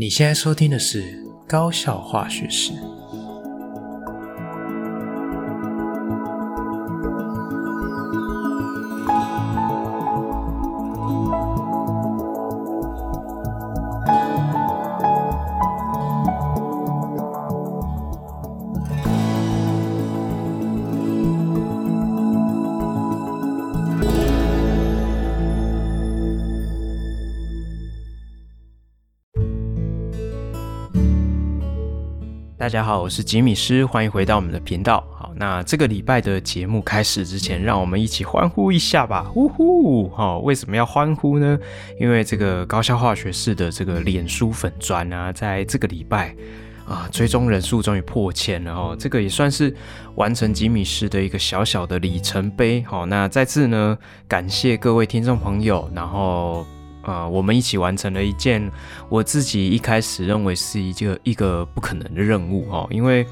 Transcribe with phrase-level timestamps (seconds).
[0.00, 1.02] 你现在收听的是
[1.48, 2.70] 《高效化学史》。
[32.68, 35.02] 大家好，我是吉米师，欢迎回到我们的频道。
[35.16, 39.32] 好，那这个礼拜的节目开始之前，让我们一起欢呼一下吧！
[39.34, 40.10] 呜呼！
[40.10, 41.58] 好，为什么要欢呼呢？
[41.98, 46.36] 因为这个高效化学式的这个脸书粉砖啊，在这个礼拜
[46.86, 49.74] 啊，追踪人数终于破千了哦，这个也算是
[50.16, 52.82] 完成吉米师的一个小小的里程碑。
[52.82, 53.96] 好，那再次呢，
[54.28, 56.66] 感谢各位听众朋友，然后。
[57.08, 58.70] 啊、我们一起完成了一件
[59.08, 63.26] 我自己一开始认为是一个一个不可能的任务哦，因为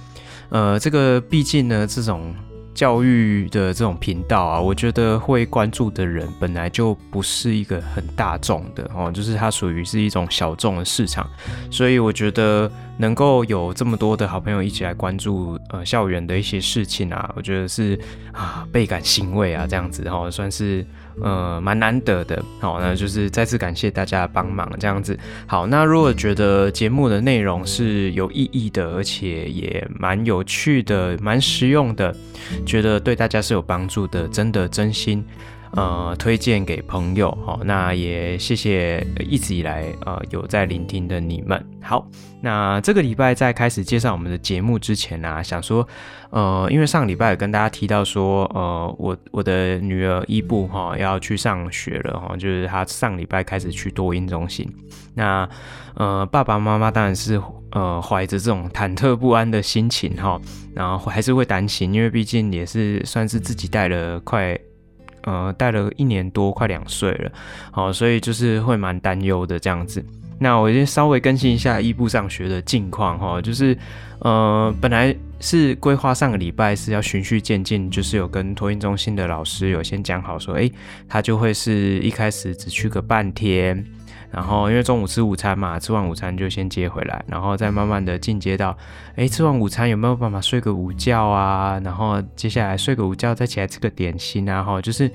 [0.48, 2.34] 呃，这个毕竟呢，这种
[2.72, 11.28] 教育的这种频道啊，我觉得会关注的人本来就不是一个很大众的哦，就是它属于是一种小众的市场，
[11.70, 17.98] 所以我觉得能够有这么多的好朋友一起来关注呃校园的一些事情啊，我觉得是
[18.32, 20.86] 啊倍感欣慰啊，这样子哈、哦，算是。
[21.22, 25.18] 呃，蛮难得的，好，那就是再次感谢大家帮忙，这样子。
[25.46, 32.14] 好，那如果觉得节目的内容是有意义的，而且也蛮有趣的、蛮实用的，
[32.66, 35.24] 觉得对大家是有帮助的，真的真心。
[35.76, 41.62] 呃，推荐给朋友，好，那也谢谢一直以来呃有在聆听的你们。
[41.82, 42.08] 好，
[42.40, 45.86] 那这个礼拜在开始介绍我们的节目之前呢、啊，想说，
[46.30, 54.66] 呃，因为上礼拜有跟大家提到说，呃，我我的女儿伊布哈要去上学了哈，就是她上礼拜开始去多音中心。
[55.14, 55.46] 那
[55.94, 57.38] 呃，爸爸妈妈当然是
[57.72, 60.40] 呃怀着这种忐忑不安的心情哈，
[60.74, 64.58] 然后还是会担心，因为毕竟也是算是自己带了快。
[65.26, 67.30] 呃，带了一年多，快两岁了，
[67.70, 70.02] 好，所以就是会蛮担忧的这样子。
[70.38, 73.76] 那我先稍微更新一下伊布上学的近况哈，就是
[74.20, 80.72] 呃，本来是规划上个礼拜是要循序渐进，就是有跟托运中心的老师有先讲好说，诶、
[81.08, 83.84] 他就会是一开始只去个半天。
[84.30, 88.76] 然后因为中午吃午餐嘛，吃完午餐就先接回来，然后再慢慢的进阶到，
[89.14, 91.80] 哎，吃完午餐有没有办法睡个午觉啊？
[91.84, 95.10] 然后接下来睡个午觉，再起来吃个点心啊，哈，就是，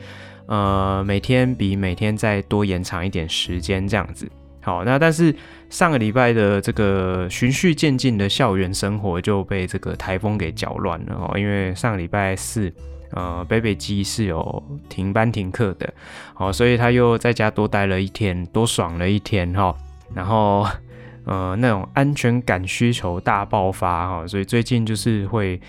[0.45, 4.29] 呃，每天比每天再多延长一点时间这样子。
[4.61, 5.35] 好，那但是
[5.69, 12.71] 上个礼拜的这个循序渐进的校园生活就被这个台风给搅乱了哦，因为上个礼拜四。
[13.13, 15.93] 呃，北北基是有停班停课的，
[16.37, 19.75] 哦，所以他又在家多待了一天，多爽了一天哈。
[20.13, 20.65] 然后，
[21.25, 25.59] 呃，那种安全感需求大爆发哈，所以最近就是会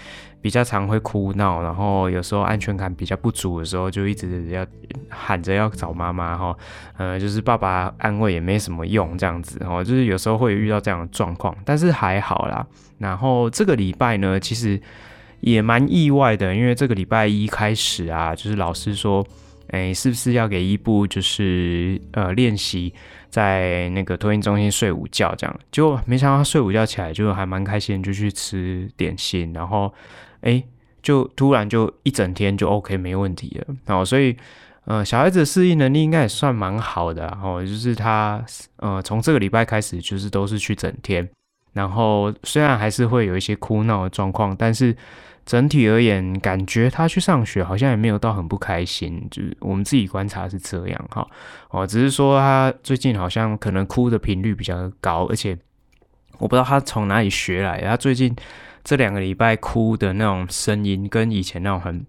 [0.40, 4.64] 比较常会哭闹，然后有时候安全感比较不足的时候，就一直要
[5.08, 6.56] 喊着要找妈妈哈。
[6.96, 12.64] 呃，就是爸爸安慰也没什么用，这样子哈，就是有时候会遇到这样的状况，但是还好啦。
[12.98, 14.80] 然后这个礼拜呢，其实。
[15.42, 19.26] 也蛮意外的，因为这个礼拜一开始啊，就是老师说，
[19.68, 22.94] 哎、是不是要给伊布就是呃练习
[23.28, 25.60] 在那个托婴中心睡午觉这样？
[25.72, 29.92] 就没想到他睡午觉起来就还蛮开心，就去吃点心，然后
[30.42, 30.62] 哎、
[31.02, 33.74] 就突然就一整天就 OK 没问题了。
[33.84, 34.36] 然后所以
[34.84, 38.40] 呃小孩子适应能力应该也算蛮好的，然后就是他
[38.76, 41.28] 呃从这个礼拜开始就是都是去整天，
[41.72, 44.96] 然后虽然还是会有一些哭闹的状况，但是。
[45.44, 51.26] 整体而言，感觉他去上学好像也没有到很不开心，就是我们自己观察是这样哈。
[51.70, 55.58] 哦，只是说他最近好像可能哭的频率比较高，而且
[56.38, 58.34] 我不知道他从哪里学来的，他最近。
[58.84, 62.04] 这两个礼拜哭的那种声音，跟以前那种很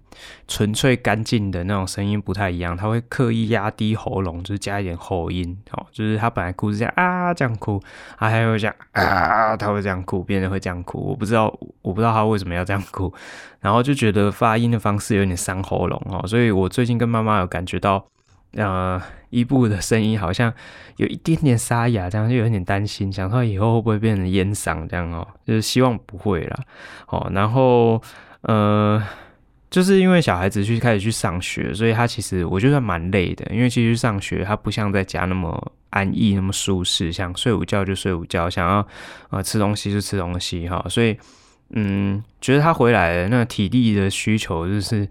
[0.48, 2.76] 纯粹干净的那种声音不太一样。
[2.76, 7.80] 他会刻意压低喉咙，就是加一点喉音，哦，就是他本来哭是这样啊这样哭，
[8.18, 11.00] 他还会这样啊，他会这样哭，别人会这样哭。
[11.00, 11.46] 我不知道，
[11.82, 13.14] 我不知道他为什么要这样哭，
[13.60, 18.06] 然后就觉得发音的方式有点伤喉咙哦，所以我最近跟妈妈有感觉到。
[18.56, 19.02] 呃，
[19.32, 20.54] 伊布的声音好像
[20.98, 26.60] 有一点点沙哑，这样就有点担心，想说以后会不会变成烟嗓这样哦，就是希望不会啦。
[27.08, 28.00] 哦，然后
[28.42, 29.02] 呃，
[29.72, 38.88] 就是因为小孩子去开始去上学，所以他其实我觉得蛮累的，因为其实上学他不像在家那么安逸，那么舒适，想睡午觉就睡午觉，想要
[39.32, 41.18] 呃吃东西就吃东西哈，所以
[41.72, 45.10] 嗯，觉得他回来那体力的需求就是。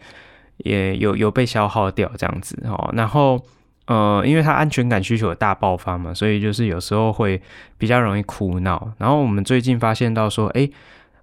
[0.63, 3.41] 也有有被消耗掉这样子哦，然后
[3.87, 7.41] 呃，因为他安全感需求有大爆发嘛，所以就是有时候会
[7.77, 8.93] 比较容易哭闹。
[8.97, 10.71] 然后我们最近发现到说，哎，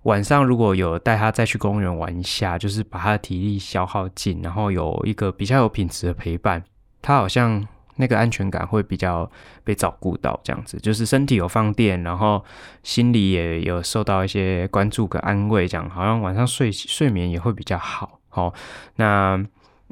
[0.03, 6.61] 晚上如果有带他再去公园玩一下，就是把他的体力消耗尽，然后有一个比较有品质的陪伴，
[7.01, 7.65] 他好像
[7.95, 9.29] 那个安全感会比较
[9.63, 12.43] 被照顾到，这样子，就是身体有放电，然后
[12.83, 18.18] 心里也有受到一些关注跟安慰，这样好像晚上睡睡眠也会比较好。
[18.29, 18.53] 好，
[18.95, 19.43] 那。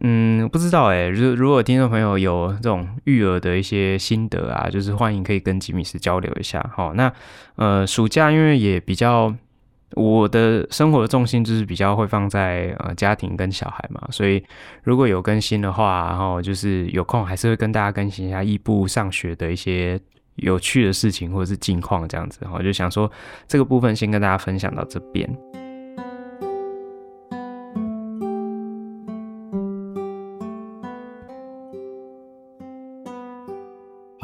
[0.03, 1.07] 嗯，不知道哎。
[1.07, 6.63] 如如果听众朋友有这种育儿的一些心得啊，就是欢迎可以跟吉米斯交流一下。
[6.71, 7.11] 好，那
[7.55, 9.33] 呃，暑假因为也比较，
[9.95, 14.43] 我的生活的重心就是比较会放在呃家庭跟小孩嘛，所以
[14.83, 19.99] 如果有更新的话，然后就是有空还是会跟大家更新一下异步上学的一些
[20.35, 22.45] 有趣的事情或者是近况这样子。
[22.45, 23.11] 哈，就想说
[23.47, 25.27] 这个部分先跟大家分享到这边。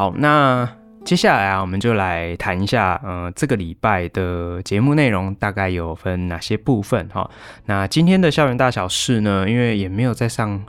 [0.04, 0.70] 好，那
[1.06, 7.32] 接下来啊，我们就来谈一下，呃，这个礼拜的节目内容大概有分哪些部分哈。
[7.68, 10.62] 那今天的校园大小事呢，因为也没有在上，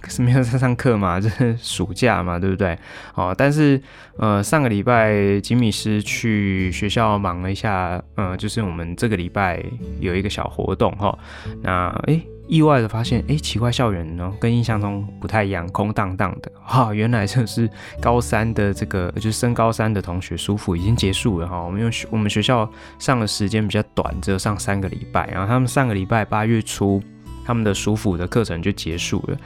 [0.00, 2.78] 可 是没有在上课嘛， 就是暑假嘛，对不对？
[3.14, 3.78] 哦，但是
[4.16, 9.62] 呃，上个礼拜吉米斯去学校忙了一下，呃，就是我们这个礼拜
[9.98, 11.18] 有一个小活动哈。
[11.60, 12.26] 那诶。
[12.50, 16.50] 意外的发现，哎，奇怪，校园呢跟印象中不太一样，空荡荡的。
[16.60, 17.70] 哈、原来就是
[18.00, 21.60] 高三的这个，就是升高三的同学暑辅已经结束了哈。
[21.62, 22.68] 我们用我们学校
[22.98, 27.00] 上的时间比较短，只有上三个礼拜，然后他们上个礼拜八月初，
[27.46, 29.36] 他们的暑辅的课程就结束了。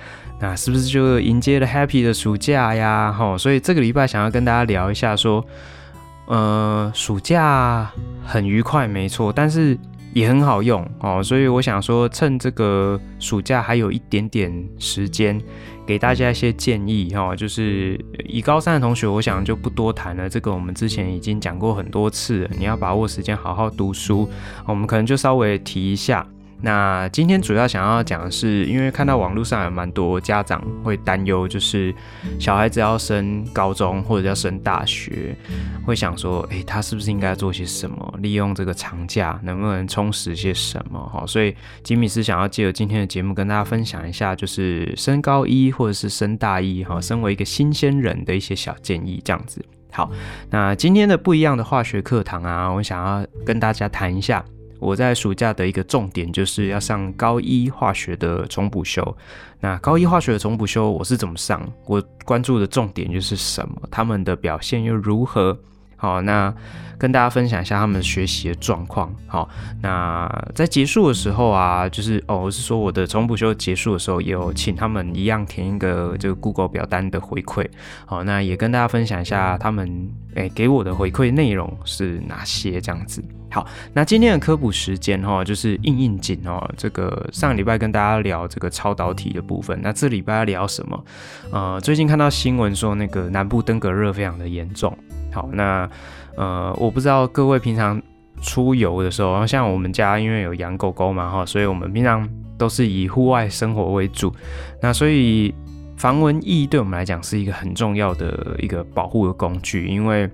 [0.41, 3.13] 那是不是就迎接了 happy 的暑假呀？
[3.13, 5.45] 哈、所以这个礼拜想要跟大家聊一下，说，
[6.27, 7.91] 呃，暑假
[8.25, 9.79] 很愉快，没错，但是。
[10.15, 15.39] 也很好用哦，所以我想说，趁这个暑假还有一点点时间，
[15.85, 17.35] 给大家一些建议哈。
[17.35, 20.29] 就是以高三的同学，我想就不多谈了。
[20.29, 24.29] 这个我们之前已经讲过很多次了，你要把握时间，好好读书。
[24.67, 26.25] 我们可能就稍微提一下。
[26.65, 31.95] 那今天主要想要讲的是，因为看到网络上有蛮多家长会担忧，就是
[32.41, 35.37] 小孩子要升高中或者要升大学，
[35.85, 38.15] 会想说，诶、他是不是应该做些什么？
[38.21, 40.99] 利用这个长假，能不能充实些什么？
[41.13, 49.63] 哈，所以吉米师想要借由今天的节目跟大家分享一下，就是升高一或者是升大一，哈，身为一个新鲜人的一些小建议，这样子。
[49.93, 50.11] 好，
[50.49, 54.43] 那今天的不一样的化学课堂啊，我想要跟大家谈一下。
[54.85, 59.17] 我在暑假的一个重点就是要上高一化学的重补修。
[59.61, 61.67] 那高一化学的重补修我是怎么上？
[61.87, 63.75] 我关注的重点就是什么？
[63.91, 65.59] 他们的表现又如何？
[66.05, 66.53] 好，那
[66.99, 69.11] 跟大家分享一下他们学习的状况。
[69.27, 69.49] 好，
[69.81, 77.67] 那在结束的时候啊，就是哦，我是说我的重补修结束的时候，也有请他们一样填一个这个 Google 表单的回馈。
[78.05, 83.25] 好，那也跟大家分享一下他们诶、给我的回馈内容是哪些这样子。
[83.51, 86.63] 好，那今天的科普时间哈，就是应应景哦。
[86.77, 91.05] 这个上礼拜跟大家聊这个超导体的部分，那这礼拜要聊什么？
[91.51, 94.97] 呃，最近看到新闻说那个南部登革热非常的严重。
[95.35, 95.89] 好，那
[96.37, 98.01] 呃，我不知道各位平常
[98.41, 104.33] 出游的时候，然后像我们家因为有养狗狗嘛哈，所以我们平常都是以户外生活为主。
[104.81, 105.55] 那所以
[105.97, 110.31] 防蚊液对我们来讲是一个很重要的一个保护的工具，因为。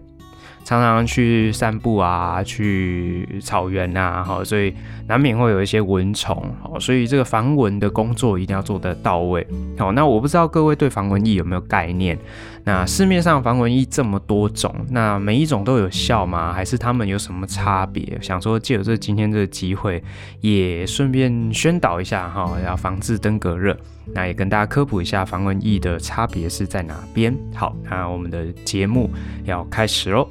[0.62, 4.72] 常常去散步啊，去草原啊，哈，所以
[5.08, 9.44] 难免会有一些蚊虫，好，所以这个防蚊的工作一定要做得到位。
[9.78, 12.16] 好，那我不知道各位对防蚊液有没有概念？
[12.64, 16.52] 那市面上防蚊液这么多种，那每一种都有效吗？
[16.52, 18.18] 还是它们有什么差别？
[18.20, 20.02] 想说借由这今天这个机会，
[20.40, 23.76] 也顺便宣导一下哈，要防治登革热。
[24.12, 27.36] 那也跟大家科普一下防蚊液的差别是在哪边。
[27.54, 29.10] 好，那我们的节目
[29.44, 30.28] 要开始喽。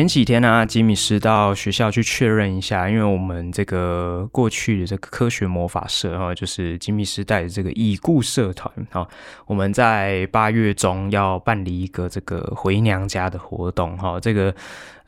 [0.00, 9.06] 前几天呢、吉米斯到学校去确认一下，因为我们这个过去的这个科学魔法社哈，就是吉米斯带的这个已故社团哈，
[9.44, 14.54] 我们在八月中要办理一个这个回娘家的活动哈，这个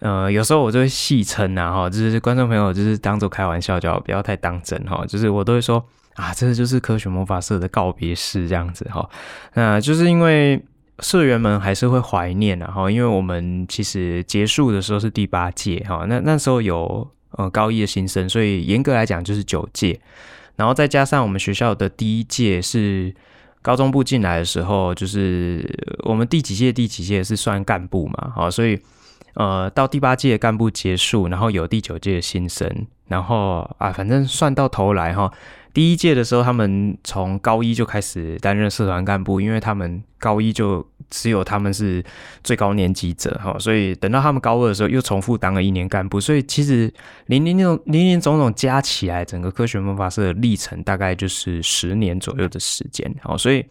[0.00, 5.82] 呃，有时候我就会戏称啊哈，就是观众朋友就是当做开玩笑，就好不要太当真哈，就是我都会说。
[6.16, 9.08] 啊，这个就是科学魔法社的告别式这样子哈，
[9.54, 10.62] 那就是因为
[11.02, 20.00] 社员们还是会怀念然后，因为我们其实结束的时候是第八届哈，那那时候有呃高一的新生，所以严格来讲就是九届，
[20.56, 23.14] 然后再加上我们学校的第一届是
[23.60, 25.68] 高中部进来的时候，就是
[26.04, 28.78] 我们第几届第几届是算干部嘛，好，所以
[29.34, 35.32] 呃，到第八届干部结束，然后有第九届的新生，然后啊，反正算到头来哈，
[35.72, 42.02] 第一届的时候，他们从高一就开始担任社团干部，因为他们高一就只有他们是
[42.42, 46.92] 最高年级者哈，所以等到他们高二的时候，又重复当了一年干部，所以其实
[47.26, 53.64] 林林总林林总总加起来，整个科学魔法社的历程大概就是十年左右的时间，好，所以。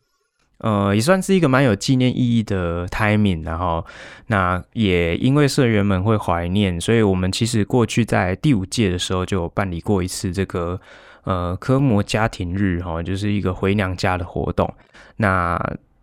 [0.63, 3.83] 呃，也算是一个蛮有纪念意义的 timing，然后
[4.27, 10.79] 那也因为社员们会怀念，所以我们其实过去在第五届的时候就办理过一次这个
[11.23, 14.71] 呃科模家庭日哈，就是一个回娘家的活动，
[15.15, 15.59] 那。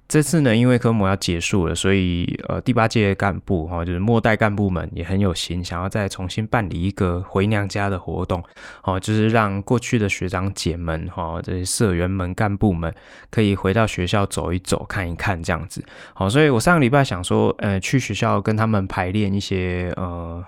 [0.08, 8.42] 这次呢，因为科目要结束了，所以呃，第八届干部哈，就是末代干部们也很有心，想要再重新办理一个回娘家的活动，
[8.84, 12.92] 哦，就是让过去的学长姐们哈，这些社员们、干部们
[13.30, 15.84] 可以回到学校走一走、看一看这样子。
[16.14, 20.42] 好，所以我上个礼拜想说，呃，去学校跟他们排练一些呃。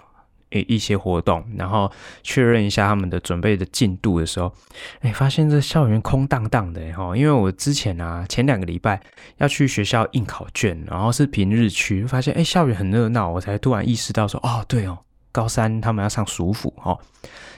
[0.51, 1.91] 一一些活动，然后
[2.23, 4.53] 确认一下他们的准备的进度的时候，
[5.01, 9.01] 哎，发现这校园空荡荡的哈，因为我之前啊前两个礼拜
[9.39, 14.99] 要去学校印考卷，然后是平日去，发现哎校园很热闹，我才突然意识到说哦对哦，
[15.33, 16.99] 高三他们要上暑辅哈，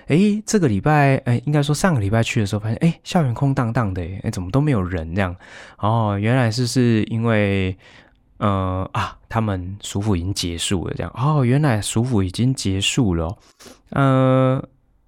[0.06, 5.34] 哎这个礼拜哎应该说上个礼拜去的时候发现哎校园空荡荡的哎怎么都没有人这样，
[5.78, 7.76] 哦原来是是因为。
[8.38, 13.34] 呃啊，他们暑伏已经结束了，这样哦，原来暑伏已经结束了。
[13.88, 14.62] 呃，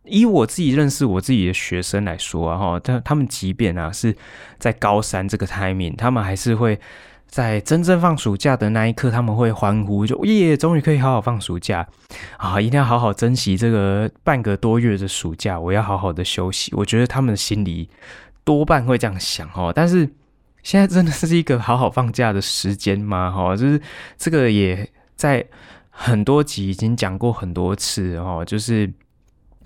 [0.04, 4.16] 以我自己认识我自己的学生来说啊，哈，他他们即便啊是
[4.58, 6.80] 在高三这个 timing，他们还是会
[7.26, 11.86] 在真正放暑假的那一刻，他们会欢呼，就耶，终于可以好好放暑假
[12.38, 12.58] 啊！
[12.58, 16.72] 一定要好好珍惜这个半个多月的暑假，我要好好的休息。
[16.74, 17.90] 我觉得他们心里
[18.42, 20.08] 多半会这样想哦，但是。
[20.64, 23.30] 现在真的是一个好好放假的时间吗？
[23.30, 23.80] 哈，就是
[24.16, 25.46] 这个也在
[25.90, 28.90] 很多集已经讲过很多次哈，就是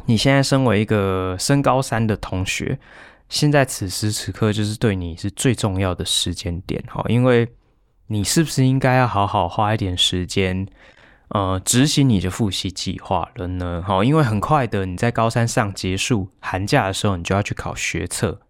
[0.06, 2.78] 你现在身为一个升高三的同学，
[3.28, 7.48] 现在此时此刻就是对你是最重要的时间点哈，因为
[8.08, 10.66] 你是不是应该要好好花一点时间，
[11.28, 13.84] 呃，执行你的复习计划了呢？
[13.86, 18.40] 哈，因为很快的你在高三上结束寒假的时候，你就要去考学测。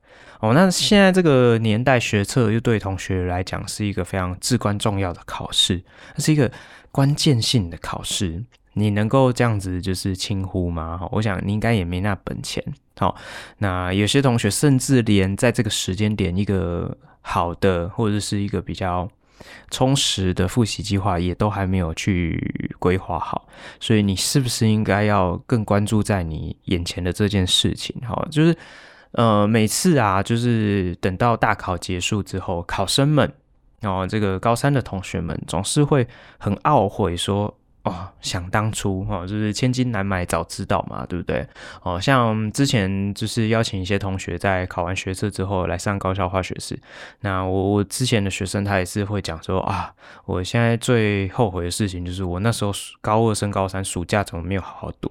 [0.40, 5.82] 哦，那现在这个年代学测又对同学来讲是一个非常至关重要的考试，
[6.18, 6.48] 是一个
[6.92, 8.44] 关键性的考试。
[8.74, 11.00] 你能够这样子就是轻忽吗？
[11.10, 12.62] 我想你应该也没那本钱。
[12.96, 13.16] 好，
[13.58, 19.08] 那有些同学甚至连在这个时间点一个好的或者是一个比较
[19.72, 23.48] 充实的复习计划也都还没有去规划好，
[23.80, 28.00] 所以你是不是应该要更关注在你眼前的这件事情？
[28.06, 28.56] 好，就是。
[29.18, 33.32] 呃，每次啊，就是等到大考结束之后，考生们，
[33.80, 36.06] 然后这个高三的同学们，总是会
[36.38, 37.52] 很懊悔说。
[37.84, 41.46] 哦，想当初哈，就是千金难买早知道嘛，对不对？
[41.82, 46.78] 哦，像之前就是邀请一些同学在考完学测之后来上高校化学室。
[47.20, 49.90] 那我我之前的学生他也是会讲说啊，
[50.26, 55.10] 我现在最后悔的事情就是我那时候高二升高三暑假怎么没有好好读。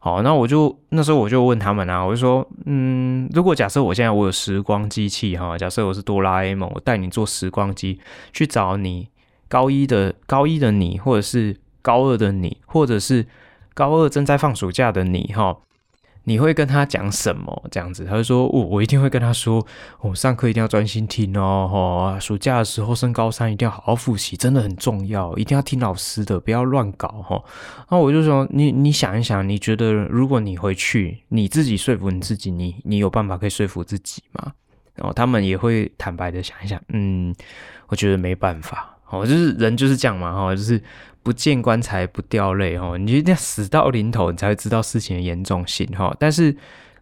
[0.00, 8.00] 好，那我就那时候我就问他们啊，我就说，嗯，如果假设我现在我有时光机器哈，假设我是哆啦 A 梦，我带你坐时光机
[8.32, 9.08] 去找你
[9.48, 11.56] 高一的高一的你，或者是。
[11.84, 13.26] 高二的你，或者是
[13.74, 15.56] 高二正在放暑假的你，哈，
[16.24, 17.62] 你会跟他讲什么？
[17.70, 19.64] 这样子，他就说，我、我一定会跟他说，
[20.00, 21.68] 我、上课一定要专心听哦，
[22.14, 27.42] 哈，暑假的时候升高三一定要好好复习，真的很重要，一定要听老师的，不要乱搞，哈。
[27.90, 34.52] 那我就说，你你想一想，你觉得如果你回去，你自己说服你自己，你你有办法可以说服自己吗？
[34.94, 37.34] 然后他们也会坦白的想一想，嗯，
[37.88, 40.82] 我觉得没办法，哦，就是人就是这样嘛，哈，就是。
[41.24, 46.12] 不见棺材不掉泪哈，你一定要死到临头，你才会知道事情的严重性哈。
[46.18, 46.52] 但是，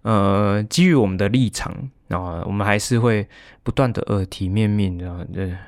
[0.02, 1.74] 呃，基于我们的立场
[2.08, 3.26] 啊，我们还是会
[3.62, 5.24] 不断的耳提面命，然后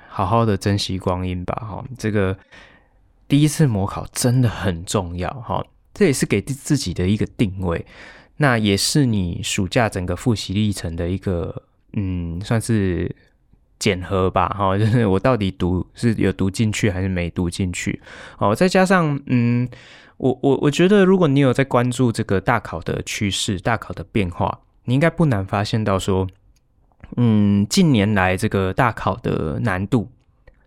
[0.06, 1.82] 好好的珍惜光阴吧哈。
[1.96, 2.37] 这个
[3.26, 7.82] 第一次模考真的很重要哈，这也是给自己的一个定位，
[8.37, 11.62] 那也是你暑假整个复习历程的一个
[11.94, 13.16] 嗯，算是。
[13.82, 18.00] 检核吧，哈， 就是我到底读是有读进去还是没读进去，
[18.38, 19.68] 哦，再加上，嗯，
[20.18, 26.28] 我我我觉得，如果你有在关注这个大考的趋势、大考的变化，你应该不难发现到说，
[27.16, 30.08] 嗯，近年来这个大考的难度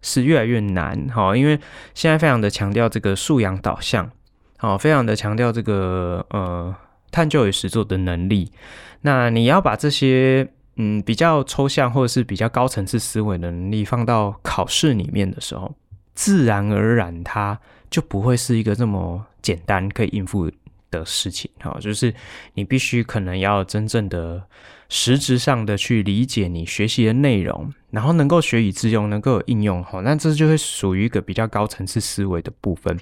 [0.01, 1.57] 是越来越难，哈，因为
[1.93, 4.11] 现在非常的强调这个素养导向，
[4.57, 6.75] 好，非常的强调这个呃
[7.11, 8.51] 探究与实作的能力，
[9.03, 10.49] 那你要把这些。
[10.77, 15.73] 嗯，比较抽象或者是比较高层次思维的能力放到考试里面的时候，
[16.13, 20.51] 自然而然它就不会是一个这么简单可以应付
[20.91, 21.49] 的事情。
[21.59, 22.13] 哈，就是
[22.53, 24.43] 你必须可能要真正的
[24.89, 29.83] 实质上的去理解你学习的内容，然后能够学以致用，能够有应用。
[29.83, 32.99] 哈，那这就会属于一个比较高层次思维的部分。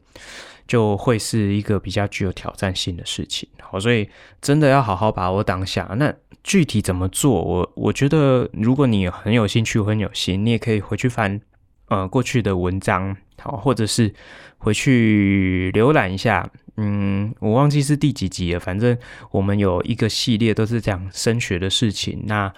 [0.67, 4.09] 就会是一个比较具有挑战性的事情，好，所以
[4.41, 5.93] 真的要好好把握当下。
[5.97, 7.41] 那具体怎么做？
[7.41, 11.39] 我我觉得，如果你很有兴趣、很有心，你也可以回去翻
[11.87, 14.13] 呃过去的文章，好，或者是
[14.57, 16.49] 回去浏览一下。
[16.77, 18.97] 嗯，我忘记是第几集了，反正
[19.29, 22.23] 我们有一个系列都是讲升学的事情。
[22.25, 22.51] 那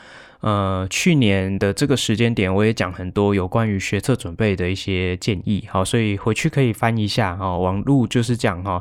[0.45, 7.57] 呃，去年的这个时间点，我也讲很多有关于学测准备的一些建议，好，所以回去可以翻一下哦。
[7.57, 8.79] 网路就是这样哈，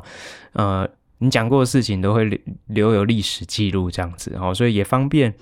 [0.53, 5.33] 呃，你讲过的事情都会留有历史记录这样子，好，所以也方便。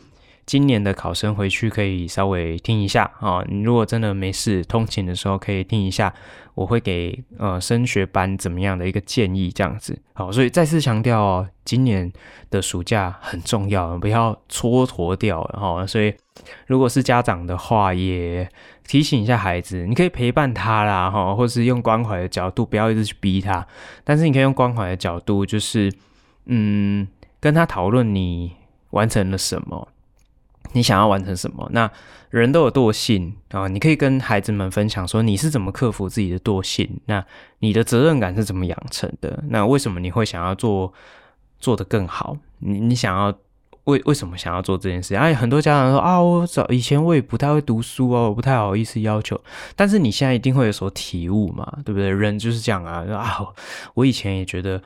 [0.45, 6.13] 今年的考生回去可以稍微听一下啊，你如果真的没事通勤的时候可以听一下，
[6.55, 9.99] 我会给呃升学班怎么样的一个建议这样子。
[10.13, 12.11] 好，所以再次强调哦，今年
[12.49, 15.85] 的暑假很重要，不要蹉跎掉了哈。
[15.87, 16.13] 所以
[16.67, 18.47] 如果是家长的话，也
[18.85, 23.65] 提醒一下孩子，你可以陪伴他啦哈，或是用关怀的角度，不要一直去逼他，
[24.03, 25.91] 但是你可以用关怀的角度，就是
[26.45, 27.07] 嗯
[27.39, 28.53] 跟他讨论你
[28.91, 29.87] 完成了什么。
[30.73, 31.67] 你想要完成什么？
[31.71, 31.89] 那
[32.29, 37.23] 人都有惰性啊，你可以跟孩子们分享说你是怎么克服自己的惰性，那
[37.59, 39.43] 你的责任感是怎么养成的？
[39.49, 40.91] 那为什么你会想要做
[41.59, 42.35] 做得更好？
[42.59, 43.31] 你你想要
[43.83, 45.15] 为为什么想要做这件事？
[45.15, 49.39] 哎，很多家长说啊，我早以前我也不太会读书哦，我不太好意思要求，
[49.75, 52.09] 但是你现在一定会有所体悟嘛，对不对？
[52.09, 53.45] 人就是这样啊，啊，
[53.93, 54.81] 我以前也觉得。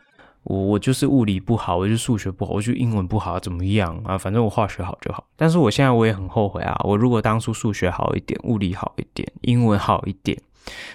[0.48, 4.18] 我我就是物理不好，我就数学不好，我就英文不好，怎么样啊？
[4.18, 5.26] 反正我化学好就好。
[5.36, 6.80] 但是我现在我也很后悔啊！
[6.86, 10.42] 我如果当初数学好一点，物理好一点，英文好一点。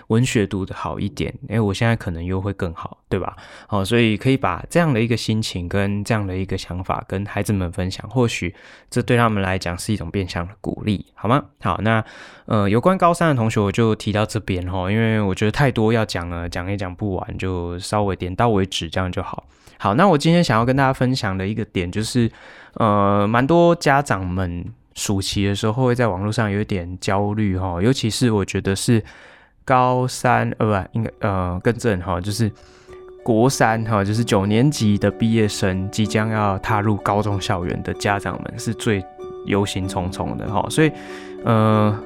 [0.09, 3.37] 文学读得好一点，哎，我现在可能又会更好，对吧？
[3.67, 8.55] 好，所以可以把这样的一个心情跟这样的一个想法跟孩子们分享，或许
[8.91, 11.45] 这对他们来讲是一种变相的鼓励，好吗？
[11.61, 12.05] 好，那
[12.47, 19.47] 呃，有关高三的同学，我就提到这边哈，因为我觉得太多要讲了，讲也讲不完，就稍微点到为止，这样就好。
[19.79, 22.31] 好，那我今天想要跟大家分享的一个点就是，
[22.75, 29.03] 呃，蛮多家长们暑期的时候会在网络上有点焦虑哈，尤其是我觉得是。
[29.65, 32.51] 高三呃不，应该呃更正哈，就是
[33.23, 39.05] 国三哈，就是九年级的毕业生即将要踏入高中校园的家长们是最
[39.47, 40.91] 忧心忡忡的哈，所以
[41.45, 41.97] 呃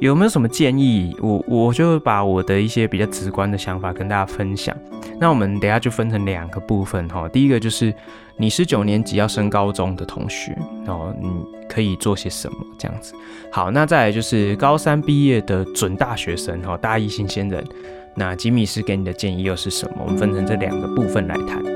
[0.00, 1.16] 有没有什么建议？
[1.20, 4.76] 我我就把我的一些比较直观的想法跟大家分享。
[5.20, 7.92] 那我们等下就分成两个部分哈，第一个就是。
[8.38, 11.28] 你是九年级要升高中的同学，然后你
[11.68, 13.14] 可以做些什么这样子？
[13.52, 17.62] 好，那再来就是高三毕业的准大学生，哈，大一新鲜人，
[18.16, 19.96] 那吉米斯给你的建议又是什么？
[20.06, 21.71] 我们分成这两个部分来谈。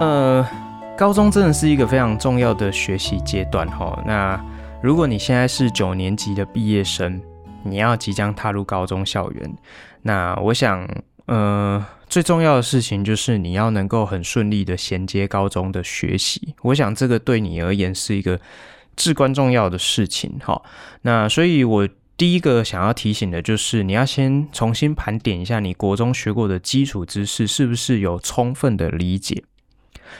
[0.00, 0.46] 呃
[0.96, 4.02] 高中真的是一个非常重要的学习阶段哈。
[4.06, 4.40] 那
[4.82, 7.20] 如果你现在是九年级的毕业生，
[7.62, 9.56] 你要即将踏入高中校园，
[10.02, 10.86] 那我想，
[11.26, 16.54] 呃，最重要的事情就是你要能够很顺利的衔接高中的学习。
[16.62, 18.38] 我想这个对你而言是一个
[18.96, 20.60] 至关重要的事情哈。
[21.02, 29.42] 那所以，我第一个想要提醒的就是，你要先重新盘点一下你国中学过的基础知识，是不是有充分的理解。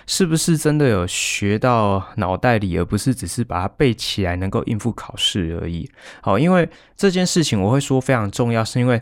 [0.06, 5.90] 是不是真的有学到脑袋里，而不是只是把它背起来，能够应付考试而已？
[6.20, 9.00] 好，因为这件事情我会说非常重要，是因为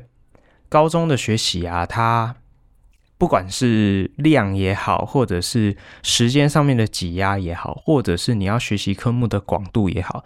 [0.68, 2.35] 高中的学习啊，它
[3.18, 10.25] 不管是量也好，或者是时间上面的挤压也好，或者是你要学习科目的广度也好，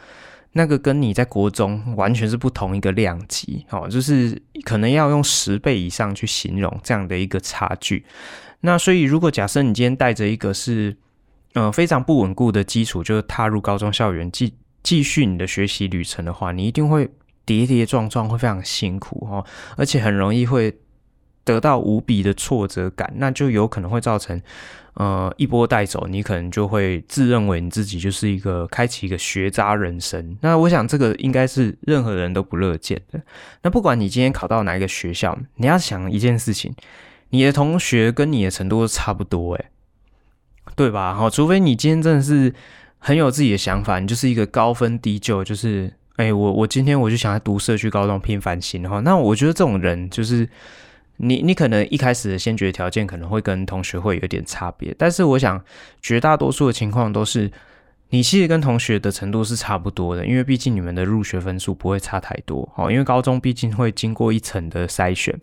[0.52, 3.66] 那个跟你在国中完全是不同一个量级。
[3.68, 8.06] 好，就是可能要用十倍以上去形容这样的一个差距。
[8.60, 10.96] 那所以，如果假设你今天带着一个是，
[11.52, 17.08] 呃，非常不稳固的基础，就是踏入高中校园继继续你的学习旅程的话，你一定会
[17.44, 19.44] 跌跌撞撞，会非常辛苦哈，
[19.76, 20.74] 而且很容易会
[21.44, 24.40] 得到无比的挫折感，那就有可能会造成，
[24.94, 30.36] 呃，一波带走，你可能就会自认为你自己就是一个开启一个学渣人生。
[30.40, 33.20] 那我想这个应该是任何人都不乐见的。
[33.62, 36.74] 那不管你今天考到哪一个学校，你要想一件事情。
[37.36, 39.66] 你的同学跟你的程度都差不多，诶，
[40.74, 41.14] 对吧？
[41.14, 42.54] 好，除非你今天真的是
[42.98, 49.00] 很有自己的想法，你就是一个高分低就，就是，诶，我我今天我就想要读社区高中拼繁星哈。
[49.00, 50.48] 那我觉得这种人就是
[51.18, 55.62] 你你可能一开始的先决条件可能会跟同学会有点差别，但是我想
[56.00, 57.52] 绝大多数的情况都是
[58.08, 65.38] 你其实跟同学的程度是差不多的，因为毕竟你们的入学分数不会差太多哦，因为高中毕竟会经过一层的筛选。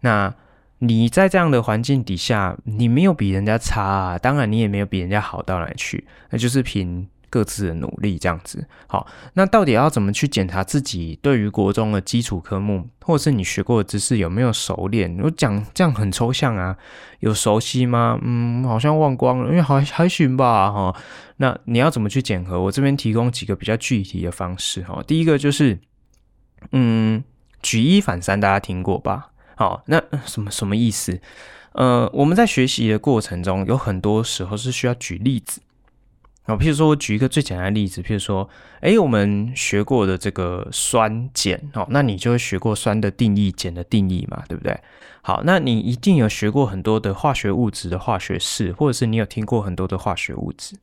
[0.00, 0.34] 那
[0.80, 7.08] 你在这样的环境底下，你没有比人家差啊，当然你也没有比人家好到哪去，那就是凭。
[7.32, 15.16] 各自的努力这样子，好，那到底要怎么去检查自己对于国中的基础科目，或者是你学过的知识有没有熟练？
[15.22, 16.76] 我讲这样很抽象啊，
[17.20, 18.18] 有熟悉吗？
[18.20, 20.96] 嗯，好像忘光了，因为还还行吧，哈。
[21.36, 22.60] 那你要怎么去检核？
[22.60, 25.00] 我这边提供几个比较具体的方式，哈。
[25.06, 25.78] 第一个就是，
[26.72, 27.22] 嗯，
[27.62, 29.28] 举一反三，大家听过吧？
[29.60, 31.20] 好，那什么什么意思？
[31.72, 35.60] 呃，我们在学习的过程中，有很多时候是需要举例子。
[36.44, 38.48] 好，譬如说，我举一个最简单的例子，譬如说，
[38.80, 44.80] 哎，我们学过的这个酸碱，哦，那你就会学过酸的定义、碱的定义嘛，对不对？
[45.20, 50.74] 好，那你一定有学过很多的化学物质的化学式，或者是你有听过很多的化学物质。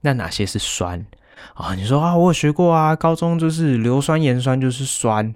[0.00, 1.06] 那哪些是酸
[1.54, 1.76] 啊？
[1.76, 5.32] 你说啊，我有学过啊，高中就是硫酸盐酸就是酸。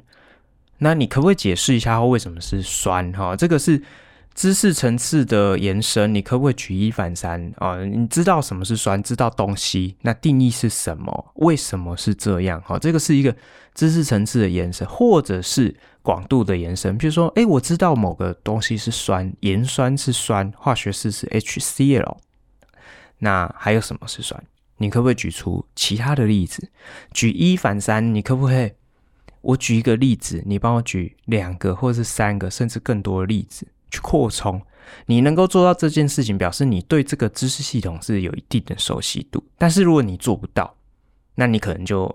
[0.83, 3.11] 那你可不可以解释一下为什么是酸？
[3.13, 3.83] 哈，这个是。
[4.35, 7.85] 知识层次的延伸，你可不可以举一反三啊？
[7.85, 11.33] 你知道什么是酸，知道东西，那定义是什么？
[11.35, 12.59] 为什么是这样？
[12.65, 13.37] 好，这个是一个
[13.75, 16.97] 知识层次的延伸，或者是广度的延伸。
[16.97, 22.17] 比如说，哎，我知道某个东西是酸，盐酸是酸，化学式是 HCl。
[23.19, 24.43] 那还有什么是酸？
[24.79, 26.71] 你可不可以举出其他的例子？
[27.13, 28.73] 举一反三，你可不可以？
[29.43, 33.67] 我举一个例子，你帮我举两个，或者是三个，甚至更多的例子。
[33.91, 34.59] 去扩充，
[35.05, 39.45] 你能够做到这件事情，表示你对这个知识系统是有一定的熟悉度。
[39.59, 40.75] 但是如果你做不到，
[41.35, 42.11] 那你可能就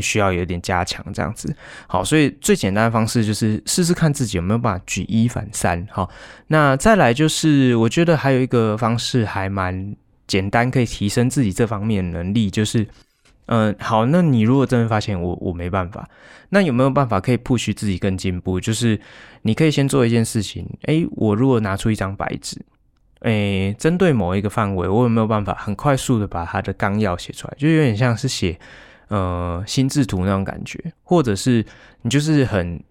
[0.00, 1.54] 需要有点加强这样子。
[1.86, 5.86] 好，所以最简单的方式就是试试看自己有没有办法举一反三。
[5.90, 6.08] 好，
[6.46, 9.94] 那再来就是，我觉得还有一个方式还蛮
[10.26, 12.88] 简单，可以提升自己这方面的能力，就是。
[13.46, 16.08] 嗯，好，那你如果真的发现我我没办法，
[16.48, 18.58] 那有没有办法可以 push 自己更进步？
[18.58, 18.98] 就是
[19.42, 22.58] 你可以先做一件事情，诶，我如果拿出一张白纸，
[23.20, 27.54] 诶，针对某一个范围，我有没有办法很快速的把它的纲要写出来？
[27.58, 28.58] 就有点像是写
[29.08, 31.64] 呃心智图那种感觉，或者是
[32.02, 32.82] 你就是很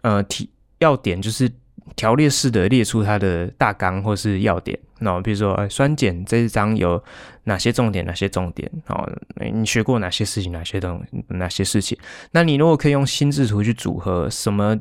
[0.00, 1.50] 呃提要点，就是。
[1.96, 7.02] 条列式的列出它的大纲或是要点，那比如说，酸碱这一章有
[7.44, 8.04] 哪些重点？
[8.06, 8.70] 哪些重点？
[8.86, 9.08] 哦，
[9.52, 10.52] 你学过哪些事情？
[10.52, 11.98] 哪些东哪些事情？
[12.32, 14.78] 那你如果可以用心智图去组合，什么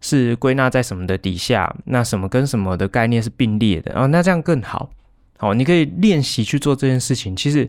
[0.00, 1.74] 是归纳在什么的底下？
[1.84, 3.92] 那什么跟什么的概念是并列的？
[3.94, 4.90] 哦，那这样更好。
[5.36, 7.68] 好，你可以练习去做这件事情，其实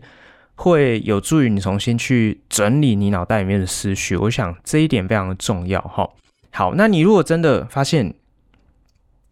[0.54, 4.16] 会有助于你重新去整理你脑袋里面的思绪。
[4.16, 5.80] 我想这一点非常的重要。
[5.80, 6.08] 哈，
[6.50, 8.14] 好，那你如果真的发现，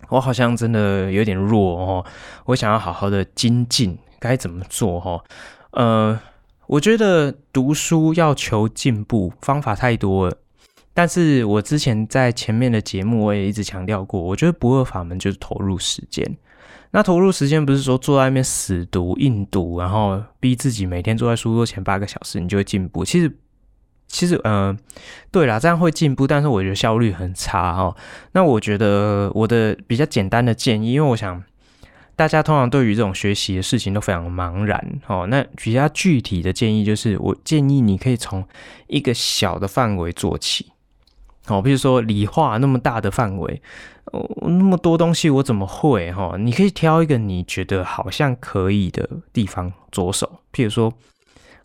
[0.09, 2.05] 我好像真的有点弱哦，
[2.47, 5.23] 我想要好好的精进，该怎么做哈？
[5.73, 6.19] 呃，
[6.67, 10.37] 我觉得读书要求进步，方法太多了。
[10.93, 16.37] 但是我之前在前面的节目我也一直强调过，我觉得不二法门就是投入时间。
[16.91, 23.05] 那投入时间不是说坐在那边死读硬读，然后逼自己每天坐在书桌前八个小时，你就会进步。
[23.05, 23.37] 其实。
[24.12, 24.77] 其实，嗯、呃，
[25.31, 27.96] 对啦，这样会进步，但是我觉得效率很差哈。
[28.33, 31.40] 那我觉得我的比较简单的建议，因为我想
[32.16, 35.29] 大家通常对于这种学习的事情都非常茫然哦。
[35.29, 38.44] 那比较具体的建议就是，我建议你可以从
[38.88, 40.73] 一个小的范围做起，
[41.46, 43.62] 哦，比如说理化那么大的范围，
[44.07, 46.35] 哦，那么多东西我怎么会哈？
[46.37, 50.92] 你可以挑一个你觉得好像可以的地方着手，譬如说。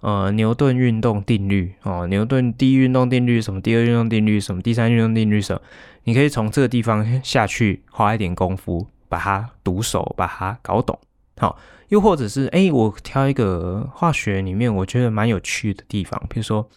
[0.02, 5.62] 呃，牛顿运动定律哦，牛顿第一运动定律什么，第二运动定律什么，第三运动定律什么，
[6.04, 11.00] 你可以从这个地方下去花一点功夫，把它读熟，把它搞懂。
[11.38, 11.58] 好，
[11.90, 16.70] 又或者是哎，我挑一个化学里面我觉得蛮有趣的地方，比如说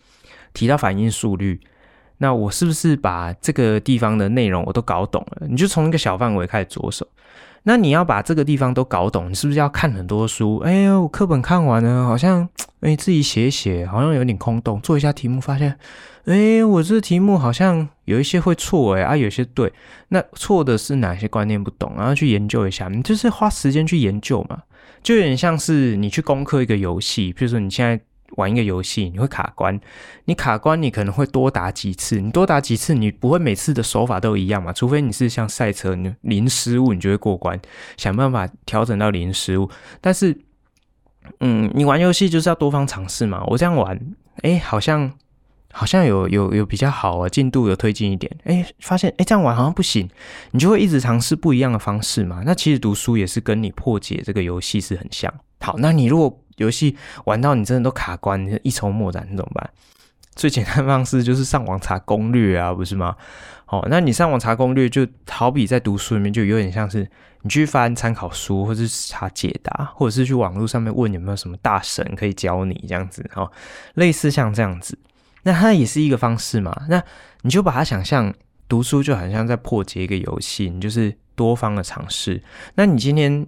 [0.55, 1.61] 提到反应速率，
[2.19, 5.47] 那我是不是把这个地方的内容我都搞懂了？
[5.49, 7.07] 你就从一个小范围开始着手。
[7.65, 10.59] 那你要把这个地方都搞懂，你是不是要看很多书？
[10.59, 12.49] 哎呦，课本看完了，好像
[12.81, 14.81] 哎自己写写，好像有点空洞。
[14.81, 15.79] 做一下题目，发现
[16.25, 19.73] 哎，我这题目好像有一些会错哎，啊有些对。
[20.09, 21.93] 那错的是哪些观念不懂？
[21.97, 24.63] 然后去研究一下，你就是花时间去研究嘛，
[25.03, 28.01] 就有点像是你去攻克一个游戏，比如说你现在。
[28.39, 29.79] 玩一个游戏，你会卡关，
[30.27, 34.73] 你卡关，你可能会多打几次，你多打几次，你不会每次的手法都一样嘛？
[34.73, 37.61] 除非你是像赛车，你零失误，你就会过关，
[37.97, 39.69] 想办法调整到零失误。
[40.01, 40.39] 但是，
[41.41, 43.43] 嗯，你玩游戏就是要多方尝试嘛。
[43.49, 44.01] 我这样玩，
[44.43, 45.13] 哎，好像
[45.73, 50.09] 好像有有有比较好啊，进度有推进一点，哎，发现哎这样玩好像不行，
[50.53, 52.45] 你就会一直尝试不一样的方式嘛。
[52.47, 55.33] 那其实读书也是跟你破解这个游戏是很像。
[55.61, 59.71] 好，那你如果游戏玩到你真的都卡关，你一筹莫展，你怎么办？
[60.37, 63.17] 最简单的方式就是上网查攻略啊，不是吗？
[63.65, 67.11] 好，那你上网查攻略，就好比在读书里面，就有点像是
[67.43, 73.51] 你去翻参考书，或者是查解答，或者是去网络上面问有没有什么大神可以教你这样子，哈，
[73.95, 74.97] 类似像这样子。
[75.43, 76.85] 那它也是一个方式嘛。
[76.89, 77.03] 那
[77.43, 78.33] 你就把它想象
[78.69, 82.41] 读书就好像在破解一个游戏，你就是多方的尝试。
[82.77, 83.45] 那你今天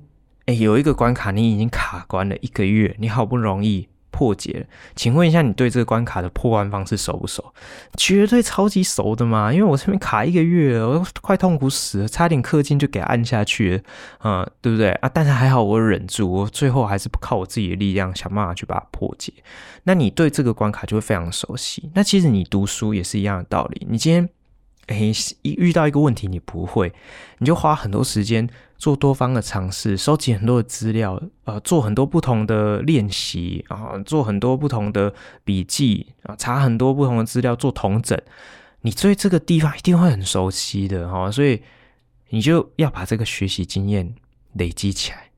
[0.58, 3.88] 有一个关卡，你已经卡关了一个月，你好不容易。
[4.12, 7.54] 破解了，请问一下，你对这个关卡的破关方式熟不熟？
[7.96, 9.50] 绝对超级熟的嘛！
[9.50, 13.82] 因为我这边卡一个月了，我快痛苦死了，差点氪金就给按下去了，
[14.24, 15.08] 嗯，对不对啊？
[15.08, 19.32] 但是还好我忍住，我最后还是靠我自己的力量想办法去把它破解。
[19.84, 21.90] 那你对这个关卡就会非常熟悉。
[21.94, 23.86] 那其实你读书也是一样的道理。
[23.88, 24.28] 你今天。
[24.90, 26.92] 诶，一遇到一个问题你不会，
[27.38, 38.20] 你就花很多时间做多方的尝试，收集很多的资料，呃，做很多不同的练习啊，做很多不同的笔记啊，查很多不同的资料做同整，
[38.81, 41.62] 你对这个地方一定会很熟悉的哈，所以
[42.31, 44.14] 你就要把这个学习经验
[44.55, 45.31] 累积起来，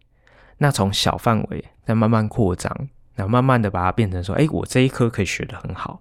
[0.59, 2.75] 那从小范围再慢慢扩张，
[3.15, 6.01] 然后慢慢的把它变成说，诶，我这一科可以学得很好。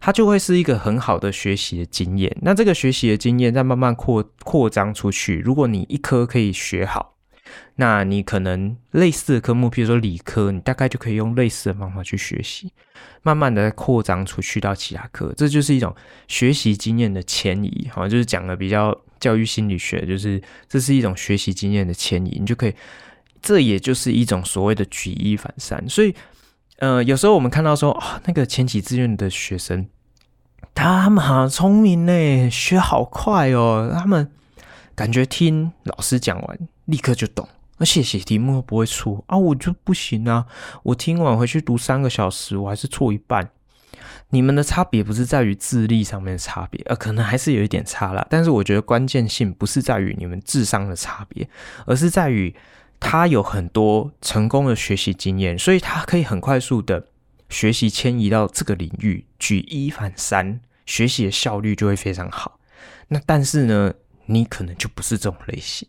[0.00, 2.36] 它就会是一个很好的学习的经验。
[2.42, 5.38] 那这个学习的经验再慢慢扩扩张出去。
[5.38, 7.14] 如果你一科可以学好，
[7.76, 12.72] 那你可能类似的科目，譬如说理科，你大概就可以用类似的方法去学习，
[13.22, 15.32] 慢慢的扩张出去到其他科。
[15.36, 15.94] 这就是一种
[16.28, 22.74] 学习经验的迁移，好，就是讲的比较教育心理学，就是这是一种学习经验的迁移，你就可以，
[23.42, 25.82] 这也就是一种所谓的举一反三。
[25.88, 26.14] 所以。
[26.78, 29.88] 呃，有时候我们看到说，啊、哦，那个前几志愿的学生，
[30.74, 34.30] 他们好聪明呢，学好快哦，他们
[34.94, 40.44] 感觉听老师讲完立刻就懂，而且写题目不会错啊，我就不行啊，
[40.82, 43.48] 我听完回去读三个小时，我还是错一半。
[44.28, 51.48] 你们的差别不是在于智力上面的差别，呃，可能还是有一点差啦，但是我觉得关键性不是在于你们智商的差别，
[51.86, 52.54] 而是在于。
[52.98, 57.06] 他有很多成功的学习经验，所以他可以很快速的
[57.48, 62.58] 学习迁移到这个领域，举一反三，学习的效率就会非常好。
[63.08, 63.92] 那但是呢，
[64.24, 65.86] 你可能就不是这种类型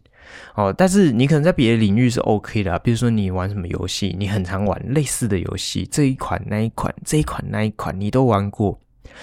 [0.56, 0.72] 哦。
[0.78, 8.80] 但是你可能在别的领域是 OK 的啊，比如说你玩什么游戏，你很常玩类似的游戏，这一款那一款，这一款那一款你都玩过，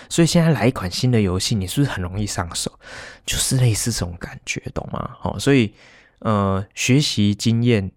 [0.09, 2.73] 所以现在来一款新的游戏，你是不是很容易上手？
[3.25, 5.17] 就是类似这种感觉，懂吗？
[5.23, 5.73] 哦，所以。
[6.25, 7.93] 呃，学习经验，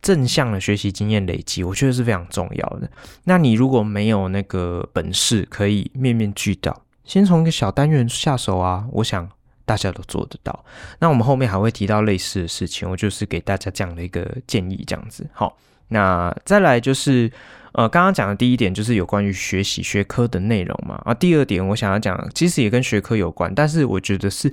[0.00, 2.90] 正向的学习经验累积，我觉得是非常重要的。
[3.24, 9.28] 那你如果没有那个本事，可以面面俱到，先从一个小单元下手啊，我想
[9.66, 10.64] 大家都做得到。
[11.00, 15.28] 那我们后面还会提到类似的事情，我就是给大家这样的一个建议，这样子。
[15.34, 15.58] 好，
[15.88, 17.30] 那再来就是，
[17.72, 20.98] 呃，刚刚讲的第一点就是有关于学习学科的内容嘛。
[21.04, 24.50] 啊，第二点我想要讲，其实也跟学科有关，但是我觉得是。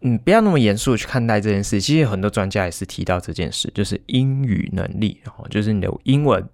[0.00, 1.80] 嗯，不要那么严肃去看待这件事。
[1.80, 6.46] 其实很多专家也是提到这件事，就是英语能力，然后就是你的英文。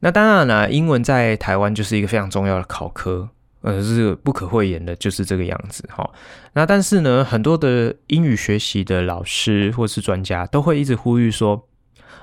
[0.00, 3.28] 那当然了，英文在台湾就是一个非常重要的考科，
[3.62, 6.08] 呃，是不可讳言的，就是这个样子哈。
[6.52, 11.68] 那但是呢，很多的英语学习的老师或是专家都会一直呼吁说。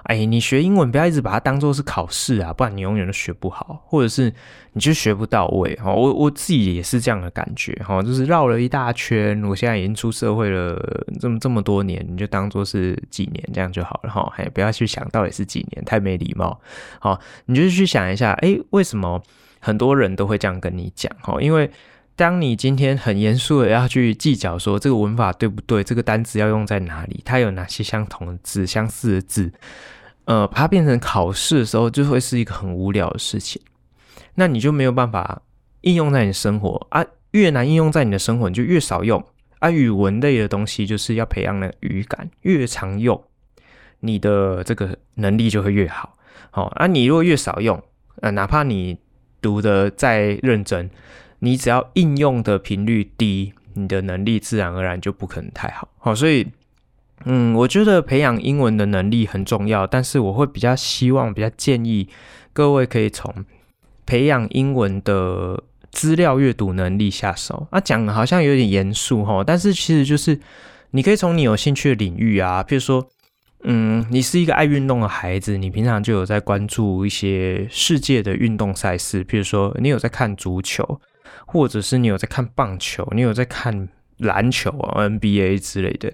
[0.03, 4.33] 哎，你学英文不要一直把它当做是考试啊，不然你永远都学不好，或者是
[4.73, 5.91] 你就学不到位哈。
[5.93, 9.43] 我我自己也是这样的感觉哈，就是绕了一大圈。
[9.43, 14.31] 我现在已经出社会了这么这么多年，你就当做是几年这样就好了哈。
[14.37, 16.59] 哎，不要去想到底是几年，太没礼貌。
[16.99, 19.21] 好，你就去想一下，哎，为什么
[19.59, 21.39] 很多人都会这样跟你讲哈？
[21.39, 21.69] 因为
[22.21, 29.51] 当你今天很严肃的要去计较说这个文法对不对，这个单词要用在哪里，它有哪些相同的字、相似的字。
[30.25, 33.59] 呃，把它变成考试的时候，就会是一个很无聊的事情。
[34.35, 35.41] 那你就没有办法
[35.81, 39.25] 应用在你生活啊，越难应用在你的生活，你就越少用
[39.57, 39.71] 啊。
[39.71, 43.19] 语文类的东西就是要培养那个语感，越常用，
[44.01, 46.15] 你的这个能力就会越好。
[46.51, 47.81] 好啊，你如果越少用，
[48.21, 48.99] 呃，哪怕你
[49.41, 50.87] 读得再认真，
[51.41, 55.87] 你只要应用的频率低，你的能力自然而然就不可能太好。
[55.99, 56.47] 好，所以。
[57.25, 62.09] 嗯，我觉得培养英文的能力很重要，但是我会比较希望、比较建议
[62.51, 63.45] 各位可以从
[64.07, 67.67] 培养英文的资料阅读能力下手。
[67.69, 70.39] 啊，讲好像有点严肃哈，但是其实就是
[70.89, 73.07] 你可以从你有兴趣的领域啊，譬如说，
[73.65, 80.99] 嗯，你是一个爱运动的孩子，你平常就有在关注一些世界的运动赛事，譬如说你有在看足球。
[81.51, 86.13] 或者是你有在看棒球，你有在看篮球啊，NBA 之类的。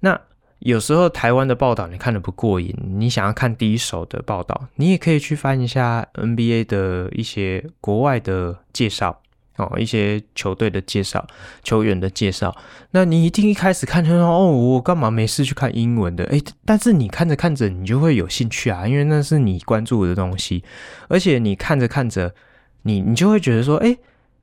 [0.00, 0.20] 那
[0.60, 9.22] 有时候台湾的报道你看的不过瘾，你想要看第一手的报道，你也可以去翻一下 NBA 的一些国外的介绍。
[9.56, 11.26] 哦，一些球队的介绍，
[11.62, 12.54] 球员的介绍，
[12.90, 16.24] 那你一定一开始看就说哦，我干嘛没事去看英文的？
[16.24, 20.62] 诶，但是你看着看着，你就会有兴趣啊，因为那是你关注的东西，
[21.08, 22.34] 而且你看着看着，
[22.82, 23.96] 你你就会觉得说，诶，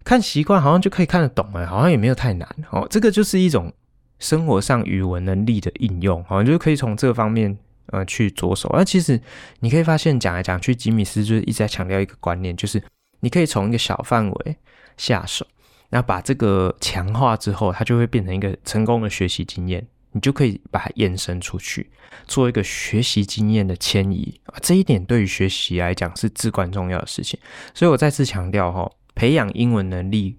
[0.04, 2.88] 看习惯好像就可以看得懂诶，好像也没有太难哦。
[2.90, 3.72] 这个就是一种
[4.20, 8.70] 生活上语文能力的应用，好像就可以从这方面呃去着手。
[8.74, 9.20] 那其实
[9.60, 12.82] 你可以发现，讲来讲去，吉米斯就是一直在强调一个观念，就是
[13.22, 14.58] 你可以从一个小范围。
[14.96, 15.44] 下手，
[15.90, 21.90] 那把这个强化之后，它就会变成一个成功的学习经验，你就可以把它延伸出去，
[22.28, 24.54] 做一个学习经验的迁移啊。
[24.62, 27.40] 这一点对于学习来讲是至关重要的事情。
[27.74, 30.38] 所以我再次强调哈，培养英文能力，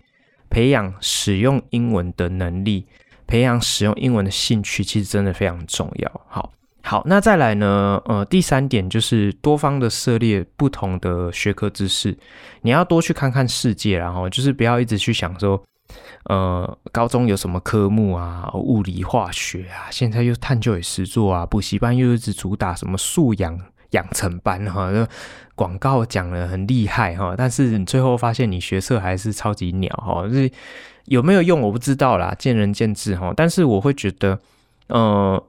[0.49, 2.87] 培养使用英文的能力，
[3.27, 6.21] 培养使用英文的兴趣，其实真的非常重要。
[6.29, 6.53] 好。
[6.87, 7.99] 好，那再来呢？
[8.05, 12.15] 呃，第三点就是多方的涉猎不同的学科知识，
[12.61, 15.65] 你要多去看看世界，然后就是不要一直去想说，
[16.25, 23.59] 呃，高中有什么科目啊，物理、化学啊，现在又探究与实作啊，补习班又一直主打什么素养
[23.95, 24.93] 养成班哈，
[25.55, 30.51] 广告讲得很厉害哈，但是你最后发现你学社还是超级鸟哈，就是
[31.07, 34.39] 有没有用我不知道啦，见仁见智哈，但是我会觉得，
[34.89, 35.43] 呃。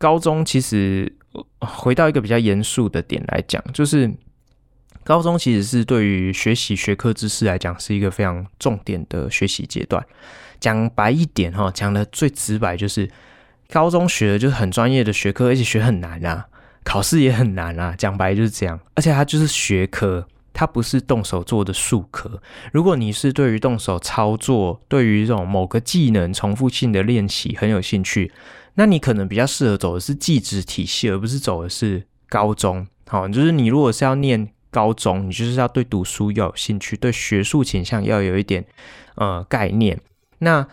[0.00, 1.12] 高中其实
[1.58, 4.08] 回到一个比较严肃的点来讲，就是
[5.02, 10.06] 高中其实是对于学习学科知识来讲是一个非常重点的学习阶段。
[10.60, 13.10] 讲白一点哈，讲的最直白就是
[13.72, 16.46] 高中学的就是很专业的学科，而且学很难啊，
[16.88, 17.94] 考试也很难啊。
[17.98, 22.40] 讲白就是这样，而且它就是学科，它不是动手做的术科。
[22.72, 28.32] 如果你是对于动手操作，对于这种某个技能重复性的练习很有兴趣。
[28.76, 32.86] 那你可能比较适合走的是技职体系，而不是走的是高中。
[33.06, 38.64] 好，就是你如果是要念高中，你就是要对读书要有兴趣，对学术倾向要有一点
[39.16, 40.00] 呃概念。
[40.38, 40.66] 那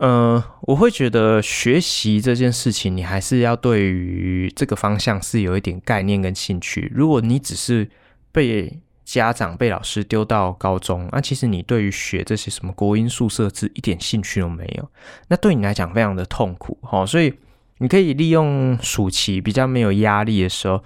[0.00, 6.90] 呃，我会觉得学习这件事情，你还是要对于这个方向是有一点概念跟兴趣。
[6.94, 7.86] 如果你只是
[8.32, 14.88] 被家长被老师丢到高中，那其实你对于学这些什么国英数社自一点兴趣都没有，
[15.28, 17.04] 那对你来讲非常的痛苦哈。
[17.04, 17.34] 所以
[17.76, 20.82] 你可以利用暑期比较没有压力的时候，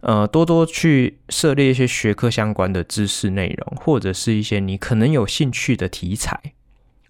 [0.00, 6.40] 呃，多多去涉猎一些学科相关的知识内容，或者是一些你可能有兴趣的题材，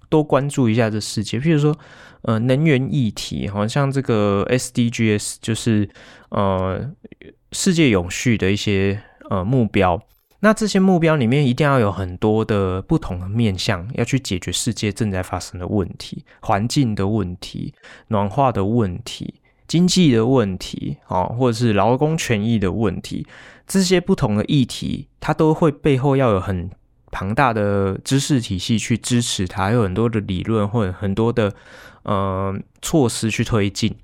[0.08, 1.38] 多关注一下这世界。
[1.38, 1.76] 譬如说，
[2.22, 5.88] 呃，能源议题，好像这个 SDGs 就是
[6.30, 6.90] 呃
[7.52, 10.00] 世界永续的一些呃目标。
[10.40, 17.74] 那这些目标里面一定要有很多的不同的面向，要去解决世界正在发生的问题，环境的问题、
[18.06, 19.34] 暖化的问题、
[19.66, 23.26] 经济的问题，啊，或者是劳工权益的问题，
[23.66, 26.70] 这些不同的议题，它都会背后要有很
[27.10, 31.52] 庞大的知识体系去支持它，有很多的理论或者很多的
[32.02, 33.94] 呃措施去推进。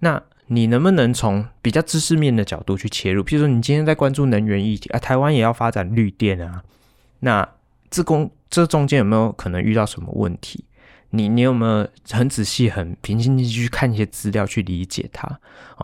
[0.00, 3.22] 那你能不能从比较知识面的角度去切入？
[3.22, 6.62] 譬如说，你今天在关注能源议题啊，台湾也要发展绿电啊，
[7.20, 7.48] 那
[7.90, 10.64] 这公这中间有没有可能遇到什么问题？
[11.10, 15.28] 你你有没有很仔细、很平心静气去看一些资料去理解它？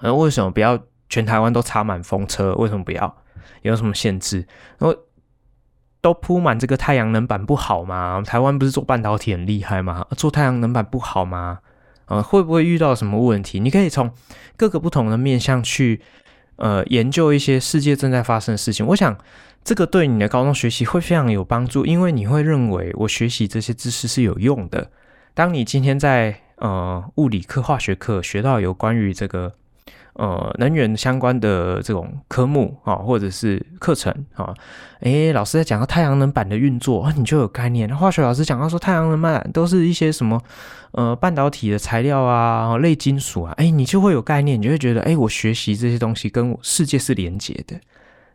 [0.03, 2.55] 那为什么不要全台湾都插满风车？
[2.55, 3.17] 为什么不要？
[3.62, 4.47] 有什么限制？
[4.79, 4.97] 然后
[6.01, 8.23] 都铺满这个太阳能板不好吗？
[8.25, 10.07] 台湾不是做半导体很厉害吗？
[10.17, 11.59] 做太阳能板不好吗？
[12.07, 13.61] 呃，会不会遇到什么问题？
[13.61, 14.11] 你可以从
[14.57, 16.01] 各个不同的面向去，
[16.57, 18.87] 呃，研究一些世界正在发生的事情。
[18.87, 19.19] 我想，
[19.63, 24.91] 这个对你的高中学习会非常有帮助，因为你会认为我学习这些知识是有用的。
[25.35, 29.55] 当你今天在呃物理课、化学课学到有关于这个。
[30.18, 34.52] 呃，能源相关的这种科目啊，或者是课程啊，
[35.00, 37.96] 诶，老师在讲到太阳能板的运作啊， 你就有概念。
[37.96, 40.42] 化学老师讲到说太阳能板都是一些什么
[40.90, 47.77] 呃半导体的材料啊，类金属啊，诶，你就会有概念，你就会觉得，诶，我学习这些东西跟世界是连接的，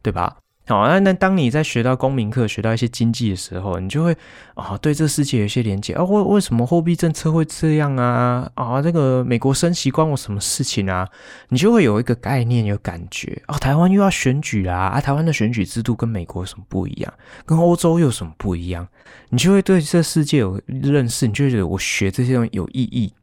[0.02, 0.38] 对吧？
[0.66, 4.16] 好，那那当你在学到公民课、学到一些经济的时候，你就会
[4.54, 6.02] 啊，对这世界有一些连接啊。
[6.06, 8.50] 为为什么货币政策会这样啊？
[8.56, 11.06] 啊，这个美国升息关我什么事情啊？
[11.50, 13.58] 你就会有一个概念、有感觉哦。
[13.60, 17.14] 台湾又要选举啦，啊，台湾的选举制度跟美国有什么不一样？
[17.46, 18.88] 跟欧洲又有什么不一样？
[19.32, 23.14] 你就会对这世界有认识，你就会觉得我学这些东西有意义，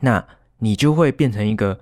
[0.00, 0.22] 那
[0.58, 1.80] 你就会变成一个。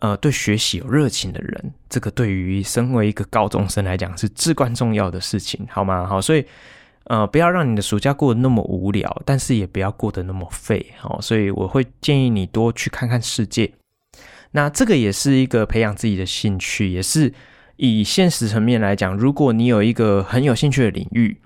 [0.00, 6.06] 呃，对学习有热情的人，这个对于身为一个高中生来讲是至关重要的事情，好吗？
[6.06, 6.44] 好，所以
[7.04, 11.18] 呃，不要让你的暑假过得那么无聊，但是也不要过得那么废哦。
[11.22, 13.72] 所以我会建议你多去看看世界。
[14.52, 17.32] 那这个也是一个培养自己的兴趣，也是
[17.76, 21.38] 以现实层面来讲，如果你有一个很有兴趣的领域。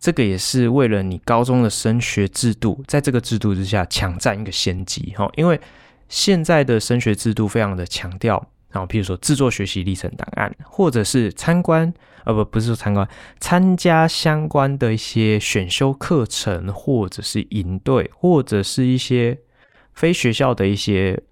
[0.00, 5.60] 这个也是为了你高中的升学制度，在这个制度之下抢占一个先机哈，因为
[6.08, 8.34] 现在的升学制度非常的强调，
[8.70, 11.92] 然后譬如说制作学习历程档案，或者是参观，
[12.24, 13.08] 呃不不是说参观，
[13.40, 19.38] 参加相关的一些选修课程，或者是营队，或者是一些
[19.94, 21.22] 非学校的一些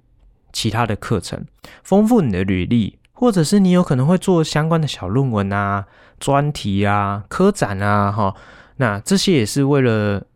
[0.53, 1.45] 其他的课程，
[1.83, 5.87] 丰富你的履历，或者是你有可能会做相关的小论文啊。
[6.19, 8.35] 专题啊，科展啊，哈，
[8.77, 10.27] 那这些也是为了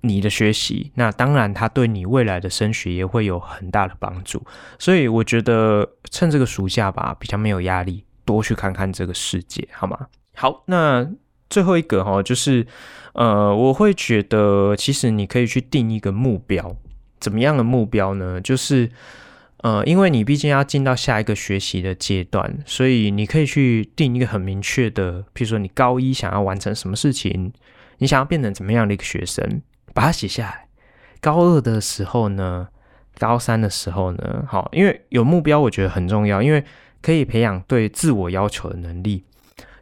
[0.00, 0.92] 你的学习。
[0.94, 4.42] 那当然，它对你未来的升学也会有很大的帮助。
[4.78, 10.06] 所以我觉得趁这个暑假吧，比较没有压力，多去看看这个世界，好吗？
[10.34, 11.08] 好，那
[11.50, 12.66] 最后一个哈，就是
[13.14, 16.76] 呃，我会觉得其实你可以去定一个目标，
[17.18, 18.40] 怎么样的目标呢？
[18.40, 18.90] 就是。
[19.62, 27.52] 呃，因为你毕竟要进到下一个学习的阶段，所以你可以去定一个很明确的，譬如说你高一想要完成什么事情，
[27.98, 29.60] 你想要变成怎么样的一个学生，
[29.98, 30.68] 把它写下来。
[31.20, 32.68] 高二的时候呢，
[33.18, 36.64] 高三的时候呢，好，因为有目标，我觉得很重要，因为
[37.02, 39.24] 可以培养对自我要求的能力。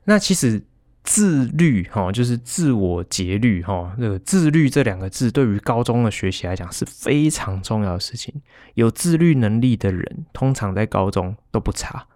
[0.04, 0.64] 那其实。
[1.08, 8.34] 自律，哈，就是自我节律，哈，这个自律这两个字，对于高中的学习来讲是非常重要的事情。
[8.74, 12.08] 有自律能力的人，通常在高中都不差；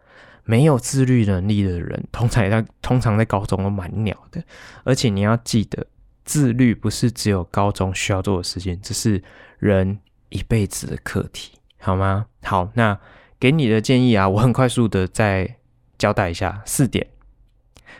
[0.42, 4.42] 没有自律能力的人，通常在通常在高中都蛮鸟的。
[4.82, 5.86] 而且你要记得，
[6.30, 9.20] 自律不是只有高中需要做的事情，这是
[9.58, 12.26] 人一辈子的课题，好吗？
[12.44, 12.96] 好，那
[13.40, 15.56] 给你的建议啊，我很快速的再
[15.98, 17.04] 交代一下四点。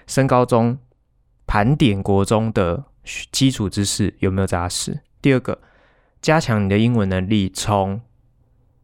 [0.06, 0.78] 升高中，
[1.44, 2.84] 盘点国中的
[3.32, 5.00] 基础知识有没有扎实？
[5.20, 5.60] 第二个，
[6.22, 8.00] 加强你的英文能力，从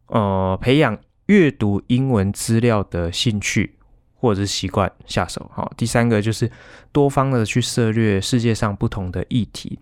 [0.07, 3.76] 呃培养阅读英文资料的兴趣
[4.17, 5.49] 或者是习惯下手。
[5.53, 6.51] 好，第三个就是
[6.91, 9.79] 多方的去涉猎世界上不同的议题，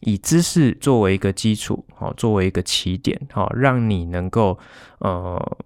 [0.00, 4.58] 以知识作为一个基础，好，作为一个起点，好，让你能够
[4.98, 5.58] 呃。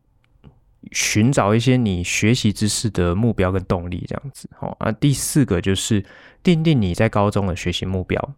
[0.92, 4.46] 寻找一些你学习知识的目标跟动力，这样子。
[4.54, 6.04] 好，啊，第四个就是
[6.42, 8.34] 定定你在高中的学习目标。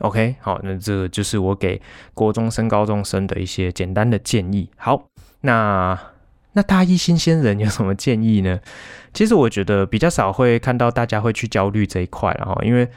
[0.00, 1.80] OK，好，那这个就是我给
[2.12, 4.70] 国中升高中生的一些简单的建议。
[4.76, 5.08] 好，
[5.40, 5.98] 那
[6.52, 8.58] 那大一新鲜人有什么建议呢？
[9.14, 12.88] 其实我觉得比较少会看到大家会去焦虑这一块，然后因为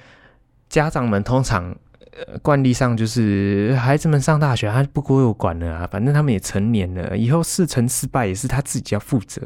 [0.69, 1.75] 家长们通常。
[2.15, 9.41] 呃，惯例上就是孩子们上大学，他不归我管了啊，反正他们也成年了，以后事成失败也是他自己要负责。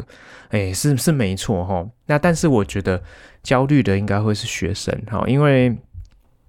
[0.50, 1.88] 哎，是是没错哈。
[2.08, 3.02] 那但是我觉得
[3.42, 5.78] 焦虑的应该会是学生哈，因为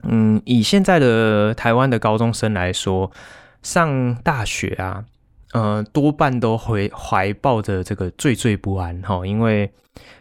[0.02, 3.09] 嗯，以现在的台湾的高中生来说，
[3.62, 5.04] 上大学啊，
[5.53, 9.72] 呃，多半都会怀抱着这个惴惴不安哈，因为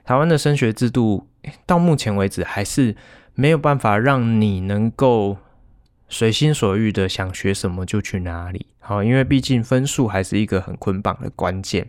[0.03, 1.27] 台湾的升学制度
[1.65, 2.95] 到目前为止还是
[3.35, 5.37] 没有办法让你能够。
[6.09, 11.85] 随心所欲的想学什么就去哪里，好，因为毕竟分数还是一个很捆绑的关键。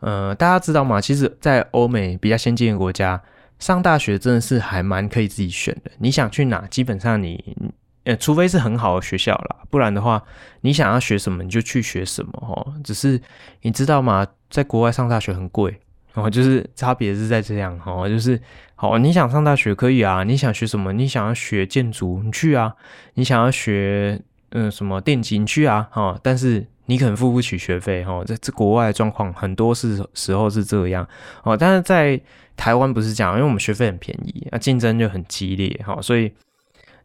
[0.00, 1.00] 呃，大家知道吗？
[1.00, 3.22] 其实，在欧美比较先进的国家，
[3.58, 5.90] 上大学真的是还蛮可以自己选的。
[6.00, 7.56] 你想去哪，基本上你，
[8.04, 10.22] 呃，除非是很好的学校啦，不然的话，
[10.62, 12.32] 你想要学什么你就去学什么。
[12.40, 13.20] 哦，只是
[13.62, 14.26] 你知道吗？
[14.48, 15.78] 在国外上大学很贵。
[16.14, 18.40] 哦，就是差别是在这样哦，就是
[18.74, 20.92] 好，你想上大学可以啊，你想学什么？
[20.92, 22.72] 你想要学建筑，你去啊；
[23.14, 25.86] 你想要学嗯什么电机，你去啊。
[25.92, 28.24] 哈，但是你可能付不起学费哈。
[28.24, 31.06] 在这国外的状况很多是时候是这样
[31.44, 32.20] 哦，但是在
[32.56, 36.32] 台湾不是这样，因为我们学费很便宜，那竞争就很激烈哈，所以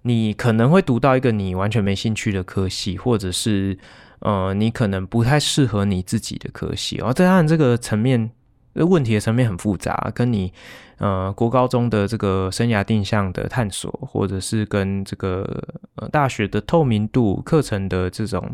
[0.06, 3.78] 你可能会读到一个你完全没兴趣的科系，或者是
[4.20, 7.12] 呃你可能不太适合你自己的科系哦。
[7.12, 8.32] 在按这个层面。
[8.78, 10.52] 问题的层面很复杂，跟你
[10.98, 15.48] 呃国高中的这个生涯定向的探索，或者是跟这个
[15.96, 18.54] 呃大学的透明度、课程的这种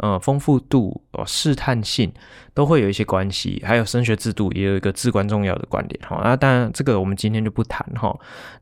[0.00, 2.12] 呃丰富度、哦试探性，
[2.52, 3.62] 都会有一些关系。
[3.64, 6.20] 还有升学制度也有一个至关重要的观点哈。
[6.22, 8.14] 那当然这个我们今天就不谈哈。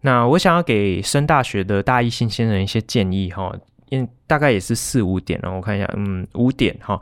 [0.02, 3.52] 那我想要给升大学的大一新鲜人一些建议哈，
[3.88, 7.00] 因大概也是四五点，然后我看一下，嗯，五点哈。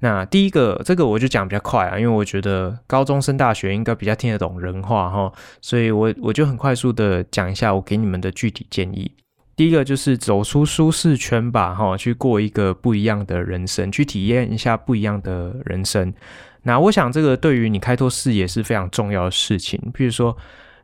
[0.00, 9.10] 那第一个，这个我就讲比较快啊，因为我觉得高中升大学应该比较听得懂人话哈，所以我我就很快速的讲一下我给你们的具体建议。
[9.58, 16.14] 第一个就是走出舒适圈吧，哈，去过一个不一样的人生，去体验一下不一样的人生。
[16.62, 19.76] 那我想这个对于你开拓视野是非常重要的事情。
[19.92, 20.36] 譬如说，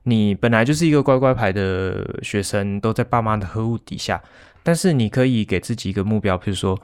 [0.02, 4.20] 你本来就是一个乖乖牌的学生，都在爸妈的呵护底下，
[4.64, 6.76] 但是你可以给自己一个目标，比如说，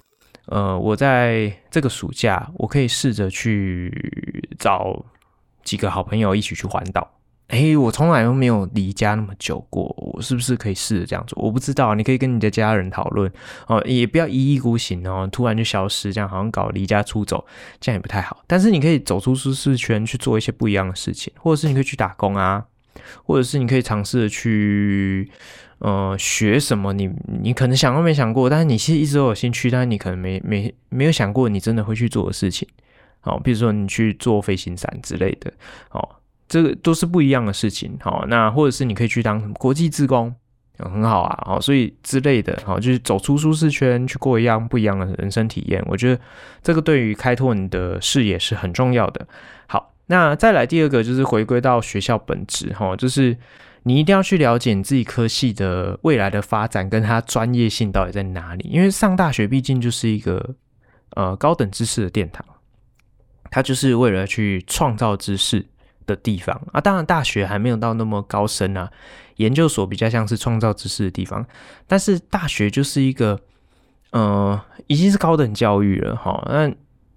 [0.46, 5.04] 呃，我在这个暑假，我可以试着去找
[5.64, 7.10] 几个好朋友一起去环岛。
[7.50, 11.36] 哎，我从来都没有离家那么久过，我是不是可以试着这样做？
[11.42, 13.30] 我不知道，你可以跟你的家人讨论
[13.66, 17.44] 哦，也不要一意孤行哦，突然就消失，这样好像搞离家出走，
[17.80, 18.44] 这样也不太好。
[18.46, 22.64] 但是你可以走出舒适圈，去做一些不一样的事情，或者是你可以去打工啊，
[23.24, 25.28] 或者是你可以尝试着去
[25.80, 32.68] 呃学什么你，你你可能想都没想过，但是你其实一直都有兴趣，但是你可能没没没有想过你真的会去做的事情，
[33.24, 35.52] 哦，比如说你去做飞行伞之类的，
[35.90, 36.08] 哦。
[36.50, 40.34] 这个都是不一样的事情，好，那或者是你可以去当国际志工，
[40.78, 45.80] 很好啊，好，所以之类的，好，就是走出舒适圈，去过一样不一样的人生体验。
[45.86, 46.20] 我觉得
[46.60, 49.24] 这个对于开拓你的视野是很重要的。
[49.68, 53.38] 好，那再来第二个就是回归到学校本质，哈，就是
[53.84, 60.56] 你一定要去了解你自己科系的未来的发展跟它专业性到底在哪里，因为上大学毕竟就是一个
[61.10, 62.44] 呃高等知识的殿堂，
[63.52, 65.64] 它就是为了去创造知识
[66.10, 68.90] 的地方啊，当然大学还没有到那么高深啊，
[69.36, 71.46] 研究所比较像是创造知识的地方，
[71.86, 73.40] 但是大学就是一个，
[74.10, 76.42] 呃，已经是高等教育了哈。
[76.50, 76.70] 那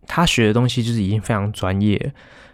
[0.08, 1.98] 他学的东西就是已经非常专业，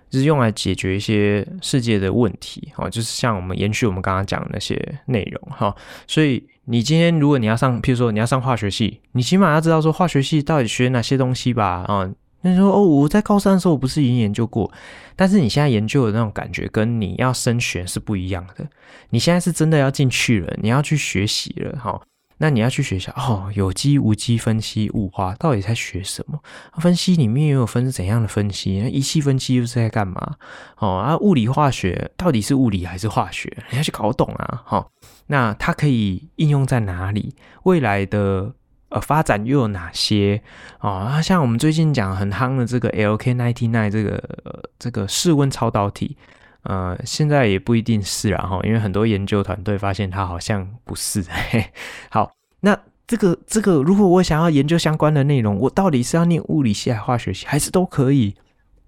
[0.09, 5.75] 就是用来解决一些世界的问题，哈，就是像我们延续我们刚刚讲的那些内容哈。
[6.07, 12.09] 所以你今天如果你要上，譬如说你要上化学系，你起码要知道说化学系到底学哪些东西吧，啊。
[12.41, 14.71] 那时候哦，我在高三的时候我不是已经研究过，
[15.15, 18.65] 但是你现在研究的那种感觉跟你要升学是不一样的。
[19.09, 22.01] 你现在是真的要进去了，你要去学习了，哈。
[22.41, 26.39] 那你要去学校哦，有机无机分析物化到底在学什么？
[26.77, 28.79] 分析里面又有分怎样的分析？
[28.79, 30.37] 那仪器分析又是在干嘛？
[30.77, 33.51] 哦啊，物理化学到底是物理还是化学？
[33.71, 34.87] 你要去搞懂啊，哈。
[35.27, 37.35] 那它可以应用在哪里？
[37.63, 38.53] 未来的。
[38.89, 40.41] 呃，发展又有哪些
[40.79, 41.21] 啊？
[41.21, 46.17] 像我们最近讲很夯的这个 LK99 这个、呃、这个室温超导体，
[46.63, 51.23] 呃，现在也不一定是啦哈，因为很多研究团队发现它好像不是。
[51.29, 51.71] 嘿，
[52.09, 52.31] 好，
[52.61, 58.35] 那这个这个，如果我想要研究相关的内容，我到底是要念物理系还是化学系，还是都可以？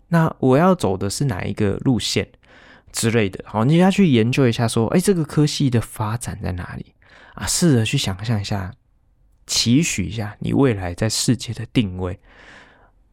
[0.09, 2.27] 那我要走的是哪一个路线
[2.91, 3.43] 之类的？
[3.45, 6.93] 好，你要去研究一下，说，哎，这个科系的发展在哪里
[7.35, 7.45] 啊？
[7.45, 8.71] 试着去想象一下。
[9.45, 12.19] 期许一下你未来在世界的定位。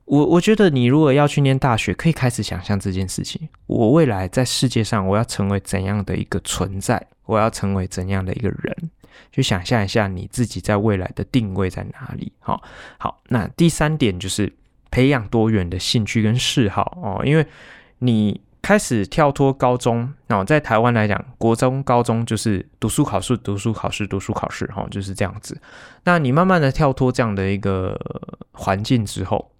[0.04, 3.48] 我我觉得你如果要去念大学，可以开始想象这件事情。
[3.66, 7.06] 我未来在世界上，我要成为怎样的一个存在？
[7.26, 8.90] 我要成为怎样的一个人？
[9.30, 12.32] 去想象一下你自己在未来的定位在哪里？
[12.40, 12.62] 好，
[12.98, 13.20] 好。
[13.28, 14.52] 那第三点就是
[14.90, 17.46] 培养多元的兴趣跟嗜好哦，因为
[17.98, 18.40] 你。
[18.60, 25.58] 开始跳脱高中，哦，在台湾来讲，国中、高中就是读书考试、读书考试、读书考试，哈，就是这样子。
[26.04, 27.98] 那你慢慢的跳脱这样的一个
[28.52, 29.52] 环境之后，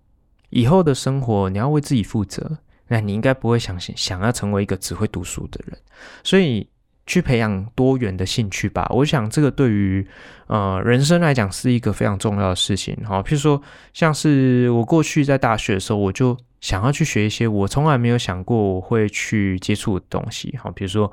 [0.50, 5.78] 以后的生活你要为自己负责，那你应该不会想想要成为一个只会读书的人，
[6.22, 6.68] 所以
[7.06, 8.86] 去培养多元的兴趣吧。
[8.90, 10.06] 我想这个对于
[10.48, 13.22] 呃人生来讲是一个非常重要的事情，哈。
[13.22, 13.62] 譬如说，
[13.94, 16.36] 像是我过去在大学的时候，我就。
[16.60, 21.10] 想要去学一些我从来没有想过我会去接触的东西，好，比如说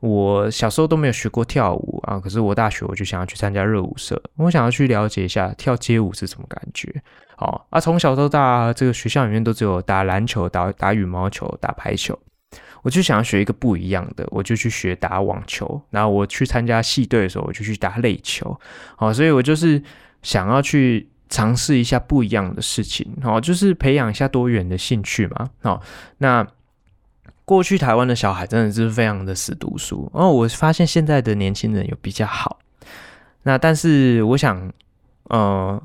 [0.00, 6.94] 我小时候都没有学过跳舞啊，可是我大学我就想要去参加热舞社，我想要去了解一下跳街舞是什么感觉，
[7.36, 12.16] 好啊，从小到大这个学校里面都只有打篮球、打打羽毛球、打排球，
[12.82, 18.56] 我就想要学一个不一样的，我就去学打网球，然后我去参加系队的时候，我就去打垒球，
[18.96, 19.82] 好，所以我就是
[20.22, 21.08] 想要去。
[21.28, 25.80] 尝试一下不一样的事情，哦，就是培养一下多元的兴趣嘛，哦，
[26.18, 26.46] 那
[27.44, 32.58] 过去台湾的小孩真的是非常的死读书，哦，我发现现在的年轻人有比较好，
[33.42, 34.72] 那但是我想，
[35.24, 35.82] 呃，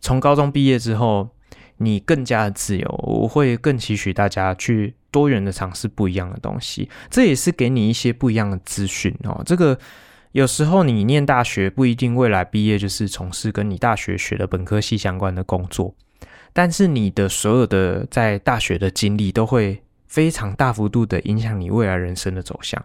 [0.00, 1.28] 从高中毕业之后，
[1.76, 9.78] 你更加的自由，我会更期许大家去多元的尝试不一样的东西，这也是给你一些不一样的资讯，哦，这个。
[10.32, 15.94] 有时候你念大学不一定未来毕业就是从事跟你大学学的本科系相关的工作，
[16.52, 22.82] 但是你的所有的在大学的经历都会非常大幅度的影响你未来人生的走向，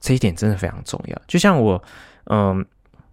[0.00, 1.22] 这一点真的非常重要。
[1.26, 1.82] 就像我，
[2.24, 2.64] 嗯，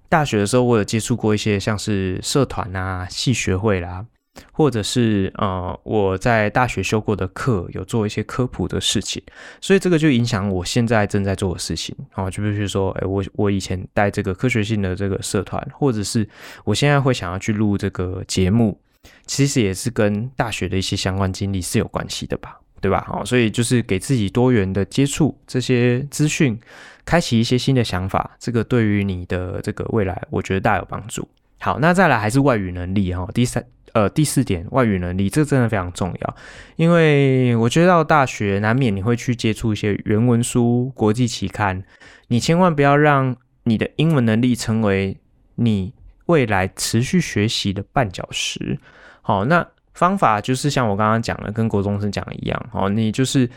[0.08, 4.06] 大学的时候我有接触过一些像是社团啊、系学会啦。
[4.52, 9.22] 或者是呃，我在大学修过的课有做一些科普的事情，
[9.62, 16.28] 所以这个就影响我现在正在做的事情啊，就比如说，哎，我我以前带这个科学性的这个社团，或者是
[16.64, 18.80] 我现在会想要去录这个节目，
[19.26, 22.60] 其实也是跟大学的一些相关经历是有关系的吧。
[22.82, 23.04] 对吧？
[23.06, 26.58] 好，所以就是给自己多元的接触这些资讯，
[27.04, 31.28] 开启一些新的想法，这个对于你的这个未来，我觉得大有帮助。
[31.60, 33.62] 好，那再来还是外语能力哈，第三
[33.94, 36.36] 呃第四点，外语能力这真的非常重要，
[36.76, 41.84] 因为我觉得到大学难免你会去接触一些原文书、国际期刊，
[42.28, 45.18] 你千万不要让你的英文能力成为
[45.56, 45.94] 你
[46.26, 48.78] 未来持续学习的绊脚石。
[49.22, 49.68] 好，那。
[49.96, 53.50] 方法就是像我刚刚讲的，跟国中生讲的一样，哦，你就是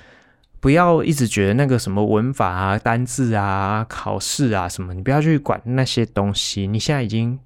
[0.59, 6.66] 不要一直觉得那个什么文法啊、单字啊、考试啊什么，你不要去管那些东西。
[6.66, 7.39] 你现在已经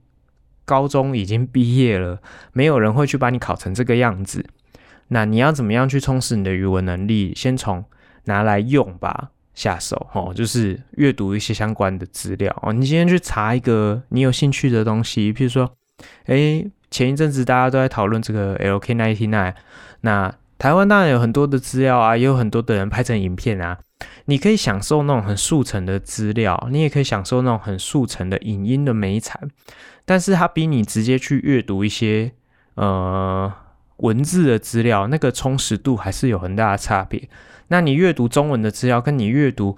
[0.67, 2.21] 高中已经毕业了，
[2.53, 4.45] 没有人会去把你考成这个样子。
[5.09, 7.33] 那你要怎么样去充实你的语文能力？
[7.35, 7.83] 先从
[8.25, 12.75] 拿来用吧下手，哦，就是阅读一些相关的资料哦。
[12.75, 15.73] 你今天去查一个你有兴趣的东西，譬如说，
[16.27, 16.71] 诶。
[16.89, 19.55] 前一阵子大家都在讨论这个 LK99，
[20.03, 23.77] 那台湾当然有很多的资料啊，也有很多的人拍成影片啊。
[24.27, 29.51] 你可以享受那种很速成的资料，你也可以享受那种很速成的影音的美产，
[30.07, 32.33] 但是它比你直接去阅读一些
[32.77, 33.53] 呃
[33.99, 37.29] 文字的资料，那个充实度还是有很大的差别。
[37.69, 39.77] 那你阅读中文的资料，跟你阅读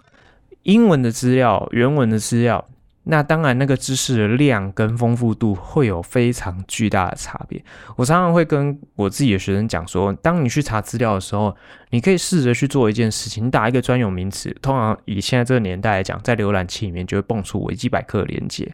[0.63, 2.69] 英文的资料、原文的资料。
[3.11, 7.65] 那当然，那个知识的量跟丰富度会有非常巨大的差别。
[7.97, 11.57] 我常常会跟我自己的学生讲说，当你去查资料的时候，
[11.89, 18.71] 你可以试着去做一件事情，打一个专有名词，通常以现在这个年代来讲，在浏览器里面就会蹦出维基百科的连接。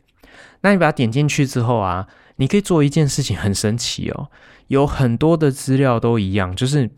[0.64, 4.28] 那你把它点进去之后啊，你可以做一件事情，很神奇哦，
[4.68, 6.90] 有很多的资料都一样，就是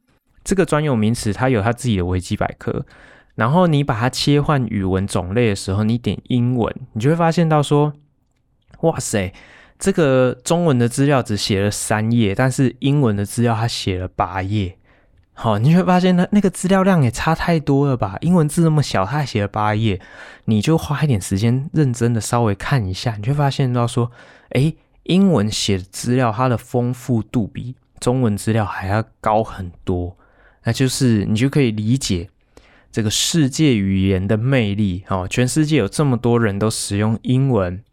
[0.45, 2.87] 这个专有名词它有它自己的维基百科。
[3.35, 7.93] 然后你把它切换语文种类的时候，你点英文，你就会发现到说，
[8.83, 9.35] 哇塞，
[9.81, 14.79] 这个中文的资料只写了三页，但是英文的资料它写了八页。
[15.39, 18.17] 好，你就会发现那那个资料量也差太多了吧？
[18.23, 20.01] 英文字那么小，它还写了八页，
[20.47, 24.11] 你就花一点时间认真的稍微看一下，你就会发现到说，
[24.53, 30.17] 诶，英文写的资料它的丰富度比中文资料还要高很多，
[30.65, 32.31] 那就是你就可以理解。
[32.91, 37.85] 这个世界语言的魅力，哦，全世界有这么多人都使用英文，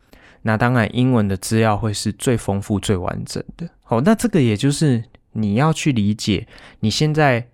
[0.44, 3.68] 那当然英文的资料会是最丰富、最完整的。
[3.84, 6.47] 好，那这个也就是你要去理解，
[6.79, 7.47] 你现在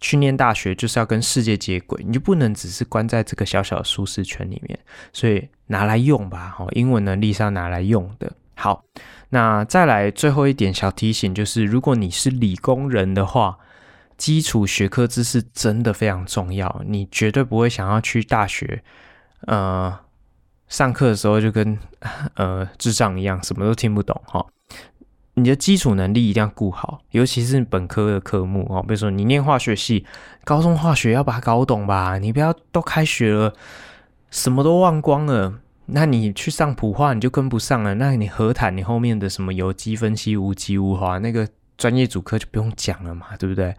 [0.00, 4.78] 去念大学就是要跟世界接轨，你就不能只是关在这个小小的舒适圈里面，
[5.12, 8.32] 所以拿来用吧，哦，英文能力是要拿来用的。
[8.54, 8.84] 好，
[9.30, 13.58] 那再来最后一点小提醒就是，如果你是理工人的话。
[14.18, 18.80] 基础学科知识真的非常重要，你绝对不会想要去大学，
[19.46, 19.98] 呃，
[20.68, 21.76] 上课的时候就跟
[22.34, 24.46] 呃智障一样，什么都听不懂哈。
[25.34, 30.04] 你的基础能力一定要顾好，尤其是本科的科目哦，比如说你念化学系，
[30.44, 33.54] 高中化学要把它搞懂吧，你不要都开学了，
[34.30, 35.54] 什么都忘光了，
[35.86, 43.74] 那你去上普化你就跟不上了，那你何谈你后面的什么有机分析、无机物化那个专业主科就不用讲了嘛，对不对？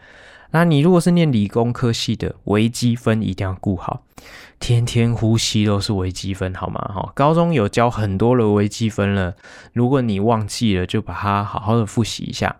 [0.49, 4.03] 那你如果是念理工科系的，微积分一定要顾好，
[4.64, 6.80] 天天呼吸都是微积分，好吗？
[6.95, 9.36] 哈，高中有教很多的微积分了，
[9.74, 12.55] 如果你忘记了，就把它好好的复习一下。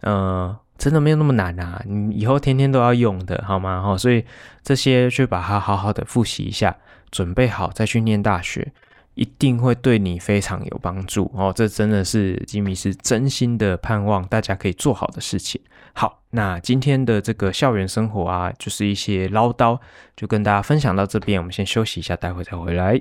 [0.00, 3.82] 呃，真的没有那么难啊，你以后天天都要用的，好吗？
[3.82, 4.24] 哈，所以
[4.62, 6.74] 这些去把它好好的复习一下，
[7.10, 8.72] 准备好再去念大学，
[9.14, 11.52] 一定会对你非常有帮助哦。
[11.54, 15.60] 这真的是吉米是真心的盼望大家可以做好的事情。
[15.94, 19.78] 好，那今天的这个校园生活啊，就是一些唠叨，
[20.16, 21.38] 就跟大家分享到这边。
[21.38, 22.98] 我们先休息一下，待会再回来。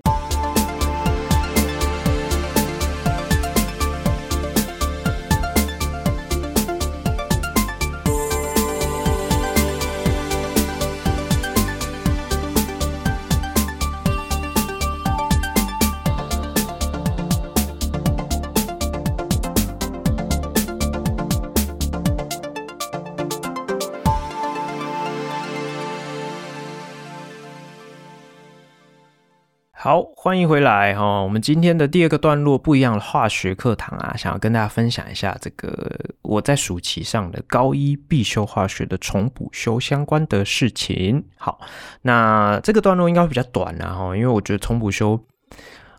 [29.84, 31.24] 好，欢迎回来哈！
[31.24, 41.26] 我们今天的第二个段落，不一样的化学课堂啊，想要跟大家分享一下这个我在暑期上的高一必修化学的重补修相关的事情。
[41.36, 41.60] 好，
[42.04, 45.20] 那这个段落应该会比较短啊哈，因为我觉得重补修，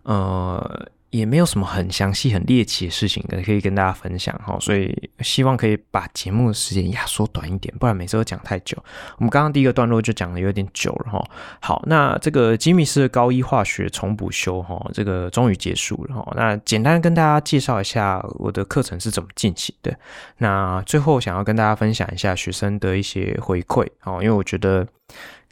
[0.05, 8.77] 呃，也没有什么很详细、很猎奇的事情可以跟大家分享哈，所以希望可以把节目的时间压缩短一点，不然每次都讲太久。
[9.19, 11.23] 我们刚刚第一个段落就讲的有点久了哈。
[11.61, 16.33] 好，那这个吉米斯的高一化学重补修哈，这个终于结束了哈。
[16.35, 19.95] 那简单跟大家介绍一下我的课程是怎么进行的。
[20.39, 24.89] 那最后想要跟大家分享一下学生的一些回馈哦，因为我觉得。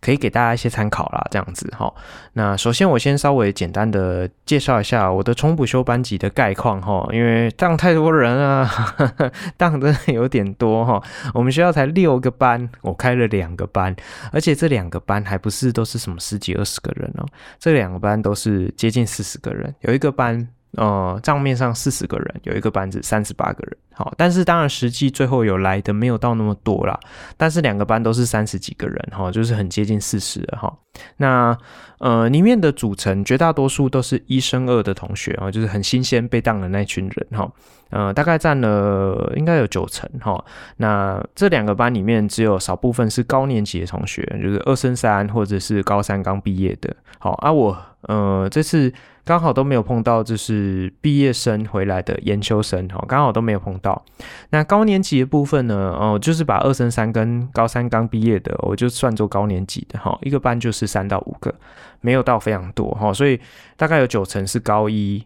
[0.00, 1.92] 可以给大家一些参考啦，这样子哈。
[2.32, 8.70] 那首先我先稍微简单的介绍一下我的重补修班级的概况哈，因为当太多人啊，
[9.56, 11.02] 当真的有点多哈。
[11.34, 13.94] 我们学校才六个班，我开了两个班，
[14.32, 17.26] 而且这两个班还不是都是什么十几二十个人哦，
[17.58, 20.48] 这两个班都是接近四十个人，有一个班。
[20.76, 26.98] 呃，账面上四十个人，有一个班子三十八个人，好，但是当然实际最后有来的没有到那么多啦，
[27.36, 30.72] 但是两个班都是三十几个人，哈，就是很接近四十了，哈。
[31.16, 31.56] 那
[31.98, 37.50] 呃，里面的组成绝大多数都是一升二的同学啊，就是很新鲜被当的那群人，哈，
[37.90, 40.44] 呃，大概占了应该有九成，哈。
[40.76, 48.92] 那这两个班里面只有少部分是高年级的同学，就是二升三或者是高三刚毕业的，好，啊我呃这次。
[49.24, 54.04] 刚好都没有碰到，就是毕业生回来的研修生哈，刚好都没有碰到。
[54.50, 61.54] 那高年级的部分呢，哦，就是把二升三跟高三刚毕业的，我就算作高年级的哈，一个班就是三到五个，
[62.00, 63.38] 没有到非常多哈，所以
[63.76, 65.24] 大概有九成是高一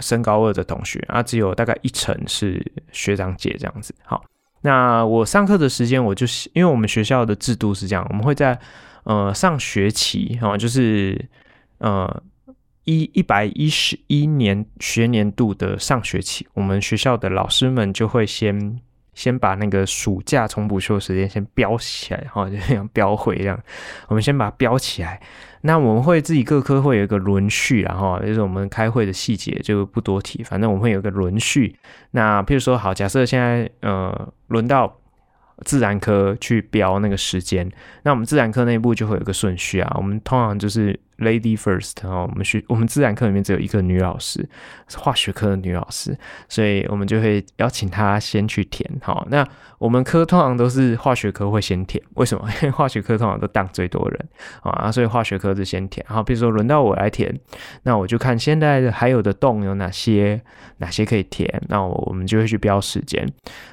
[0.00, 3.94] 升高二的同学啊，只有大概一成是学长姐这样子。
[4.04, 4.22] 好，
[4.60, 8.56] 那我上课的时间，我就是因为我们学校的制度是这样，我们会在
[9.04, 11.18] 呃上学期哈，就是
[11.78, 12.22] 呃。
[12.84, 18.80] 一一百一十一年学年度的上学期，我们学校的老师们就会先
[19.14, 23.58] 先把那个暑假重补修时间先标起来，哈，就像标会一样，
[24.08, 25.20] 我们先把它标起来。
[25.64, 31.76] 那我们会自己各科会有一个轮序，然后就是我们开会的细节就不多提，反正我们会有一个轮序。
[32.10, 34.92] 那譬如说，好，假设现在呃轮到
[35.64, 37.70] 自然科去标那个时间，
[38.02, 40.98] 那我们自然科内部就会有个顺序啊，我们通常就是。
[41.18, 44.44] Lady first 哦，我们学我们自然课里面只有一个女老师，
[44.88, 48.90] 是化学科的女老师，所以我们就会邀请她先去填。
[49.00, 49.46] 好，那
[49.78, 52.48] 我们科通常都是化学科会先填，为什么？
[52.62, 54.28] 因为化学科通常都当最多人
[54.62, 56.04] 啊，所以化学科是先填。
[56.08, 57.32] 好，比如说轮到我来填，
[57.84, 60.42] 那我就看现在还有的洞有哪些，
[60.78, 63.24] 哪些可以填，那我我们就会去标时间。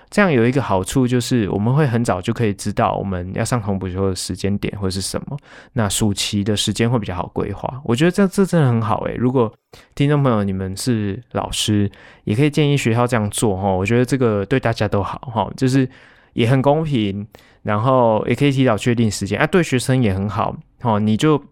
[0.10, 5.38] 这样有一个好处就是，我们会很早就可以知道我们要上同补修的时间点或是什么。
[5.74, 7.82] 那暑期的时间会比较好规划。
[7.84, 9.14] 我觉得这这真的很好诶。
[9.14, 9.54] 如果
[9.94, 11.90] 听众朋友你们是老师，
[12.24, 13.70] 也可以建议学校这样做哈。
[13.70, 15.88] 我觉得这个对大家都好哈，就是
[16.34, 17.28] 也很公平，
[17.62, 20.58] 然后也可以提早确定时间啊，对学生也很好。
[20.82, 21.44] 哦，你就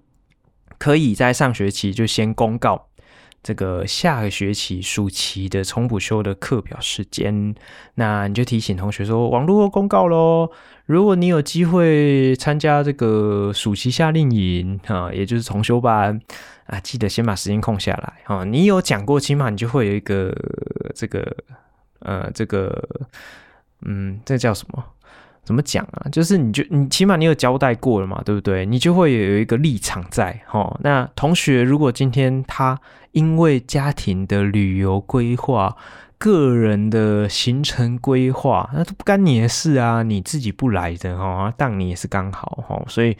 [0.79, 2.86] 可以在上学期就先公告。
[3.47, 7.55] 这个下个学期暑期的重补修的课表时间，
[7.95, 10.51] 那你就提醒同学说，网络公告喽。
[10.85, 16.19] 如果你有机会参加这个暑期夏令营啊，也就是重修班
[16.65, 18.43] 啊，记得先把时间空下来啊。
[18.43, 20.35] 你有讲过，起码你就会有一个
[20.93, 21.25] 这个
[21.99, 22.85] 呃这个
[23.85, 24.83] 嗯，这叫什么？
[25.45, 26.09] 怎么讲啊？
[26.11, 28.65] 就是你就你起码你有交代过了嘛，对不对？
[28.65, 30.77] 你就会有一个立场在哈。
[30.83, 32.77] 那同学如果今天他
[33.17, 35.75] 因为家庭的旅游规划、
[36.19, 43.17] 个人的行程规划，那都不干你的事啊，你自己不来的哦，当你也是刚好哦，所以。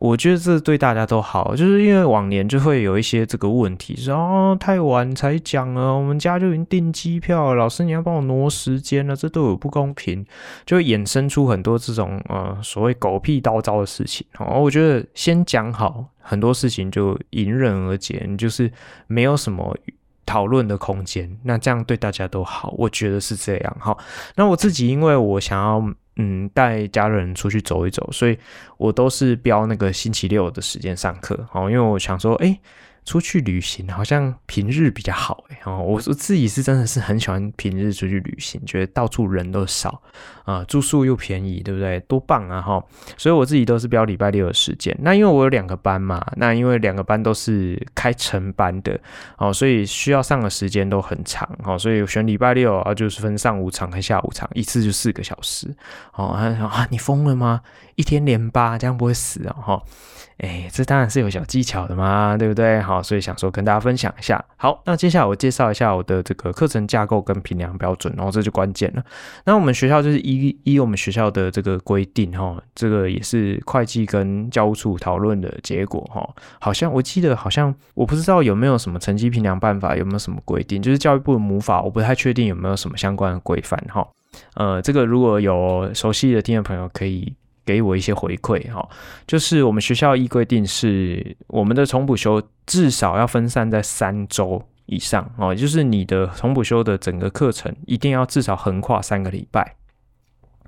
[0.00, 10.26] 我觉得这对大家都好，就是因为往年就会有一些这个问题，是哦太晚才讲了，我们家就已经订机票了，老师你要帮我挪时间了，这对我不公平，
[10.66, 14.26] 就会衍生出很多这种呃所谓狗屁倒灶的事情。
[14.38, 18.70] 哦，我觉得先讲好，很多事情就迎刃而解，就是
[19.06, 19.76] 没有什么
[20.26, 23.76] 讨论的空间，那这样对大家都好，我觉得是这样。
[23.78, 23.96] 好，
[24.34, 25.94] 那我自己因为我想要。
[26.16, 28.38] 嗯，带家人出去走一走，所以
[28.76, 32.58] 我都是标那个星期六的时间上课，哦，因为我想说，诶。
[33.06, 40.00] 出去旅行好像平日比较好哎，哦，我我自己是真的是很喜欢平日出去旅行，觉得到处人都少
[40.44, 41.98] 啊，住宿又便宜，对不对？
[42.00, 42.82] 多棒啊哈！
[43.16, 44.96] 所以我自己都是标礼拜六的时间。
[45.00, 48.98] 那因为我有两个班嘛，那因为两个班都是开成班的
[49.38, 55.74] 哦，所以需要上的时间都很长哦，所以选礼拜六啊，就是分上午场和下午场，一次就四个小时
[56.14, 56.34] 哦。
[56.38, 57.62] 他说啊，你疯了吗？
[57.96, 59.82] 一天连八，这样不会死啊哈？
[60.38, 62.80] 哎，这当然是有小技巧的嘛，对不对？
[62.82, 63.00] 好。
[63.00, 64.44] 所以想说跟大家分享一下。
[64.56, 69.04] 好，那接下来我介绍一下我的这个课程架构跟评量标准，然后这就关键了。
[69.44, 76.28] 那我们学校就是一依依我们学校的这个规定哈，这个也是会计跟教务处讨论的结果哈。
[76.60, 84.06] 好像我记得好像我不知道有没有什么成绩评量办法，有没有什么规定，就是教育部的母法，我不太确定有没有什么相关的规范哈。
[84.54, 87.34] 呃，这个如果有熟悉的听众朋友可以。
[87.66, 88.86] 给我一些回馈哈，
[89.26, 99.76] 就是我们学校依规定是我们的重补修至少要分散在三周以上哦，就是你的重补修的整个课程一定要至少横跨三个礼拜。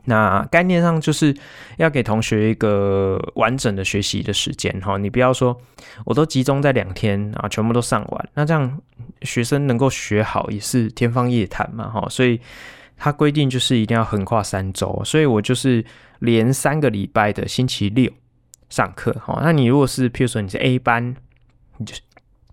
[0.07, 1.36] 那概念上就是
[1.76, 5.54] 要给同学一个完整的学习的时间哈，你不要说
[6.07, 8.80] 我都集中在两天啊，全部都上完，那这样
[9.22, 12.40] 学生能够学好也是天方夜谭嘛哈，所以
[12.96, 15.84] 他规定就是一定要横跨三周，所以我就是。
[16.20, 18.11] 连三个礼拜的星期六
[18.70, 21.14] 上课，哈，那你如果是，譬如说你是 A 班，
[21.76, 21.94] 你就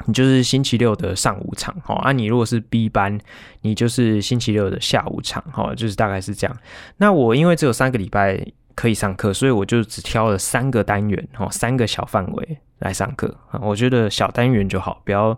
[0.05, 3.17] 你就是星期六的上午场，好，啊，你如果是 B 班，
[3.61, 6.57] 你就是星期六的下午场，好，就是大概是这样。
[6.97, 15.37] 那我因为只有三个礼拜可以上课，所以我就只挑了三个单元，哦，三个小范围来上课，我觉得小单元就好，不要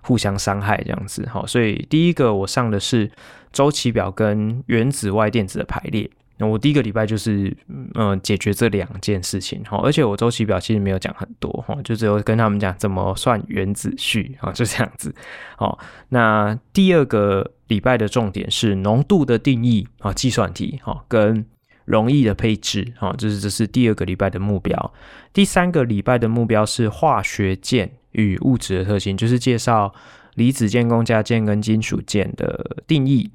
[0.00, 3.10] 互相伤害这样子，好，所以第一个我上的是
[3.52, 6.08] 周期表跟原子外电子的排列。
[6.38, 15.14] 那我第一个礼拜就是，嗯、呃，解决这两件事情哈，而且我周期表其实没有讲很多哈，就只有跟他们讲怎么算原子序啊，就这样子。
[15.56, 15.78] 好，
[16.10, 21.46] 那第二个礼拜的重点是浓度的定义啊，计算题哈，跟
[21.86, 24.92] 溶液的配置哈，这是这是第二个礼拜的目标。
[25.32, 29.94] 第三个礼拜的目标是化学键与物质的特性，就是介绍
[30.34, 33.30] 离子键、共价键跟金属键的定义。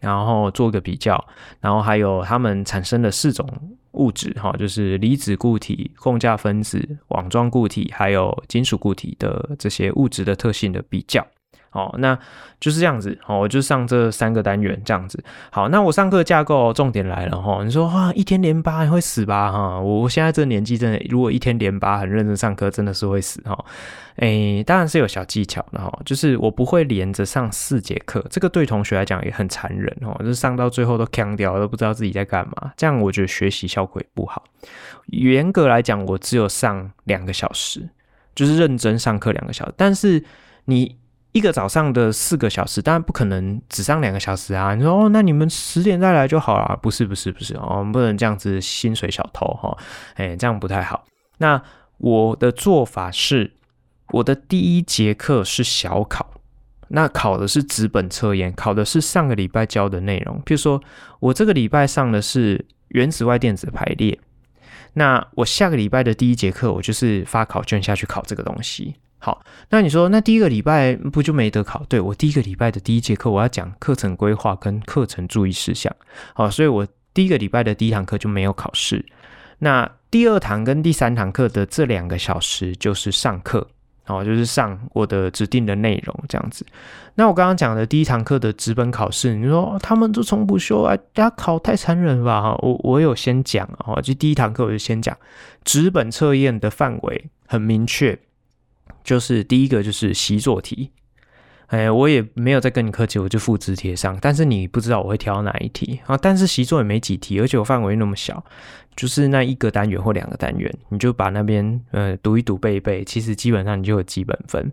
[0.00, 1.22] 然后做个比较，
[1.60, 3.46] 然后还有它们产生的四种
[3.92, 11.26] 物质，哈，就是离子固体、共价分子、网状固体，还有金属固体的这些物质的特性的比较。
[11.72, 12.18] 哦，那
[12.58, 13.16] 就是这样子。
[13.26, 15.22] 哦，我就上这三个单元这样子。
[15.50, 17.62] 好，那我上课架构重点来了哈。
[17.64, 19.52] 你说哇，一天连八会死吧？
[19.52, 23.64] 哈，我现在这年纪真的，如果一天连八很认真上课，真的是会死哈。
[24.16, 32.72] 诶，当然是有小技巧的哈，就是我不会连着上四节课，这个对同学来讲也很残忍哦，就是上到最后都锵掉，都不知道自己在干嘛。
[32.76, 34.42] 这样我觉得学习效果也不好。
[35.06, 37.88] 严格来讲，我只有上两个小时，
[38.34, 40.24] 就是认真上课两个小时，但是
[40.64, 40.98] 你。
[41.32, 44.74] 一个早上的四个小时，当然不可能只上两个小时啊！
[44.74, 46.76] 你说哦，那你们十点再来就好了？
[46.82, 49.76] 不是，不是，不是哦，我们不能这样子薪水小偷哈，
[50.14, 51.04] 哎，这样不太好。
[51.38, 51.62] 那
[51.98, 53.52] 我的做法是，
[54.08, 56.32] 我的第一节课是小考，
[56.88, 60.42] 那考的是纸本测验，考的是上个礼拜教的内容。
[60.44, 60.82] 譬如说
[61.20, 64.18] 我这个礼拜上的是原子外电子排列，
[64.94, 68.96] 那我下个礼拜的第一节课，我就是发考卷下去考这个东西。
[69.22, 71.84] 好，那你说，那第一个礼拜不就没得考？
[71.90, 75.94] 对，我第一个礼拜的第一节课，我要讲课程规划跟课程注意事项。
[76.32, 79.04] 好，所以我第一个礼拜的第一堂课就没有考试。
[79.58, 83.68] 那第二堂跟第三堂课的这两个小时就是上课，
[84.04, 86.64] 好，就是上我的指定的内容这样子。
[87.16, 92.54] 那我刚刚讲的第一堂课的纸本考试，你说他们都从不修啊，大家考太残忍了吧？
[92.62, 95.14] 我我有先讲啊，就第一堂课我就先讲
[95.62, 98.18] 纸本测验的范围很明确。
[99.02, 100.90] 就是第一个就是习作题，
[101.68, 104.18] 哎，我也没有再跟你客气，我就复制贴上。
[104.20, 106.16] 但是你不知道我会挑哪一题啊？
[106.16, 108.44] 但是习作也没几题，而且我范围那么小，
[108.96, 114.72] 就是那一个单元或两个单元，你就把那边呃读一读背一背，其实基本上你就有基本分。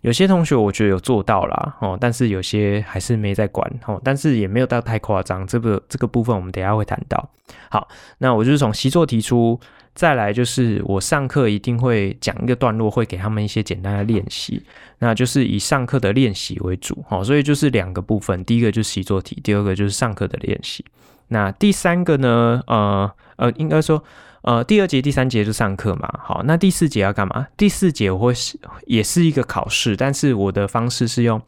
[0.00, 5.46] 有些同学我觉得有做到啦，哦，但是有些还是没在管哦，但是也没有到太夸张。
[5.46, 7.30] 这个这个部分我们等下会谈到。
[7.70, 9.60] 好，那我就是从习作提出。
[9.98, 14.62] 再来就是我上课一定会讲一个段落，会给他们一些简单的练习，
[15.00, 20.84] 那就是以上课的练习为主，好，所以就是两个部分，第一个就是习作题，第二个就是上课的练习。
[21.26, 24.00] 那第三个呢，呃呃，应该说，
[24.42, 27.48] 呃，第二节、第三节就上课嘛，好，那第四节要干嘛？
[27.56, 31.42] 第四节我会是也是一个考试，但是我的方式是用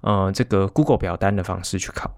[0.00, 2.10] 呃这个 Google 表单的方式去考。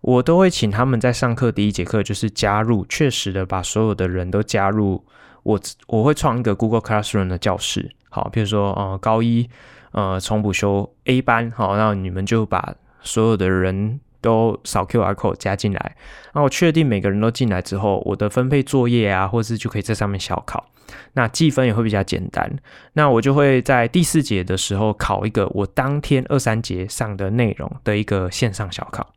[0.00, 5.04] 我都会请他们在上课第一节课就是加入，确实的把所有的人都加入
[5.48, 9.48] 我，我会创一个 Google Classroom 的教室，好，比如说呃高一
[9.92, 15.96] 呃重补修 A 班，好，那你们就把所有的人都扫 QR code 加进来，
[16.34, 20.66] 那我确定每个人都进来之后，我的分配作业啊，或是就可以在上面小考，
[21.14, 22.54] 那计分也会比较简单，
[22.92, 29.14] 那我就会在第四节的时候考一个我当天二三节上的内容的一个线上小考。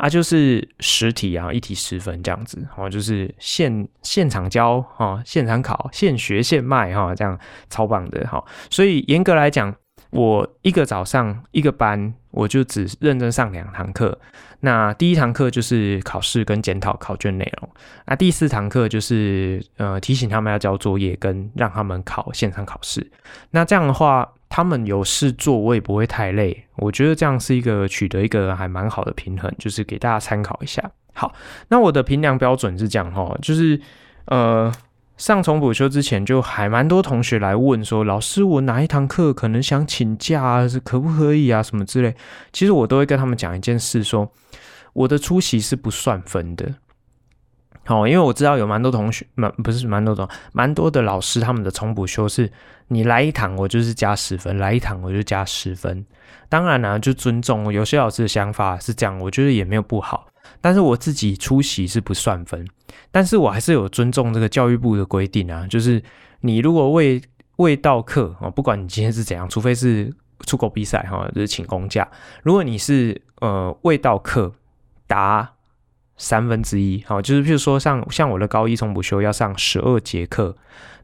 [0.00, 7.38] 啊，就是十题啊，一题十分这样子，哦，就是现现场教哈，现场考，现学现卖哈，这样
[7.68, 8.42] 超棒的哈。
[8.70, 9.74] 所以严格来讲，
[10.08, 14.18] 我一个早上一个班，我就只认真上两堂课。
[14.60, 17.70] 那第一堂课就是考试跟检讨考卷内容，
[18.06, 23.06] 那第四堂课就是呃提醒他们要交作业跟让他们考现场考试。
[23.50, 26.66] 那这样的话，他们有事做，我也不会太累。
[26.76, 30.90] 我觉得这样是一个取得一个还蛮好的平衡，就是给大家参考一下。
[31.14, 31.32] 好，
[31.68, 33.80] 那我的评量标准是这样哈，就是
[34.26, 34.70] 呃。
[35.16, 40.66] 上重补修之前，就还蛮多同学来问说：“老师，我哪一堂课可能想请假啊？
[40.66, 41.62] 是可不可以啊？
[41.62, 42.16] 什么之类？”
[42.54, 44.32] 其实我都会跟他们讲一件事，说
[44.94, 46.74] 我的出席是不算分的。
[47.90, 52.50] 哦，因为我知道有蛮多同学，蛮不是蛮多种，蛮多的老师他们的重补修是，
[52.88, 56.04] 你来一堂我就是加十分，来一堂我就加十分。
[56.48, 60.26] 当然呢、啊，就尊重有些老师的想法是这样，我觉得也没有不好。
[60.60, 62.66] 但是我自己出席是不算分，
[63.10, 66.02] 但是我还是有尊重这个教育部的规定啊，就是
[66.40, 67.20] 你如果未
[67.56, 70.12] 未到课啊，不管你今天是怎样，除非是
[70.46, 72.06] 出国比赛哈，就是请公假。
[72.42, 74.52] 如果你是呃未到课
[75.06, 75.50] 答
[76.20, 80.54] 三分之一，好，就是譬如说像像我的高一重补修要上十二节课，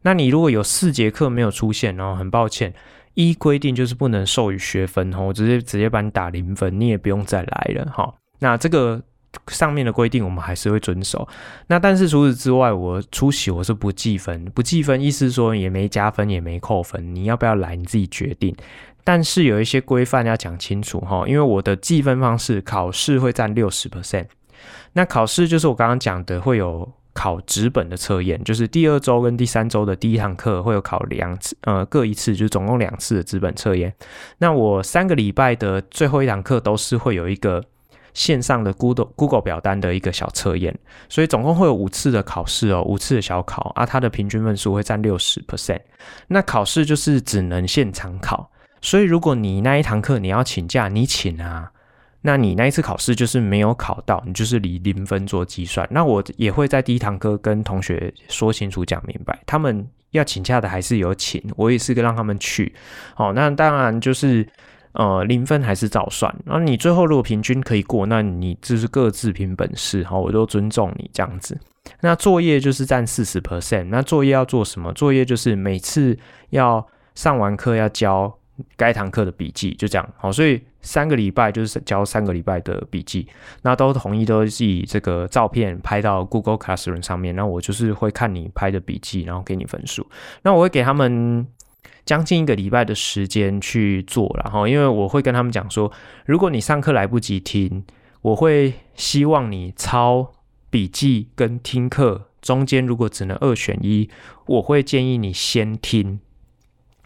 [0.02, 2.74] 那你如果有四节课没有出现，然后很抱歉，
[3.14, 8.14] 依规定就是不能授予学分哈，我直接直接把你打零分，你也不用再来了哈。
[8.40, 9.02] 那这个。
[9.48, 11.28] 上面的规定我们还是会遵守。
[11.66, 18.56] 那但是除此之外，我出席我是不计分，不计分意思说也没加分也没扣分，你要不要来你自己决定。
[19.04, 24.24] 但是有一些规范要讲清楚哈，因为我的计分方式，考试会占六十 percent。
[24.96, 33.92] 那考试就是我刚刚讲的，会有考纸本的测验，就是第二周跟第三周的第一堂课会有考两次，呃，各一次，就总共两次的纸本测验。
[34.38, 37.62] 那我三个礼拜的最后一堂课都是会有一个。
[38.16, 40.74] 线上的 Google Google 表单的一个小测验，
[41.06, 45.82] 所以总共会有五次的考试哦，五次的小考啊，它的平均分数会占六十 percent。
[46.28, 51.70] 那考试就是只能现场考，所以如果你那一堂课你要请假，你请啊，
[52.26, 55.88] 那你那一次考试就是没有考到，你就是以零分做计算。
[55.90, 62.74] 那我也会在第一堂课跟同学说清楚讲明白，他们要请假的还是有请，我也是个让他们去。
[63.14, 64.46] 好，那当然就是。
[64.98, 66.34] 呃，零分还是照算。
[66.46, 71.54] 那你最后如果平均可以过，那你就是各自凭本事，好，我都尊重你这样子。
[72.00, 73.84] 那作业就是占四十 percent。
[73.90, 74.90] 那作业要做什么？
[74.94, 76.18] 作业就是每次
[76.48, 76.82] 要
[77.14, 78.34] 上完课要交
[78.76, 80.08] 该堂课的笔记，就这样。
[80.16, 83.26] 好，所以三个礼拜就是交三个礼拜的笔记。
[83.62, 87.34] 那都统一都是以这个照片拍到 Google Classroom 上面。
[87.36, 90.06] 那我就是会看你拍的笔记，然后给你分数。
[90.42, 91.46] 那我会给他们。
[92.04, 95.90] 将近一个礼拜的时间去做，然后因为我会跟他们讲说，
[96.24, 97.84] 如果你上课来不及听，
[98.22, 100.32] 我会希望你抄
[100.70, 104.08] 笔记跟听课中间如果只能二选一，
[104.46, 106.20] 我会建议你先听，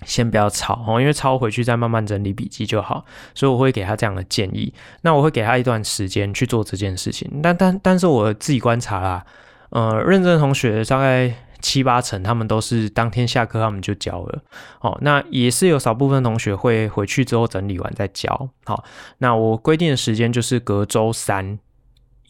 [0.04, 3.04] 先不要抄哦，因为抄回去再慢慢整理笔记就好。
[3.34, 4.72] 所以我会给他这样的建议。
[5.02, 7.30] 那我会给他一段时间去做这件事情。
[7.42, 9.24] 但但但是我自己观察啦，
[9.70, 11.34] 呃，认真同学大概。
[11.62, 14.42] 七八成，他们都是当天下课，他们就交了。
[14.80, 18.48] 哦，那也是有少部分同学会回去之后整理完再交。
[18.64, 18.82] 好，
[19.18, 21.58] 那我规定的时间就是隔周三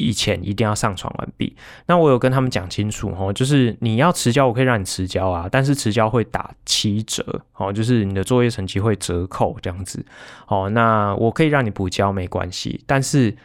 [0.01, 1.55] 以前一定要上传完毕。
[1.87, 10.05] 那我有跟他们讲清楚，哦，就是你要迟交，我可以让你迟交啊，但是迟交会打七折，哦，就是你的作业成绩会折扣这样子。
[10.49, 13.37] 哦，那我可以让你补交没关系，但是。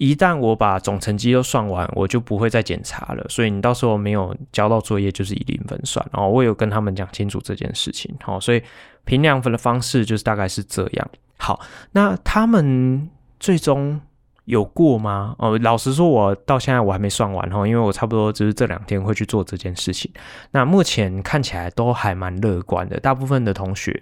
[0.00, 3.26] 一旦我把总成绩都算完，我就不会再检查了。
[3.28, 6.08] 所以你到时候没有交到作业，就是以零分算。
[6.12, 8.14] 然后我有跟他们讲清楚这件事情。
[8.24, 8.62] 哦，所以
[9.04, 11.10] 评量分的方式就是大概是这样。
[11.36, 11.58] 好，
[11.90, 14.00] 那他们最终
[14.48, 15.36] 有过吗？
[15.38, 20.10] 哦，老实说，我到现在我还没算完哈，因为我差不多就是这两天会去做这件事情。
[20.52, 23.94] 那目前看起来都还蛮乐观的，大部分的同学，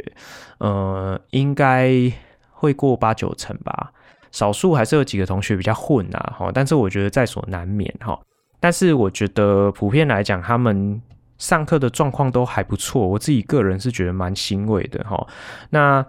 [0.58, 1.90] 呃，应该
[2.52, 3.90] 会过八九成吧。
[4.30, 8.16] 少数还是有几个同学比较混啊，哈，但是我觉得在所难免哈。
[8.60, 11.02] 但是我觉得普遍来讲，他们
[11.38, 15.26] 上课的状况都还不错，我自己个人是觉得蛮欣慰的哈。
[15.70, 16.06] 那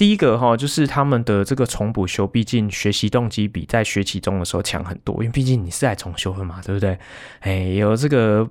[0.00, 6.98] 第一个哈，就是他们的这个重补修，毕竟学习动机比在学期中的时候强很多，因为毕竟你是来重修的嘛，对不对？
[7.40, 8.48] 哎，有这个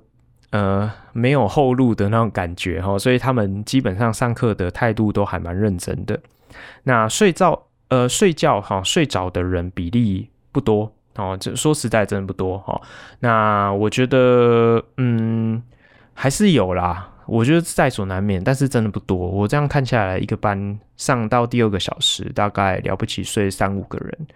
[0.50, 6.20] 呃没有后路的那种感觉哈，所以他们基本上上课的态度都还蛮认真的。
[6.84, 7.60] 那睡觉。
[7.88, 12.80] 呃，睡觉哈，睡着的人比例不多哦，这说实在真的不多哈。
[13.18, 15.60] 那我觉得，嗯，
[16.14, 17.09] 还是有啦。
[17.30, 19.16] 我觉得在所难免，但是真的不多。
[19.16, 24.26] 我这样看下来，一个班上到第二个小时，大概了不起睡三五个人，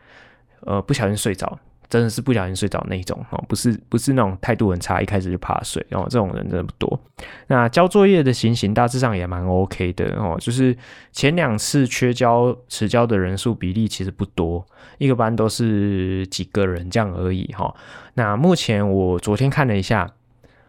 [0.60, 1.58] 呃，不小心睡着，
[1.90, 7.00] 真的是不小心睡着那种哦，不是 不是那种态度很差，一开始就怕睡哦，这种人真的不多。
[7.48, 10.76] 那交作业的情形大致上也蛮 OK 的哦，就是
[11.10, 14.64] 前两次缺交迟交的人数比例其实不多，
[14.98, 17.74] 一个班都是几个人这样而已哈。
[18.14, 20.08] 那目前我昨天看了一下。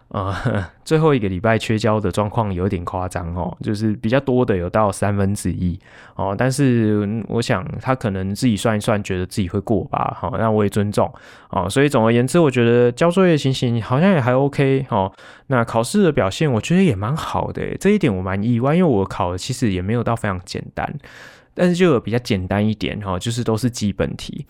[0.10, 0.34] 呃，
[0.86, 5.78] 最后一个礼拜缺交的状况有点夸张哦，就是比较多的有到三分之一
[6.16, 11.12] 哦，但是我想他可能自己算一算，觉得自己会过吧，好，那我也尊重
[11.49, 11.68] 哦。
[11.68, 15.12] 所以总而言之，我觉得交作业情形好像也还 OK 哦。
[15.47, 20.93] 那考试的表现我觉得也蛮好的，这一点我蛮意外，因为我考的其实也没有到非常简单，
[21.56, 24.45] 但是就有比较简单一点哈，就是都是基本题。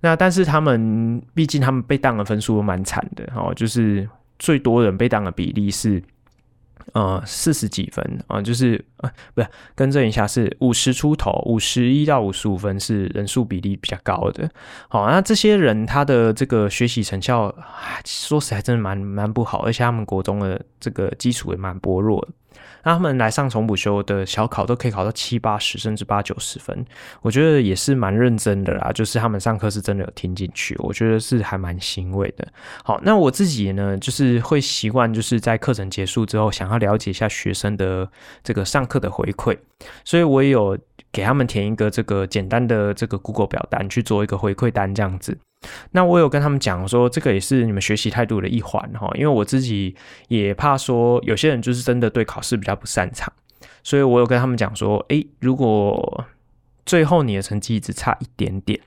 [0.00, 4.06] 那但是他们毕竟他们被当的分数蛮惨的哦，就是。
[4.38, 6.02] 最多人被当的比例是，
[6.92, 14.48] 呃，四十几分啊、就是呃，不是，更正一下，是五十出头，五十一到五十五分是人数比例比较高的。
[14.88, 17.54] 好，那这些人他的这个学习成效，
[18.04, 22.28] 说实在真的蛮蛮不好，而且他们国中的这个基础也蛮薄弱的。
[22.86, 26.86] 那他们来上重补修的小考都可以考到七八十甚至八九十分，
[27.20, 28.92] 我觉得也是蛮认真的啦。
[28.92, 32.46] 就是他们上课是真的有听进去，我觉得是还蛮欣慰的。
[32.84, 38.08] 好，那我自己呢，就是会习惯就是在课程结束之后，想要了解一下学生的
[38.44, 39.58] 这个上课的回馈，
[40.04, 40.78] 所以我也有
[41.16, 45.38] 给他们填一个这个简单的这个 Google 表单去做一个回馈单这样子。
[45.92, 49.96] 那我有跟他们讲说，这个也是你们学习态度的一环哈，因为我自己
[50.28, 53.32] 也怕说有些人就是真的对考试比较不擅长，
[53.82, 56.26] 所以我有跟他们讲说，诶，如果
[56.84, 58.78] 最后你的成绩只差一点点，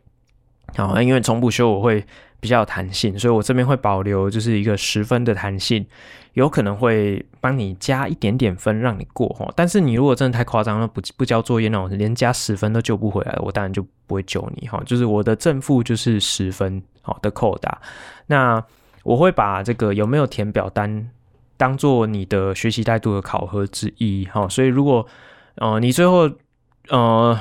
[0.76, 2.06] 好，因为重补修我会
[2.40, 5.86] 比较有弹性，所以我这边会保留就是一个十分的弹性。
[6.34, 14.82] 有可能会帮你加一点点分让你过哈，但是你如果真的太夸张了，不不交作业那种，连加十分都救不回来，我当然就不会救你哈。
[14.86, 17.82] 就是我的正负就是十分好的扣打，
[18.28, 18.64] 那
[19.04, 21.10] 我会把这个有没有填表单
[21.58, 24.48] 当做你的学习态度的考核之一哈。
[24.48, 25.06] 所以如果
[25.56, 26.30] 呃你最后
[26.90, 27.38] 呃。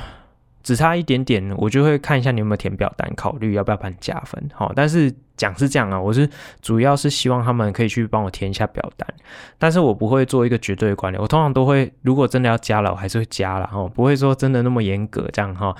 [0.62, 4.42] 只差一点点，我就会看一下你有没有填表单，考虑要不要帮你加分。
[4.52, 6.28] 好，但是讲是这样啊，我是
[6.60, 9.08] 主要是希望他们可以去帮我填一下表单，
[9.56, 11.16] 但是我不会做一个绝对的管理。
[11.16, 15.74] 我通常都会，如果真的要加了，我还是会加了哈，不会说真的那么严格这样哈，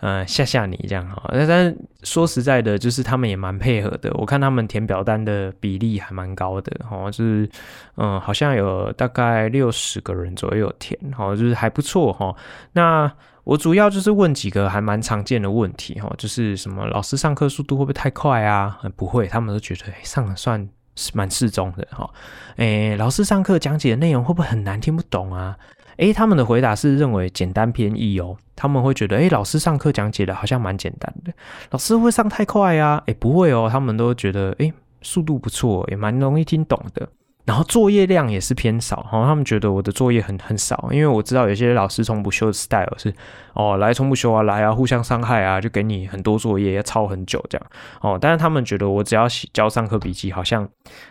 [0.00, 1.22] 呃吓吓你这样哈。
[1.32, 7.50] 但是说实在的，就是他们也蛮配合的，我看他们填表单的比例还蛮高的哈，就是
[7.96, 12.34] 嗯，好像有大概六十个人左右填，好，就是还不错哈。
[12.72, 13.12] 那
[13.44, 18.78] 我主要就是问几个还蛮常见的问题哈，就是什么老师上课速度会不会太快啊？
[18.96, 22.08] 不会，他们都觉得上的算是蛮适中的哈。
[22.56, 25.56] 诶，老师上课讲解的内容会不会很难听不懂啊？
[25.96, 31.32] 诶，他们的回答是认为简单偏易哦，他们会觉得诶，老师上课讲解的好像蛮简单的，
[31.70, 33.02] 老师会上太快啊？
[33.06, 34.72] 诶，不会哦，他们都觉得诶，
[35.02, 37.08] 速度不错，也蛮容易听懂的。
[37.50, 43.12] 然后作业量也是偏少，哈，他们觉得我的作业很很少，因为我知道有些老师从不修的 style 是，
[43.54, 47.66] 哦，来从不修啊，来啊，互相伤害啊，就给你很多作业要抄很久这样，
[48.02, 50.68] 哦，但是他们觉得我只要交上课笔记，好像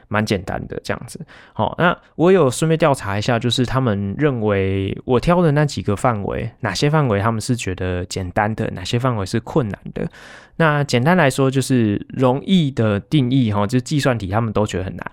[0.07, 1.19] 蛮简单的这样子，
[1.51, 10.09] 好，那我有顺便调查一下，就是他们认为我挑的那几个范围，哪些范围他们是觉得简单的，哪些范围是困难的？
[10.55, 15.11] 那简单来说，就是容易的定义，哈，就是计算题，他们都觉得很难。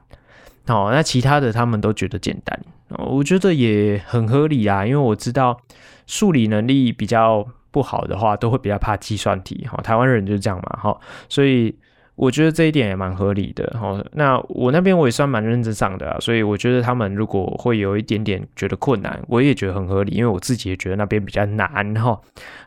[0.67, 5.61] 哦，那其他的他们都觉得简单，我觉得也很合理啊，因为我知道
[6.07, 11.75] 数理能力比较不好的话，都会比较怕计算题，哈，台湾人就是这样嘛，哈，所以。
[12.17, 14.03] 我觉得这一点也蛮合理的哈。
[14.12, 22.19] 那我那边我也算蛮认真上的啊，所以我觉得他们如果会有一点点觉得困难，我也觉得很合理，因为我自己也觉得那边比较难哈。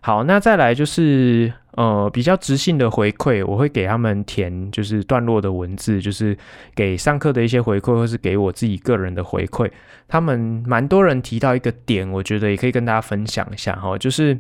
[0.02, 6.38] 好，那再来就是呃比较直性的回馈，我会给他们填就是段落的文字，就是
[6.76, 9.70] 给上课的一些回馈，或是给我自己个人的回馈。
[10.08, 14.40] 他们蛮多人提到一个点，我觉得也可以跟大家分享一下哈，就是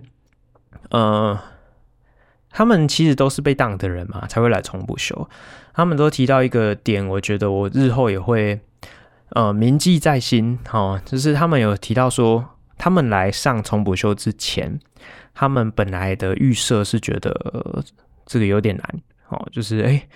[0.91, 1.39] 呃。
[2.51, 5.29] 他们其实都是被当的人嘛，才会来重补修。
[5.73, 8.59] 他们都提到一个点，我觉得我日后也会
[9.29, 10.57] 呃铭记在心。
[10.71, 12.43] 哦，就是他们有提到说，
[12.77, 14.79] 他们来上重补修之前，
[15.33, 17.83] 他们本来的预设是觉得、
[18.25, 19.01] 这个有点难。
[19.29, 20.07] 哦，就是哎，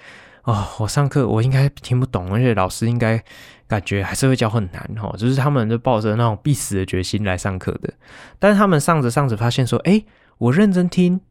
[0.43, 3.23] 哦，我上课我应该听不懂，而且老师应该
[3.67, 4.89] 感觉还是会教很难。
[5.01, 7.93] 哦，就是他们就抱着那种必死的决心来上课的。
[8.39, 10.03] 但是他们上着上着发现说，哎，
[10.39, 11.21] 我认真听。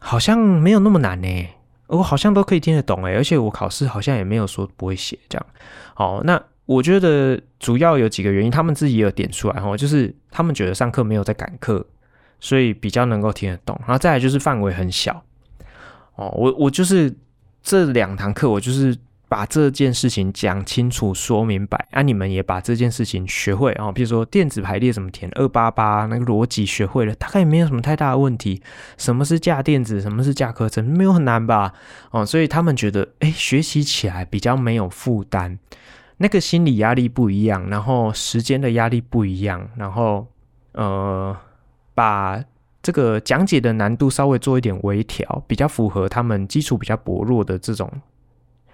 [0.00, 1.48] 好像没有那么难呢，
[1.86, 5.46] 我好像都可以听得懂诶，而且我考试好像也没有说不会写这样。
[5.94, 11.86] 好，那我觉得主要有几个原因，他们自己也有点出来哈，就是他们觉得上课没有在赶课，
[12.40, 13.78] 所以比较能够听得懂。
[13.80, 15.22] 然后再来就是范围很小
[16.16, 17.14] 哦，我我就是
[17.62, 18.96] 这两堂课我就是。
[19.30, 23.92] 把这件事情讲清楚、说明白，啊，你们也把这件事情学会啊。
[23.92, 28.60] 比如说电子排列怎么填，二八八那个逻辑学会了，大概也没有什么太大的问题。
[28.98, 31.72] 什么是架电子，什么是架课程，没有很难吧？
[32.10, 35.60] 哦，所以他们觉得，哎，学习起来比较没有负担，
[36.16, 40.26] 那个心理压力不一样，然后时间的压力不一样，然后
[40.72, 41.36] 呃，
[41.94, 42.42] 把
[42.82, 47.88] 这个讲解的难度稍微做一点微调，比较符合他们基础比较薄弱的这种。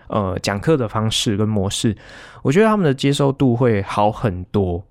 [0.09, 1.97] 呃，讲课的方式跟模式，
[2.43, 4.83] 我觉得他们的接受度会好很多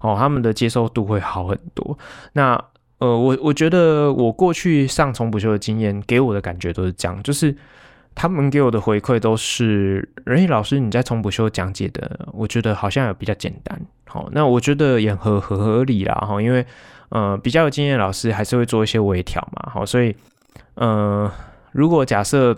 [0.00, 1.96] 哦，他们的接受度会好很多。
[2.32, 2.60] 那
[2.98, 7.54] 呃，我我觉得我过去上重补修的经验给我的感觉都是这样，就是
[8.14, 13.80] 他们给我的回馈都是，任毅，老师你在重补修讲解的，我觉得好像也比较简单。
[14.06, 16.66] 好、那我觉得也合合理啦哈，因为
[17.10, 20.16] 呃比较有经验的老师还是会做一些微调嘛，好，所以
[20.74, 21.30] 呃，
[21.72, 22.56] 如果假设。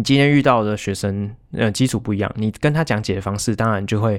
[0.00, 4.18] 你今天遇到的学生，呃，基础不一样，你跟他讲解的方式，当然就会，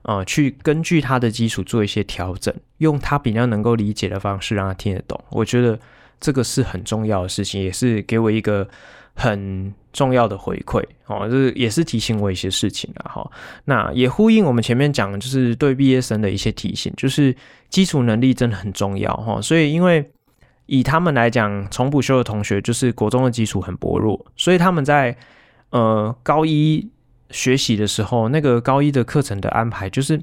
[0.00, 5.22] 呃，去根据他的基础做一些调整，用他比较能够理解的方式让他听得懂。
[5.28, 5.78] 我觉得
[6.18, 8.66] 这个是很重要的事情，也是给我一个
[9.12, 13.30] 很重要的回馈，哦，这也是提醒我一些事情啊，哈。
[13.66, 17.36] 那也呼应我们前面讲，就是对毕业生的一些提醒，就是
[17.68, 19.42] 基础能力真的很重要，哈。
[19.42, 20.10] 所以因为。
[20.68, 25.16] 以他们来讲，重补修的同学就是国中的基础很薄弱，所以他们在
[25.70, 26.90] 呃高一
[27.30, 30.20] 学习的时候，那个高一的课程的安排就是，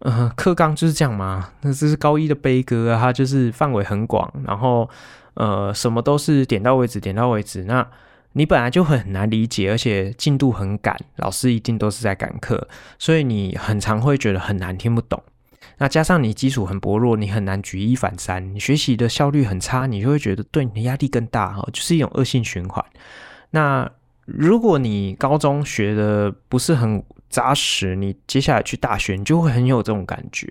[0.00, 1.50] 呃课纲就是这样嘛。
[1.60, 4.90] 那这是高一的悲歌啊，它就是范围很广，然后
[5.34, 7.62] 呃什么都是点到为止，点到为止。
[7.62, 7.86] 那
[8.32, 12.66] 你本来就很难理解，而且进度很赶，老师一定都是在赶课，
[12.98, 15.22] 所以你很常会觉得很难听不懂。
[15.80, 22.84] 那加上你基础很薄弱，你很难举一反三，你学习的效率很差，你就会觉得对你的压力更大哈，就是一种恶性循环。
[23.52, 23.90] 那
[24.26, 30.46] 如果你高中学的不是很扎实，你接下来去大学，你就会很有这种感觉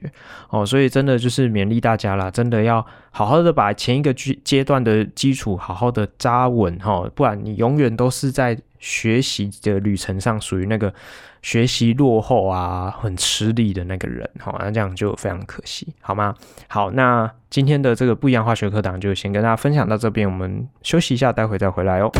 [0.50, 0.66] 哦。
[0.66, 10.94] 所以真的就是勉励大家啦，真的要好好的把前一个阶阶段的基础好好的扎稳哈，不然你永远都是在学习的旅程上属于那个。
[11.42, 16.36] 学习落后啊，很吃力的那个人，好，那这样就非常可惜，好吗？
[16.68, 22.12] 好，那今天的这个不一样化学课堂就先跟大家分享到这边，我们休息一下，待会再回来哦。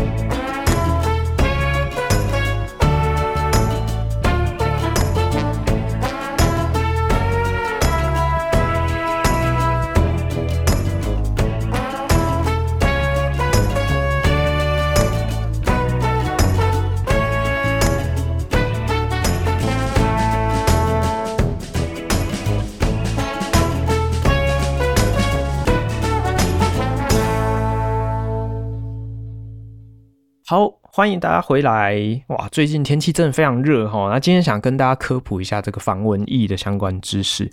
[30.49, 31.95] 好，欢迎大家回来！
[32.30, 34.09] 哇，最近天气真的非常热哈。
[34.09, 37.47] 那今天想跟大家科普一下这个防蚊疫的相关知识。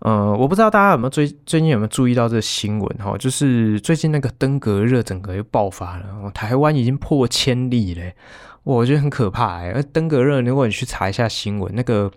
[0.00, 3.16] 呃，我不知道大家有没有最最近有没有注意到这个新闻哈？
[3.16, 8.10] 就是最近那个登革热整个又爆发了，台湾已经破千例了，
[8.64, 9.70] 我觉得很可怕哎。
[9.72, 12.10] 而登革热，如果你去查一下新闻，那个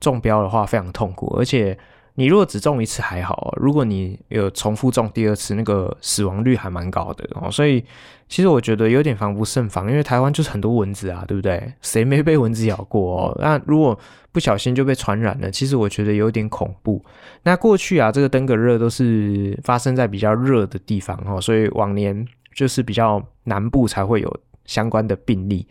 [0.00, 1.76] 中标的话非常痛苦，而且。
[2.18, 7.48] 你如果只中一次还好，如果你有重复中第二次，那个死亡率还蛮高的哦。
[7.48, 7.84] 所以
[8.28, 11.72] 其实我觉得有点防不胜防，因为台湾就是很多蚊子啊，对不对？
[11.80, 13.38] 谁没被蚊子咬过哦？
[13.40, 13.96] 那如果
[14.32, 17.00] 不小心就被传染了，其实我觉得有点恐怖。
[17.44, 25.64] 那过去啊，这个登革热都是发生在比较热的地方哦，所以往年就是比较南部才会有相关的病例。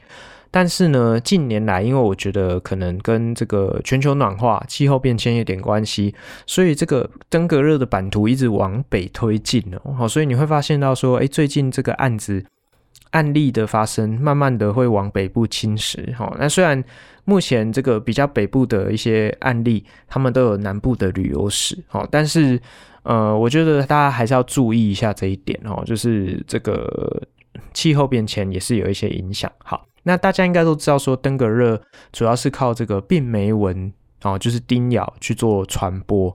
[0.57, 6.15] 但是呢，近年来，因为我觉得可能跟这个全球暖化、气候变迁有点关系，
[6.47, 9.79] 所以这个登革热的版图一直往北推进了。
[9.95, 12.43] 好，所以你会发现到说，哎，最近这个案子
[13.11, 16.11] 案例的发生，慢慢的会往北部侵蚀。
[16.15, 16.83] 好，那虽然
[17.25, 21.77] 目前这个比较北部的一些案例，他们都有南部的旅游史。
[21.87, 22.59] 好，但是
[23.03, 27.21] 呃，我觉得大家还是要注意一下这一点哦，就是这个
[27.75, 29.51] 气候变迁也是有一些影响。
[29.59, 29.85] 好。
[30.07, 31.81] 那大家应该都知道，说登革热
[32.13, 33.91] 主要是靠这个病媒蚊
[34.23, 36.33] 哦，就是叮咬去做传播。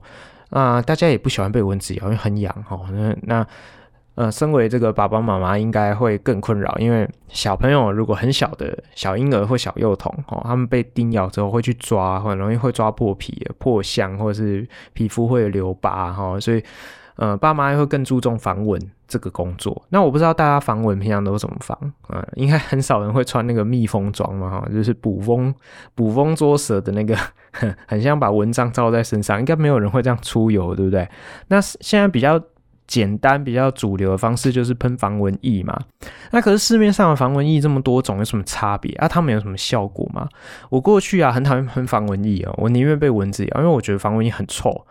[0.51, 2.85] 啊，大家也不喜欢被蚊子咬，因为很痒哦。
[2.91, 3.47] 那那
[4.13, 16.63] 呃，身为这个爸爸妈妈，应该会更困扰，因为小朋友如果很小的小婴儿或小幼童哦，他们被叮咬之后会去抓，很容易会抓破皮、破相，或者是皮肤会留疤哈，所以。
[17.15, 18.81] 呃，爸妈会更注重防蚊
[19.13, 19.85] 这个工作。
[19.89, 21.77] 那我不知道大家防蚊平常都怎么防
[22.07, 22.25] 啊？
[22.33, 25.53] 应该很少人会穿那个密封装嘛，哈，就是捕风
[25.93, 27.15] 捕风捉蛇的那个，
[27.87, 29.37] 很像把蚊帐罩在身上。
[29.37, 31.07] 应该没有人会这样出游，对不对？
[31.49, 32.41] 那现在比较
[32.87, 35.79] 简单、比较主流的方式就是喷防蚊液嘛。
[36.31, 39.07] 那可是市面上的防蚊液这么多种，有什么差别啊？
[39.07, 40.27] 它们有什么效果吗？
[40.69, 44.85] 我过去啊很讨厌喷防蚊液哦，我宁愿被蚊子咬，因为我觉得防蚊液很臭，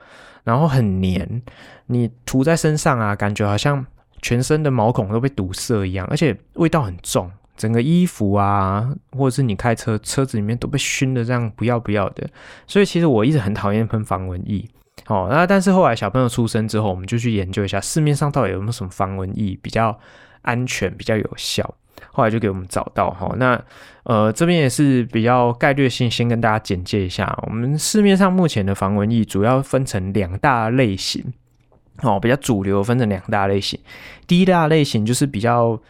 [0.44, 1.42] 然后很黏，
[1.86, 3.84] 你涂在身上啊，感觉好像
[4.22, 7.30] 全身的毛孔都被堵塞一样，而且味道很重。
[7.54, 12.26] 整个衣服啊，或者是你开车车子里面都被熏的这样不要不要的，
[12.66, 14.66] 所以其实我一直很讨厌喷防蚊液。
[15.06, 19.96] 哦，那但是后来小朋友出生之后，我们就去研究一下市面上到底有没有什么防蚊液比较
[20.40, 21.74] 安全、比较有效。
[22.10, 23.32] 后来就给我们找到哈。
[23.36, 23.62] 那
[24.04, 31.32] 呃这边也是比较概略性，先跟大家简介一下，我们市面上目前的防蚊液主要分成两大类型。
[32.02, 33.80] 哦，比较主流分成两大类型，
[34.26, 35.80] 第一大类型就是比较。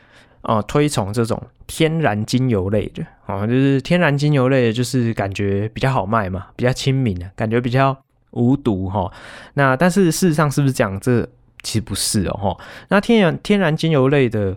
[0.45, 7.97] 哦，推崇这种天然精油类的，哦，就是天然精油类的，就是感觉比较好卖嘛，比较亲民的，感觉比较
[8.33, 9.09] 无毒哈。
[9.55, 10.99] 那但是事实上是不是这样？
[10.99, 11.23] 这
[11.63, 12.65] 其实不是哦哈。
[12.89, 14.57] 那天然天然精油类的，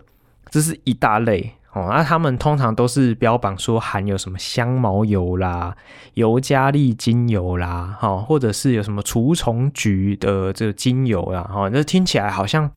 [0.50, 1.88] 这是一大类哦。
[1.90, 5.76] 那他们通常都是标榜说含有什么香茅油啦、
[6.14, 12.70] 尤加利精油啦，哈，或者是有什么除虫菊的这个精油啦，哈，那听起来好像。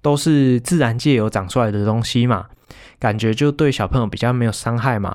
[0.00, 2.46] 都是自然界有长出来的东西嘛，
[3.00, 5.14] 感觉就对小朋友比较没有伤害嘛，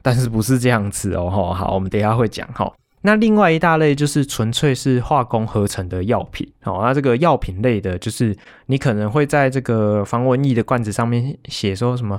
[0.00, 1.28] 但是不是这样子哦？
[1.52, 2.72] 好，我们等一下会讲哈。
[3.06, 6.80] 那另外一大类就是纯粹是化工合成的药品哦。
[6.82, 12.18] 那这个药品类的，就是你可能会在这个防蚊液的罐子上面写说什么，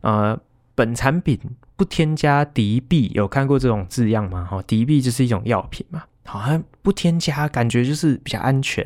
[0.00, 0.36] 呃，
[0.74, 1.38] 本产品
[1.76, 4.44] 不添加敌避，有看过这种字样吗？
[4.50, 6.02] 哈，敌避就是一种药品嘛。
[6.28, 8.84] 好像不添加，感觉就是比较安全。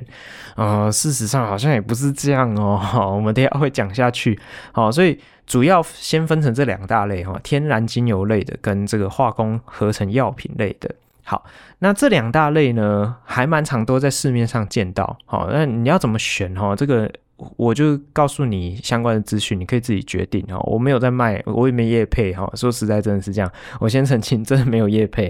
[0.57, 2.79] 呃，事实上好像也不是这样哦。
[3.17, 4.39] 我们等下会讲下去。
[4.73, 10.95] 好，所以主要先分成这两大类哈，天然精油类的跟这个化工合成药品类的。
[11.31, 11.44] 好，
[11.78, 15.16] 那这两大类呢，还蛮常都在市面上见到。
[15.27, 16.74] 好，那你要怎么选哈？
[16.74, 17.09] 这个。
[17.57, 20.59] 我就告诉你相关的资讯，你可以自己决定哈。
[20.65, 22.47] 我没有在卖，我也没业配哈。
[22.55, 23.51] 说实在，真的是这样。
[23.78, 25.27] 我先澄清，真的没有业配。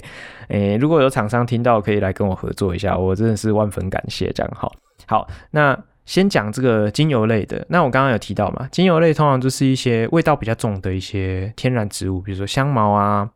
[0.49, 4.29] 诶、如果有厂商听到，可以来跟我合作一下，我真的是万分感谢。
[4.33, 4.73] 这样好，
[5.07, 7.65] 好，那先讲这个精油类的。
[7.69, 13.31] 那我刚刚有提到嘛，精油类通常就是一些味道比较重的一些天然植物，比如说香茅啊、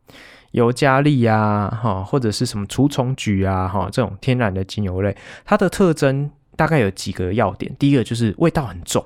[0.55, 5.15] 尤加利啊，哈，或者是什么除虫菊啊，哈，这种天然的精油类，
[5.45, 6.31] 它的特征。
[6.57, 9.05] 大概有几个要点，第一个就是味道很重，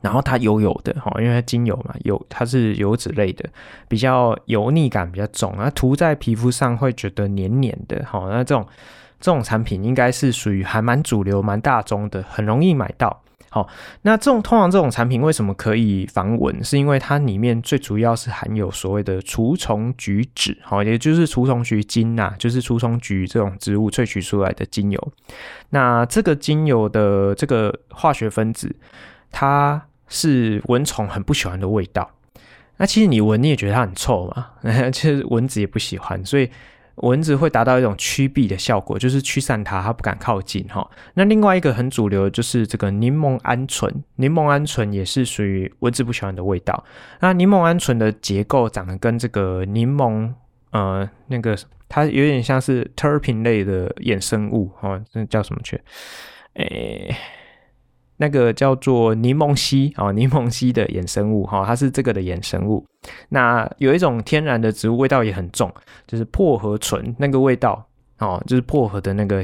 [0.00, 3.48] 然后它油油的哈，因为它精油嘛，油它是油脂类的，
[3.86, 8.66] 比较油腻感比较重，那涂在皮肤上会觉得黏黏的哈，那这种
[9.20, 13.22] 这种产品应该是属于还蛮主流、蛮大众的，很容易买到。
[13.52, 13.68] 好，
[14.02, 16.62] 那这种通常这种产品为什么可以防蚊？
[16.62, 25.12] 是因为它里面最主要是含有所谓的除虫菊酯，好，也就是除虫菊精呐，就是除虫菊这种植物萃取出来的精油。
[25.70, 28.72] 那这个精油的这个化学分子，
[29.32, 32.08] 它是蚊虫很不喜欢的味道。
[32.76, 34.46] 那其实你闻你也觉得它很臭嘛，
[34.92, 36.48] 其实蚊子也不喜欢，所以。
[36.96, 40.88] 蚊子会达到一种驱避的效果，就是驱散它，它不敢靠近哈。
[41.14, 46.84] 那另外一个很主流的就是这个柠檬胺醇，柠檬胺醇也是属于蚊子不喜欢的味道。
[47.20, 50.32] 那柠檬胺醇的结构长得跟这个柠檬，
[50.72, 51.56] 呃，那个
[51.88, 55.80] 它有点像是 terpene 类的衍生物哈，那叫什么去？
[56.54, 57.16] 诶。
[58.20, 62.84] 那个叫做柠檬烯啊， 柠檬烯的衍生物哈，它是这个的衍生物。
[63.30, 65.72] 那有一种天然的植物，味道也很重，
[66.06, 67.82] 就是薄荷醇，那个味道
[68.18, 69.42] 哦，就是薄荷的那个。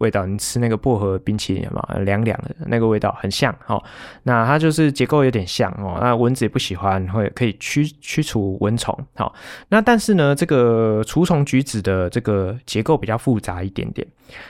[0.00, 3.80] 味道，你吃那个薄荷冰淇淋嘛，凉凉的那个味道很像哦。
[4.24, 5.98] 那它就是结构有点像哦。
[6.00, 8.92] 那蚊子也不喜欢，会可以驱驱除蚊虫。
[9.14, 9.32] 好，
[9.68, 14.04] 那但是呢，这个除虫菊酯的这个结构比较复杂一点点，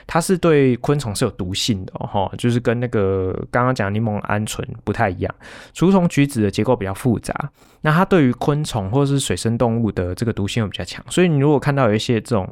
[0.05, 2.31] 它是对昆虫是有毒性的哦。
[2.37, 5.35] 就是跟那个刚刚讲柠檬胺醇不太一样，
[5.73, 7.51] 除虫菊酯的结构比较复杂。
[7.81, 12.51] 那它对于昆虫或者是水生动物的这个毒性又比较强，所以你如果看到有一些这种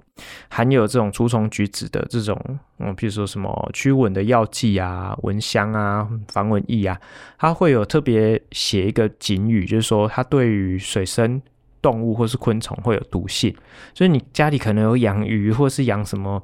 [0.49, 2.39] 含有这种除虫菊酯的这种，
[2.77, 6.97] 嗯，比如说什么驱蚊的药剂啊、蚊香啊、防蚊液啊，
[7.39, 11.41] 它会有特别写一个警语，就是说它对于水生
[11.85, 13.55] 动物或是昆虫会有毒性，
[13.93, 16.43] 所以你家里可能有养鱼或是养什么，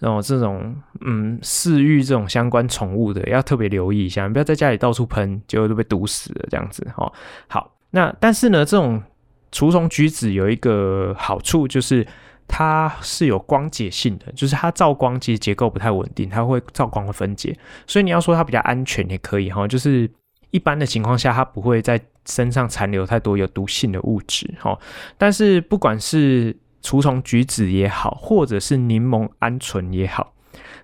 [0.00, 7.12] 然后这种嗯饲育这种相关宠物的，要特别留意一下，不要在家里到处喷，结果都被毒死了这样子哦。
[7.46, 7.72] 好。
[7.94, 9.02] 那但是呢，这种
[9.50, 12.06] 除虫菊酯有一个好处，就是
[12.48, 17.54] 它是有光解性的，就是它照光其实结构不太稳定，它会照光会分解，
[17.86, 20.10] 所以你要说它比较安全也可以哈，就是
[20.52, 24.78] 一般的情况下它不会在身上残留太多有毒性的物质哈。
[25.18, 30.32] 但是不管是除虫菊酯也好，或者是柠檬胺醇也好，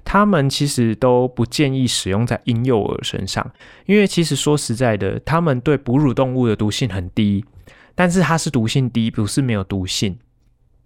[0.05, 3.49] 他们其实都不建议使用在婴幼儿身上，
[3.87, 7.45] 因为其实说实在的，他们对哺乳动物的毒性很低，
[7.95, 10.19] 但是它是毒性低，不是没有毒性。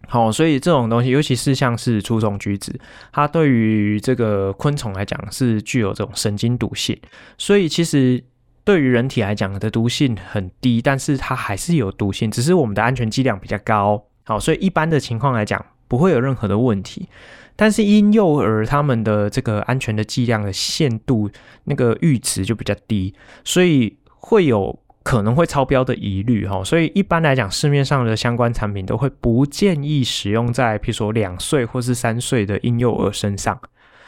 [0.08, 2.74] 好，所以这种东西，尤其是像是除虫菊酯，
[3.12, 6.98] 它对于这个昆虫来讲是具有这种神经毒性，
[7.38, 8.22] 所以其实
[8.64, 14.04] 对于人体来讲的毒性很低，但是它还是有毒性，只是我们的安全剂量比较高。
[14.24, 17.08] 好，所以一般的情况来讲不会有任何的问题，
[17.56, 21.30] 但是婴幼儿他们的这个安全的剂量的限度
[21.64, 23.14] 那个阈值就比较低，
[23.44, 24.78] 所以会有。
[25.04, 33.60] 可能会超标的疑虑哈，所以一般来讲，市面上的相关产品都会不建议使用在，譬如说两岁或是三岁的婴幼儿身上。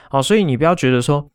[0.09, 1.29] 好，所以你不要觉得说，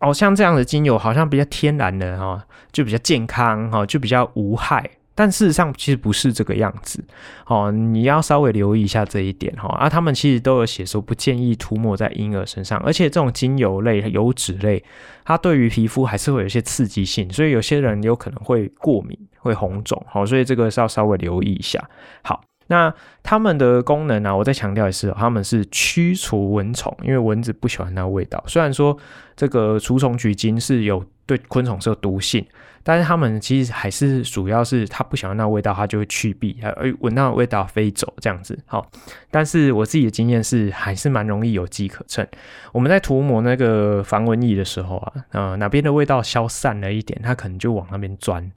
[0.00, 4.90] 哦，像这样的精油好像比较天然的哈，就比较健康哈，就比较无害。
[5.14, 7.02] 但事实上其实不是这个样子，
[7.46, 9.68] 哦，你要稍微留意一下这一点哈。
[9.70, 14.84] 啊，他们其实都有写说不建议涂抹在婴儿身上，而且这种精油类、油脂类，
[15.24, 21.84] 它对于皮肤还是会有一些刺激性，所以有些人有可能会过敏、会红肿，好，所以这个是要稍微留意一下。
[22.22, 28.42] 好，那他们的功能呢，我再强调一次，他们是驱除蚊虫，因为蚊子不喜欢那味道。
[28.46, 28.96] 虽然说
[29.34, 32.46] 这个除虫菊精是有对昆虫是有毒性。
[32.84, 38.58] 但是他们其实还是主要是它不喜欢那味道，它就会驱避，而闻到味道飞走这样子。
[38.64, 38.88] 好，
[39.30, 42.26] 但是我自己的经验是还是蛮容易有机可乘。
[42.72, 48.50] 我们在涂抹那个防蚊液的时候啊，呃，哪边的味道消散了一点，它可能就往那边钻，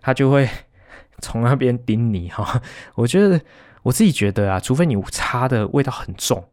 [0.00, 0.48] 它就会
[1.22, 2.60] 从那边叮你哈。
[2.96, 3.40] 我觉得
[3.84, 6.44] 我自己觉得啊，除非你擦的味道很重。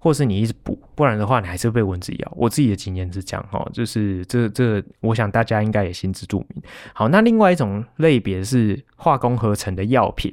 [0.00, 2.32] 或是你一直补，不然的话，你还是被蚊子咬。
[2.36, 6.62] 我自己的经验是这样哈，就是这这，我想大家应该也心知肚明。
[6.94, 10.32] 好，那另外一种类别是化工合成的药品，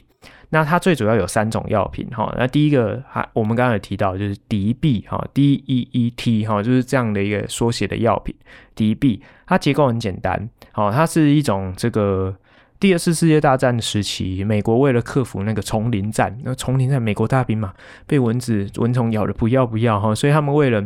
[0.50, 2.32] 那它最主要有三种药品哈。
[2.38, 8.36] 那第一个哈，我们刚刚有提到就是敌避哈，D E E T 哈，就是这样的一个缩写的药品，
[8.76, 12.38] 敌避，它结构很简单，好，它是一种这个。
[12.78, 17.74] 第二次世界大战时期，美国为了克服那个丛林战，那丛林战，美国大兵嘛，
[18.06, 20.86] 被蚊子蚊虫咬的不要不要哈，所以他们为了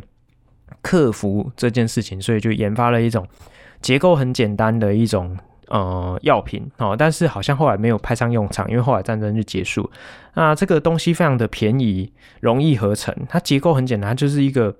[0.84, 3.28] 克服这件事情，所以就研发了一种
[3.82, 5.36] 结构很简单的一种
[5.68, 9.90] 呃药品哦，但是好像后来没有派上用场，因为后来战争就结束。
[10.36, 14.74] 那这个东西非常的便宜，容易合成，它结构很简单，就是一个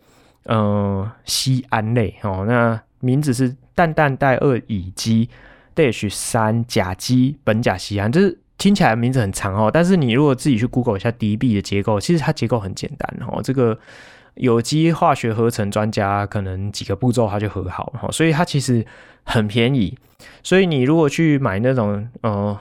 [0.44, 5.28] 呃酰胺类哦，那名字是氮氮代二乙基。
[5.80, 13.42] H 三甲基苯甲酰胺，就是听起来名字很长哦，但是你如果自己去 Google 一下敌避的结构，其实它结构很简单哦。
[13.42, 13.78] 这个
[14.36, 18.86] 有机化学合成专家可能几个步骤它就合好了，所以它其实
[19.24, 19.98] 很便宜。
[20.44, 22.60] 所以你如果去买那种呃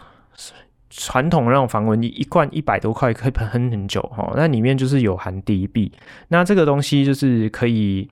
[0.90, 5.92] 传统那种防蚊液，一罐一百多块可以喷很久哈，那里面就是有含敌避，
[6.28, 8.08] 那这个东西就是可以。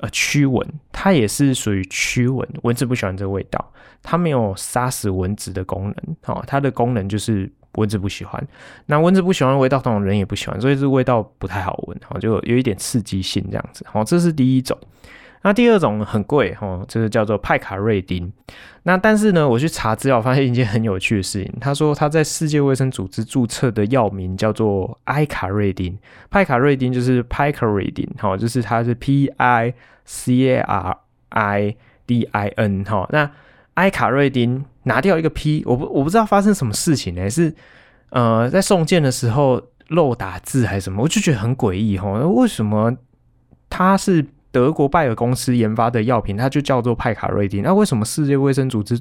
[0.00, 3.72] 呃，驱蚊，它也是属于驱蚊，蚊子不喜欢这个味道，
[4.02, 8.42] 它没有杀死蚊子的功能，哦，它的功能就是蚊子不喜欢。
[8.86, 14.76] 那蚊子不喜欢的味道，当然人也不喜欢，所以这个味道不太好闻，哦，就有一点刺激性这样子，哦，这是第一种。
[15.42, 18.30] 那第二种很贵，哦，就是叫做派卡瑞丁。
[18.82, 21.50] 那但是呢，我去查资料，发现一件很有趣的事情。
[21.58, 25.98] 他说他在世界卫生组织注册的药名叫做埃卡瑞丁，
[26.28, 29.72] 派卡瑞丁就是派卡瑞丁，哈，就是它是 P I
[30.04, 30.98] C A R
[31.30, 31.76] I
[32.06, 33.08] D I N，哈。
[33.10, 33.30] 那
[33.74, 37.30] 埃卡瑞丁拿掉一个 P，我不我不知道发生什么事情呢？
[37.30, 37.54] 是
[38.10, 41.02] 呃，在送件的时候漏打字还是什么？
[41.02, 42.94] 我就觉得很诡异，哈，为什么
[43.70, 44.26] 它是？
[44.52, 47.62] 德国拜耳公司研发的药品，它就叫做派卡瑞丁。
[47.62, 49.00] 那为什么世界卫生组织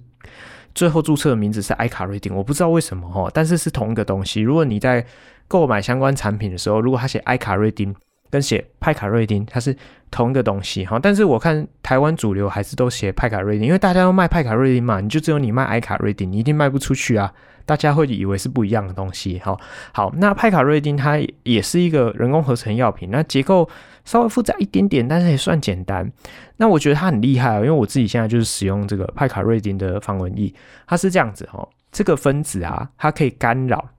[0.76, 2.36] 最后注册的名字是埃卡瑞丁？
[2.36, 4.42] 我不知道为什么哈，但是是同一个东西。
[4.42, 5.04] 如果你在
[5.48, 7.94] 购买相关产品的时候，如果他写埃卡瑞丁
[8.30, 9.76] 跟写派卡瑞丁，它是
[10.12, 11.00] 同一个东西哈。
[11.02, 17.34] 但是我看台湾主流还是都写派卡瑞丁，因为大家都卖派卡瑞丁嘛，你就只有你卖埃卡瑞丁，你一定卖不出去啊。
[17.66, 19.58] 大家会以为是不一样的东西哈。
[19.92, 23.68] 好，那派卡瑞丁它也是一个人工合成药品，那结构。
[24.10, 26.12] 稍微复杂一点点，但是也算简单。
[26.58, 30.52] 那我觉得它很厉害啊，因为我自己现在就是使用这个派卡瑞丁的防蚊液，
[30.88, 33.90] 它是这样子哦，这个分子啊，它可以干扰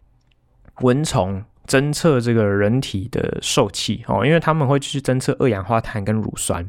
[0.81, 6.69] 蚊虫侦测这个人体的受气哦，因为他们会去侦测二氧化碳跟乳酸。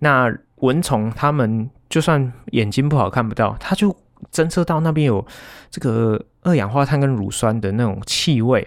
[0.00, 3.96] 那蚊虫它们就算眼睛不好看不到，它就
[4.32, 5.24] 侦测到那边有
[5.70, 8.66] 这个二氧化碳跟乳酸的那种气味，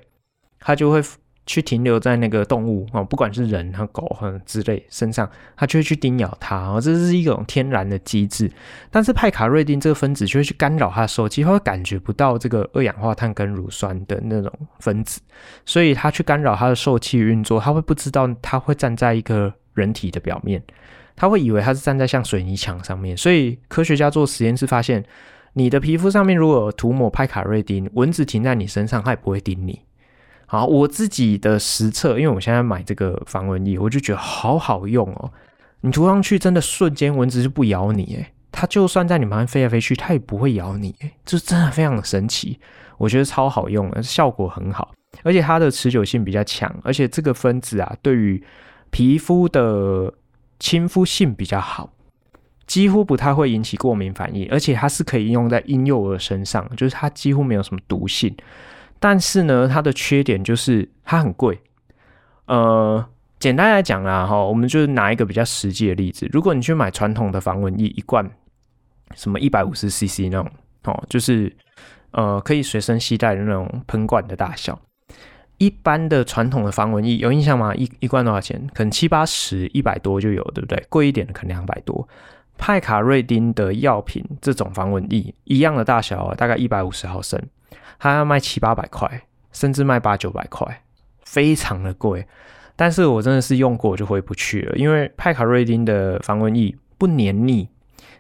[0.62, 1.04] 它就会。
[1.48, 8.52] 去停留在那个动物哦，不管是人和狗和之类身上，它就会去叮咬它哦，这是一种天然的机制。
[8.92, 15.22] 但是派卡瑞丁这个分子就会去干扰它的受器，它会感觉不到这个二氧化碳跟乳酸的那种分子，
[15.66, 20.62] 所以它去干扰它的受器运作，它会不知道它会站在一个人体的表面，
[21.16, 23.16] 他会以为它是站在像水泥墙上面。
[23.16, 25.02] 所以科学家做实验室发现，
[25.54, 29.80] 你的皮肤上面如果涂抹派卡瑞丁，蚊子停在你身上，它也不会叮你。
[30.50, 35.30] 好，我自己的实测，因为我现在买这个防蚊液，我就觉得好好用哦。
[35.82, 42.60] 你涂上去，真的瞬间蚊子就不咬你，诶，它就算在你旁边飞来飞去，它也不会咬你，诶，这真的非常的神奇。
[42.98, 44.94] 我觉得超好用的，效果很好，
[45.24, 48.42] 而且它的持久性比较强，而且这个分子啊，对于
[48.90, 50.14] 皮肤的
[50.60, 51.92] 亲肤性比较好，
[52.66, 58.34] 几乎不太会引起过敏反应，而且它是可以用在婴幼儿身上，就是它几乎没有什么毒性。
[59.00, 61.60] 但是呢，它的缺点就是它很贵。
[62.46, 63.06] 呃，
[63.40, 66.28] 简单来讲啦，哈，我们就拿一个比较实际的例子。
[66.32, 68.30] 如果你去买传统的防蚊液一罐，
[69.16, 70.52] 什么一百五十 CC 那种，
[70.86, 71.56] 哦，就是
[72.12, 74.80] 呃可以随身携带的那种喷罐的大小。
[75.58, 77.74] 一般的传统的防蚊液有印象吗？
[77.76, 78.62] 一一罐多少钱？
[78.74, 80.82] 可能七八十、一百多就有，对不对？
[80.88, 82.08] 贵一点的可能两百多。
[82.58, 87.42] 派卡瑞丁的药品这种防蚊液，一样的大小，大概一百五十毫升。
[88.00, 89.22] 它要卖七八百块，
[89.52, 90.84] 甚至卖八九百块，
[91.24, 92.26] 非常的贵。
[92.76, 97.68] 但是我真的是用过，我就回不去了，因为派卡瑞丁的防蚊液不黏腻，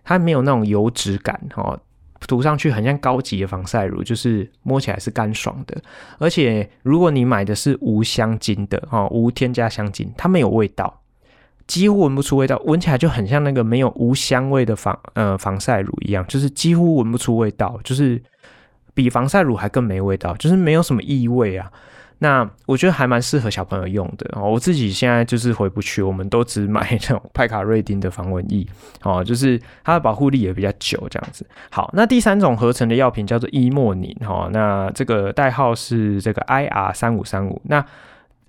[0.04, 1.80] 它没有那种油脂感哦，
[2.28, 5.80] 涂上去很像高级的防晒乳，就是摸起来是干爽的。
[6.18, 11.02] 而且如果你买的是无香精的哦，无添加香精，它没有味道，
[11.68, 18.20] 几乎闻不出味道，闻起来就很像那个没有无香味的防呃防晒乳一样，就是几乎闻不出味道，就是。
[18.98, 21.72] 比防晒乳还更没味道，就是没有什么异味啊。
[22.18, 24.50] 那我觉得还蛮适合小朋友用的哦。
[24.50, 28.66] 我自己现在就是回不去，我们都只买那种派卡瑞丁的防蚊液
[29.04, 31.46] 哦，就是它的保护力也比较久这样子。
[31.70, 37.62] 好，那第三种合成的药品叫做伊莫宁哈，那这个代号是这个 IR 三五三五。
[37.66, 37.86] 那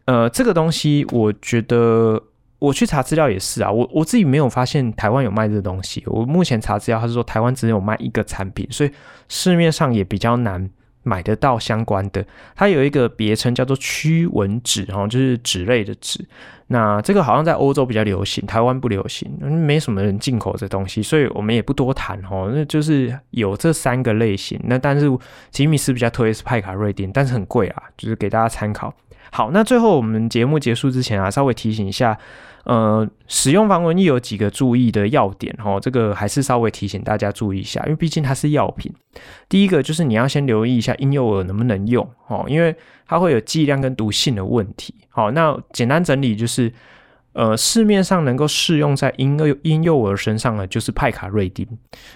[0.07, 2.23] 呃，这个东西我觉得。
[2.59, 6.03] 我去查资料也是啊，我我自己没有发现台湾有卖这个东西。
[6.07, 8.91] 我目前查资料，他是说台湾只有卖一个产品，所以
[9.29, 10.69] 市面上也比较难
[11.05, 12.25] 买得到相关的。
[12.57, 16.25] 它有一个别称叫做驱蚊酯，哈，就是纸类的纸。
[16.67, 22.51] 那这个好像在欧洲比较流行，台湾不流行，没什么人进口这东西，所以我们也不多谈哦。
[22.53, 24.61] 那就是有这三个类型。
[24.65, 25.09] 那但是
[25.51, 28.93] 吉米斯比较推是派卡瑞丁，但是很贵啊，就是给大家参考。
[29.31, 32.19] 好，那最后我们节目结束之前啊，稍微提醒一下。
[32.69, 38.93] 呃，使用防蚊液有几个注意的要点哦，这个还是稍微提醒大家注意一下，因为毕竟它是药品。
[39.49, 42.77] 第一个就是你要先留意一下婴幼儿能不能用哦，因为
[43.07, 44.95] 它会有剂量跟毒性的问题。
[45.09, 46.71] 好，那简单整理就是，
[47.33, 51.67] 呃，市面上能够适用在婴幼婴幼儿身上的就是派卡瑞丁。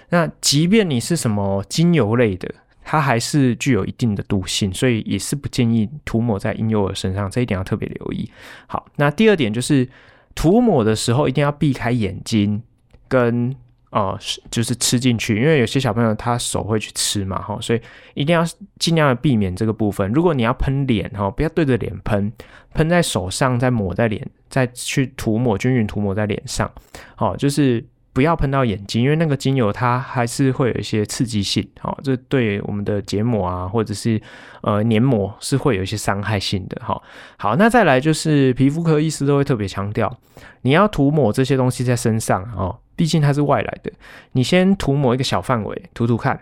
[0.09, 2.47] 那即便你是什么精油类的，
[2.83, 8.29] 它还是具有一定的毒性，所以也是不建议涂抹在婴幼儿身上，这一点要特别留意。
[8.67, 9.89] 好，那第二点就是。
[10.35, 12.61] 涂抹的时候一定要避开眼睛
[13.07, 13.55] 跟
[13.91, 14.17] 呃，
[14.49, 17.81] 就是吃进去，因为有些小朋友他手会去吃嘛，哈，所以
[18.15, 18.43] 一定要
[18.79, 20.11] 尽量的避免这个部分。
[20.11, 22.33] 如果你要喷脸哈，不要对着脸喷，
[22.73, 26.71] 喷在手上，再抹在脸，再去涂抹均匀涂抹在脸上，
[27.15, 27.85] 好，就是。
[28.13, 34.21] 不要喷到眼睛，因为那个精油它还是会有一些刺激性，好，这对我们的结膜啊，或者是
[34.61, 37.01] 呃黏膜是会有一些伤害性的，好，
[37.37, 40.15] 好，那再来就是皮肤科医师都会特别强调，
[40.61, 43.91] 你要涂抹这些东西在身上哦，毕竟它是外来的，
[44.33, 46.39] 你先涂抹一个小范围，涂涂看，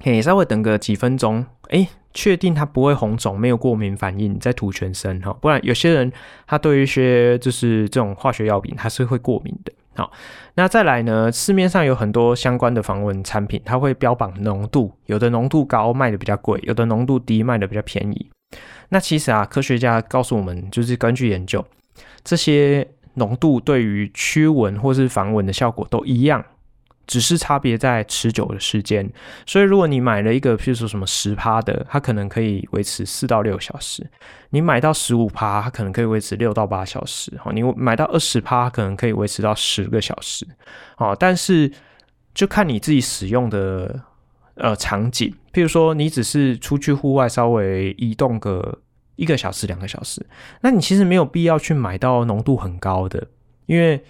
[0.00, 6.10] 嘿，稍微等个几分钟，哎，确定它不会红肿，没有过敏反应，再涂全身哈，不然有些人
[6.46, 9.72] 他对于一些就是这种化学药品，他是会过敏的。
[9.98, 10.12] 好，
[10.54, 11.32] 那再来呢？
[11.32, 18.30] 市面上有很多相关的防蚊产品，它会标榜浓度，有的浓度高卖的比较贵，有的浓度低卖的比较便宜。
[18.90, 21.66] 那其实啊，科学家告诉我们，就是根据研究，
[22.22, 26.44] 这些浓度对于驱蚊或是防蚊的效果都一样。
[27.08, 29.10] 只是差别在持久的时间，
[29.46, 34.04] 所以如果你买了一个，譬如说什么十趴的，它可能可以维持四到六小时；
[34.50, 37.32] 你买到十五趴，它可能可以维持六到八小时。
[37.42, 40.46] 好，你买到二十趴，可能可以维持到十个小时。
[40.96, 41.70] 好，但是
[42.34, 44.00] 就看你自己使用的
[44.54, 48.78] 呃场景，譬如说你只是出去户外稍微移动个
[49.16, 50.24] 一个小时、两个小时，
[50.60, 53.26] 那你其实没有必要去买到浓度很高的，
[53.66, 54.02] 因为。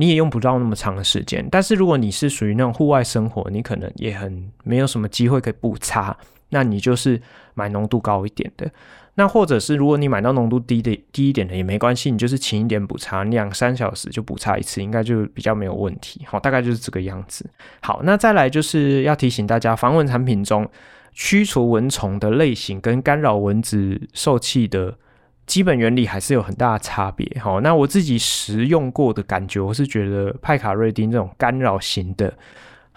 [0.00, 6.16] 你也用不到那么长的时间，但是如果你是属于那种户外生活，你可能也很没有什么机会可以补擦，
[6.50, 7.20] 那你就是
[7.54, 8.70] 买浓度高一点的。
[9.18, 16.22] 那或者是如果你买到浓度低的低一点的也没关系，你就是勤一点补擦，两三小时就补擦一次，应该就比较没有问题。
[16.24, 17.44] 好，大概就是这个样子。
[17.82, 20.70] 好，那再来就是要提醒大家，防蚊产品中
[21.12, 24.96] 驱除蚊虫的类型跟干扰蚊子受气的
[25.46, 27.28] 基本原理还是有很大的差别。
[27.42, 32.32] 好，那我自己实用过的感觉，我是觉得派卡瑞丁这种干扰型的。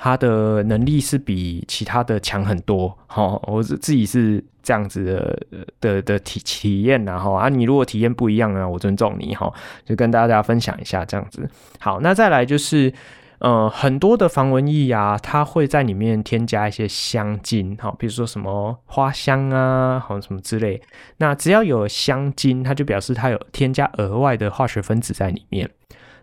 [0.03, 9.53] 它的能力是比其他的强很多，哈，我自自己是这样子的的的体体验，然后啊，你如果体验不一样呢，我尊重你，哈，
[9.85, 11.47] 就跟大家分享一下这样子。
[11.79, 12.91] 好，那再来就是，
[13.37, 20.81] 呃，很多的防蚊液啊，它会在里面添加一些香精，哈，比如说什么花香啊，好什么之类。
[21.17, 25.69] 那只要有香精，它就表示它有添加额外的化学分子在里面。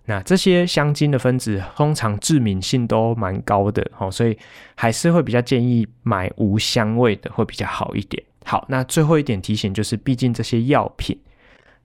[0.09, 4.37] 那这些香精的分子通常致敏性都蛮高的，哦，所以
[4.75, 8.21] 还是会比较建议买无香味的会比较好一点。
[8.45, 11.17] 好，那最后一点提醒就是，毕竟这些药品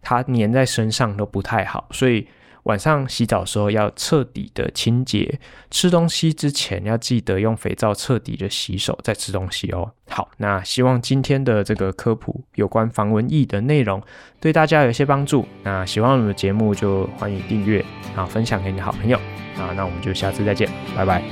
[0.01, 2.25] 它粘在身上都不太好，所以。
[2.64, 9.91] 晚上洗澡的时候要彻底的清洁，吃东西之前要记得用肥皂彻底的洗手再吃东西哦。
[10.07, 14.02] 好，那希望今天的这个科普有关防蚊疫的内容
[14.40, 15.45] 对大家有些帮助。
[15.64, 17.84] 那喜欢我们的节目就欢迎订阅，
[18.15, 19.18] 然后分享给你的好朋友。
[19.57, 21.23] 啊，那我们就下次再见，拜拜。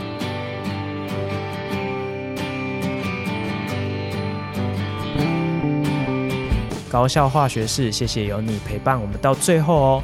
[6.89, 10.03] 高效化学式，谢谢有你陪伴我们到最后哦。